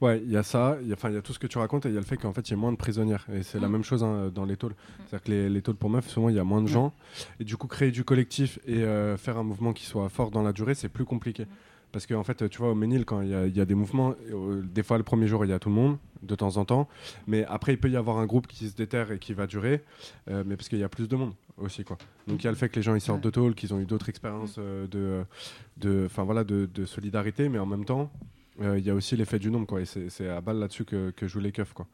[0.00, 1.46] Ouais, il y a ça, il y a, enfin, il y a tout ce que
[1.46, 2.76] tu racontes et il y a le fait qu'en fait il y a moins de
[2.78, 3.26] prisonnières.
[3.34, 3.72] Et c'est la Mm.
[3.72, 4.74] même chose hein, dans les tôles.
[5.00, 6.94] C'est-à-dire que les, les tôles pour meufs, souvent il y a moins de gens.
[7.38, 10.42] Et du coup, créer du collectif et euh, faire un mouvement qui soit fort dans
[10.42, 11.46] la durée, c'est plus compliqué.
[11.92, 13.74] Parce qu'en fait, tu vois, au Ménil, quand il y, a- il y a des
[13.74, 16.56] mouvements, euh, des fois le premier jour il y a tout le monde, de temps
[16.56, 16.88] en temps.
[17.26, 19.82] Mais après, il peut y avoir un groupe qui se déterre et qui va durer.
[20.30, 21.84] euh, mais parce qu'il y a plus de monde aussi.
[21.84, 21.98] Quoi.
[22.26, 23.80] Donc il y a le fait que les gens ils sortent de tôle, qu'ils ont
[23.80, 25.24] eu d'autres expériences euh, de,
[25.76, 28.10] de, enfin, voilà, de, de solidarité, mais en même temps,
[28.60, 29.80] euh, il y a aussi l'effet du nombre, quoi.
[29.80, 31.86] Et c'est à balle là-dessus que, que jouent les keufs, quoi.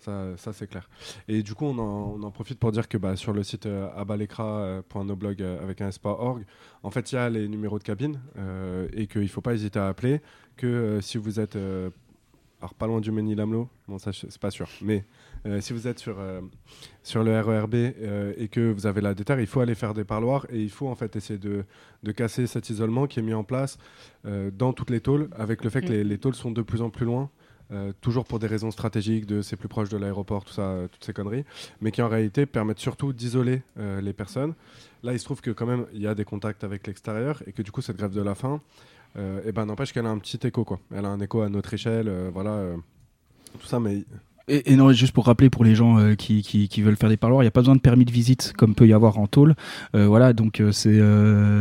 [0.00, 0.88] Ça, ça c'est clair.
[1.28, 3.66] Et du coup, on en, on en profite pour dire que bah, sur le site
[3.66, 6.46] euh, abalekra.noblog euh, avec un s.org,
[6.82, 9.52] en fait, il y a les numéros de cabine euh, et qu'il ne faut pas
[9.52, 10.22] hésiter à appeler.
[10.56, 11.90] Que euh, si vous êtes euh,
[12.60, 15.04] alors pas loin du Ménil-Amelot, bon ça c'est pas sûr, mais
[15.46, 16.40] euh, si vous êtes sur, euh,
[17.02, 20.04] sur le RERB euh, et que vous avez la déterre, il faut aller faire des
[20.04, 21.64] parloirs et il faut en fait essayer de,
[22.02, 23.78] de casser cet isolement qui est mis en place
[24.26, 25.92] euh, dans toutes les tôles, avec le fait que Mm.
[25.92, 27.30] les, les tôles sont de plus en plus loin.
[28.00, 31.12] toujours pour des raisons stratégiques, de c'est plus proche de l'aéroport, tout ça, toutes ces
[31.12, 31.44] conneries,
[31.80, 34.54] mais qui en réalité permettent surtout d'isoler les personnes.
[35.04, 37.52] Là, il se trouve que quand même, il y a des contacts avec l'extérieur et
[37.52, 38.60] que du coup, cette grève de la faim,
[39.16, 40.80] eh ben, n'empêche qu'elle a un petit écho, quoi.
[40.92, 42.74] Elle a un écho à notre échelle, voilà,
[43.60, 44.04] tout ça, mais
[44.48, 47.08] Et, et non, juste pour rappeler pour les gens euh, qui, qui, qui veulent faire
[47.08, 49.18] des parloirs, il n'y a pas besoin de permis de visite comme peut y avoir
[49.18, 49.54] en tôle.
[49.94, 50.98] Euh, voilà, donc euh, c'est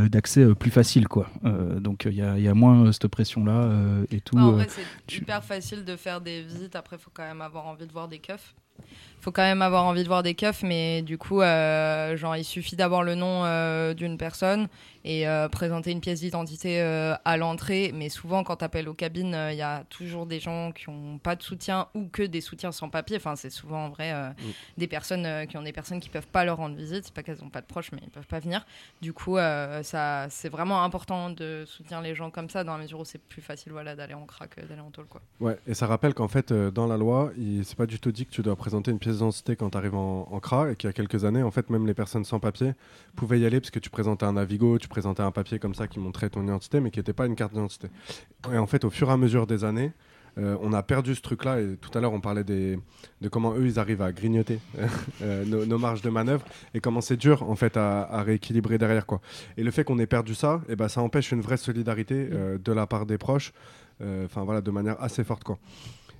[0.10, 1.30] d'accès plus facile, quoi.
[1.43, 3.69] Donc il y, y a moins cette pression-là
[4.11, 4.35] et tout.
[4.38, 6.76] Ouais, en vrai, c'est tu- hyper facile de faire des visites.
[6.76, 8.56] Après, il faut quand même avoir envie de voir des keufs.
[9.22, 12.76] faut quand même avoir envie de voir des keufs, mais du coup, genre, il suffit
[12.76, 13.43] d'avoir le nom
[13.93, 14.68] d'une personne
[15.06, 17.92] et euh, présenter une pièce d'identité euh, à l'entrée.
[17.94, 20.90] Mais souvent, quand tu appelles aux cabines, euh, il y a toujours des gens qui
[20.90, 23.18] n'ont pas de soutien ou que des soutiens sans papier.
[23.18, 24.30] Enfin, c'est souvent en vrai euh,
[24.78, 27.06] des personnes euh, qui ont des personnes qui peuvent pas leur rendre visite.
[27.06, 28.66] C'est pas qu'elles n'ont pas de proches, mais ils peuvent pas venir.
[29.02, 32.84] Du coup, euh, ça, c'est vraiment important de soutenir les gens comme ça, dans la
[32.84, 35.22] mesure où c'est plus facile, voilà, d'aller en crack, que d'aller en tôle, quoi.
[35.40, 38.12] Ouais, et ça rappelle qu'en fait, euh, dans la loi, il- c'est pas du tout
[38.12, 40.76] dit que tu dois présenter une pièce d'identité quand tu arrives en, en CRA, et
[40.76, 42.74] qu'il y a quelques années, en fait, même les personnes sans papier
[43.16, 45.88] pouvaient y aller parce que tu présentais un Navigo, tu présentais un papier comme ça
[45.88, 47.88] qui montrait ton identité, mais qui n'était pas une carte d'identité.
[48.52, 49.94] Et en fait, au fur et à mesure des années,
[50.38, 52.80] euh, on a perdu ce truc-là, et tout à l'heure, on parlait des,
[53.22, 54.60] de comment eux, ils arrivent à grignoter
[55.22, 59.06] euh, nos, marges de manœuvre, et comment c'est dur, en fait, à, à rééquilibrer derrière,
[59.06, 59.22] quoi.
[59.57, 62.57] Et le fait qu'on ait perdu ça, et ben, ça empêche une vraie solidarité euh,
[62.57, 63.53] de la part des proches,
[64.02, 65.60] enfin voilà, de manière assez forte, quoi.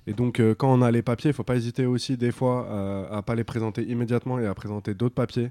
[0.06, 3.06] Et donc, quand on a les papiers, il faut pas hésiter aussi des fois euh,
[3.10, 5.50] à pas les présenter immédiatement et à présenter d'autres papiers.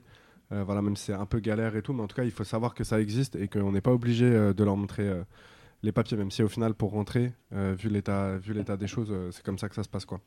[0.51, 2.31] Euh, voilà, même si c'est un peu galère et tout, mais en tout cas, il
[2.31, 5.23] faut savoir que ça existe et qu'on n'est pas obligé euh, de leur montrer euh,
[5.83, 8.37] les papiers, même si au final, pour rentrer, vu l'état
[8.77, 10.03] des choses, c'est comme ça que ça se passe.
[10.03, 10.19] quoi.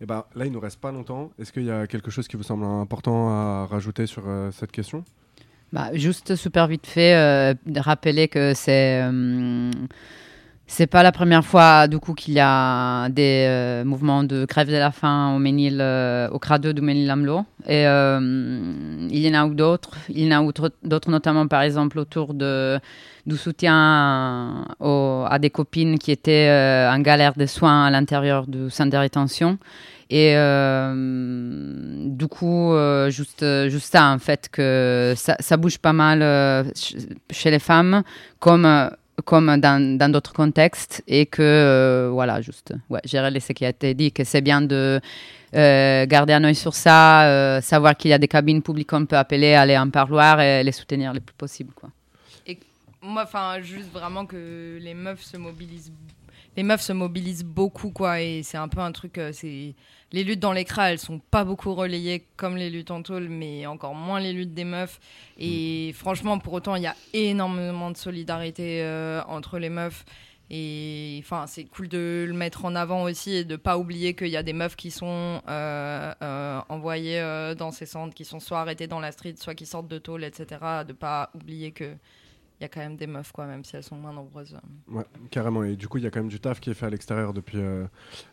[0.00, 1.32] Et ben là, il nous reste pas longtemps.
[1.40, 4.22] Est-ce qu'il y a quelque chose qui vous semble important à rajouter sur
[4.52, 5.04] cette question?
[5.72, 9.02] Bah, juste super vite fait, rappeler que c'est
[10.66, 14.68] c'est pas la première fois du coup qu'il y a des euh, mouvements de grève
[14.68, 17.44] de la faim au Ménil, euh, au CRA 2 du Ménil-Amelot.
[17.68, 18.18] Et euh,
[19.10, 19.96] il y en a d'autres.
[20.08, 22.78] Il y en a d'autres- notamment par exemple autour de,
[23.26, 28.70] du soutien à des copines qui étaient euh, en galère de soins à l'intérieur du
[28.70, 29.58] centre de rétention.
[30.10, 30.34] Et
[32.10, 32.72] du coup,
[33.08, 36.20] juste, juste ça, en fait, que ça, bouge pas mal
[36.74, 36.96] ch-
[37.30, 38.02] chez les femmes,
[38.38, 38.90] comme,
[39.24, 43.94] comme dans d'autres contextes, et que, euh, voilà, juste, ouais, gérer ce qui a été
[43.94, 45.00] dit, que c'est bien de
[45.54, 49.06] euh, garder un œil sur ça, euh, savoir qu'il y a des cabines publiques qu'on
[49.06, 51.90] peut appeler, aller en parloir et les soutenir le plus possible, quoi.
[53.06, 55.92] Moi, enfin, juste vraiment que les meufs se mobilisent.
[56.56, 59.18] Les meufs se mobilisent beaucoup, quoi, et c'est un peu un truc.
[59.18, 59.74] euh, c'est
[60.14, 63.28] les luttes dans les cras, elles sont pas beaucoup relayées comme les luttes en tôle,
[63.28, 65.00] mais encore moins les luttes des meufs.
[65.38, 70.04] Et franchement, pour autant, il y a énormément de solidarité euh, entre les meufs.
[70.50, 74.28] Et enfin, c'est cool de le mettre en avant aussi et de pas oublier qu'il
[74.28, 78.60] y a des meufs qui sont euh, euh, envoyées dans ces centres, qui sont soit
[78.60, 80.46] arrêtées dans la street, soit qui sortent de tôle, etc.
[80.86, 81.96] De pas oublier que
[82.64, 84.56] y a quand même des meufs, quoi, même si elles sont moins nombreuses.
[84.88, 85.64] Ouais, carrément.
[85.64, 87.32] Et du coup, il y a quand même du taf qui est fait à l'extérieur
[87.32, 87.86] depuis, euh,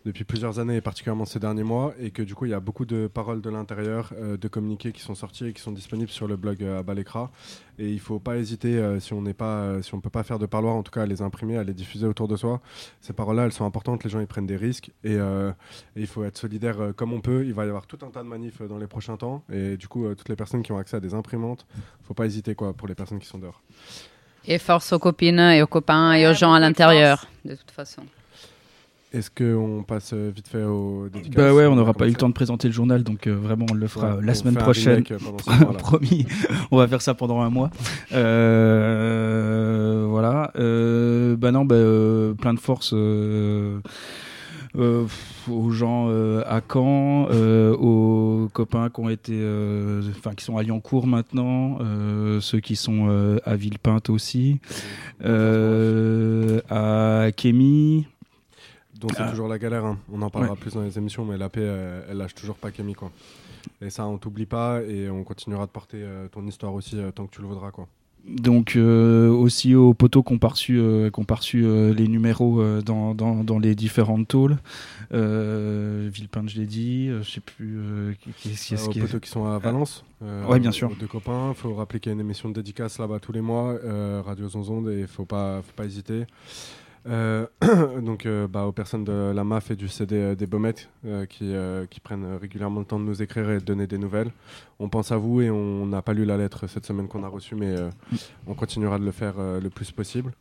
[0.05, 1.93] depuis plusieurs années, et particulièrement ces derniers mois.
[1.99, 4.91] Et que du coup, il y a beaucoup de paroles de l'intérieur, euh, de communiqués
[4.91, 7.31] qui sont sortis et qui sont disponibles sur le blog euh, à Balécra.
[7.77, 9.35] Et il faut pas hésiter, si on n'est
[9.81, 11.73] si on peut pas faire de parloir, en tout cas à les imprimer, à les
[11.73, 12.61] diffuser autour de soi.
[12.99, 14.03] Ces paroles-là, elles sont importantes.
[14.03, 14.91] Les gens, ils prennent des risques.
[15.03, 15.53] Et, et
[15.95, 17.43] il faut être solidaire comme on peut.
[17.43, 19.43] Il va y avoir tout un tas de manifs dans les prochains temps.
[19.51, 21.65] Et du coup, toutes les personnes qui ont accès à des imprimantes,
[22.03, 23.63] faut pas hésiter, quoi, pour les personnes qui sont dehors.
[24.47, 28.01] Et force aux copines et aux copains et aux gens à l'intérieur, de toute façon.
[29.13, 32.15] Est-ce qu'on passe euh, vite fait aux dédicaces Bah ouais, on n'aura pas eu le
[32.15, 34.55] temps de présenter le journal, donc euh, vraiment on le fera Ouais, euh, la semaine
[34.55, 35.03] prochaine.
[35.11, 35.73] euh.
[35.77, 36.25] Promis,
[36.71, 37.69] on va faire ça pendant un mois.
[38.13, 40.51] Euh, voilà.
[40.55, 42.93] Euh, bah non, bah, euh, plein de force.
[44.77, 45.05] Euh,
[45.49, 49.33] aux gens euh, à Caen, euh, aux copains qui ont été,
[50.17, 51.77] enfin qui sont à Lyoncourt maintenant,
[52.39, 54.59] ceux qui sont à Villepinte aussi,
[56.69, 58.07] à Kémy,
[58.99, 59.29] dont c'est Ah.
[59.29, 59.85] toujours la galère.
[59.85, 59.97] hein.
[60.11, 60.59] On en parlera Ouais.
[60.59, 62.69] plus dans les émissions, mais la paix, euh, elle lâche toujours pas.
[62.71, 63.11] Quoi.
[63.81, 67.31] Et ça, on t'oublie pas et on continuera de porter ton histoire aussi tant que
[67.35, 67.71] tu le voudras.
[67.71, 67.87] Quoi.
[68.27, 73.15] Donc euh, aussi aux poteaux qu'on reçu, euh, qu'on reçu euh, les numéros euh, dans,
[73.15, 74.57] dans, dans les différentes tôles.
[75.13, 77.07] Euh, Villepinte, je l'ai dit.
[77.21, 77.77] je sais plus.
[77.79, 80.05] Euh, aux qui est- poteaux qui sont à Valence.
[80.23, 80.91] euh, Ouais, bien sûr.
[80.99, 81.49] Deux copains.
[81.49, 83.75] Il faut rappeler qu'il y a une émission de dédicace là-bas tous les mois,
[84.25, 86.25] Radio Zonzonde, et il faut pas, faut pas hésiter.
[87.07, 87.47] Euh,
[88.01, 90.89] donc euh, bah, aux personnes de la MAF et du CD euh, des Baumettes
[91.29, 91.53] qui,
[91.89, 94.31] qui prennent régulièrement le temps de nous écrire et de donner des nouvelles.
[94.79, 97.27] On pense à vous et on n'a pas lu la lettre cette semaine qu'on a
[97.27, 97.75] reçue, mais
[98.47, 100.31] on continuera de le faire le plus possible.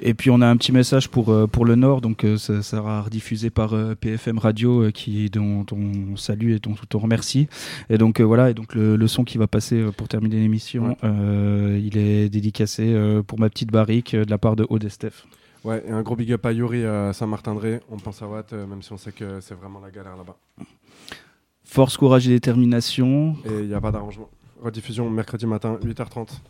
[0.00, 3.50] Et puis on a un petit message pour, pour le Nord, donc ça sera rediffusé
[3.50, 7.48] par PFM Radio, qui, dont, on salue et dont on remercie.
[7.90, 11.80] Et donc voilà, et donc le, le son qui va passer pour terminer l'émission, Ouais.
[11.82, 12.94] il est dédicacé
[13.26, 15.26] pour ma petite barrique de la part de Odestef.
[15.64, 17.80] Ouais, et un gros big up à Yuri à Saint-Martin-de-Ré.
[17.90, 20.36] On pense à Watt, euh, même si on sait que c'est vraiment la galère là-bas.
[21.64, 23.36] Force, courage et détermination.
[23.44, 24.28] Et il n'y a pas d'arrangement.
[24.60, 26.40] Rediffusion mercredi matin, 8h30.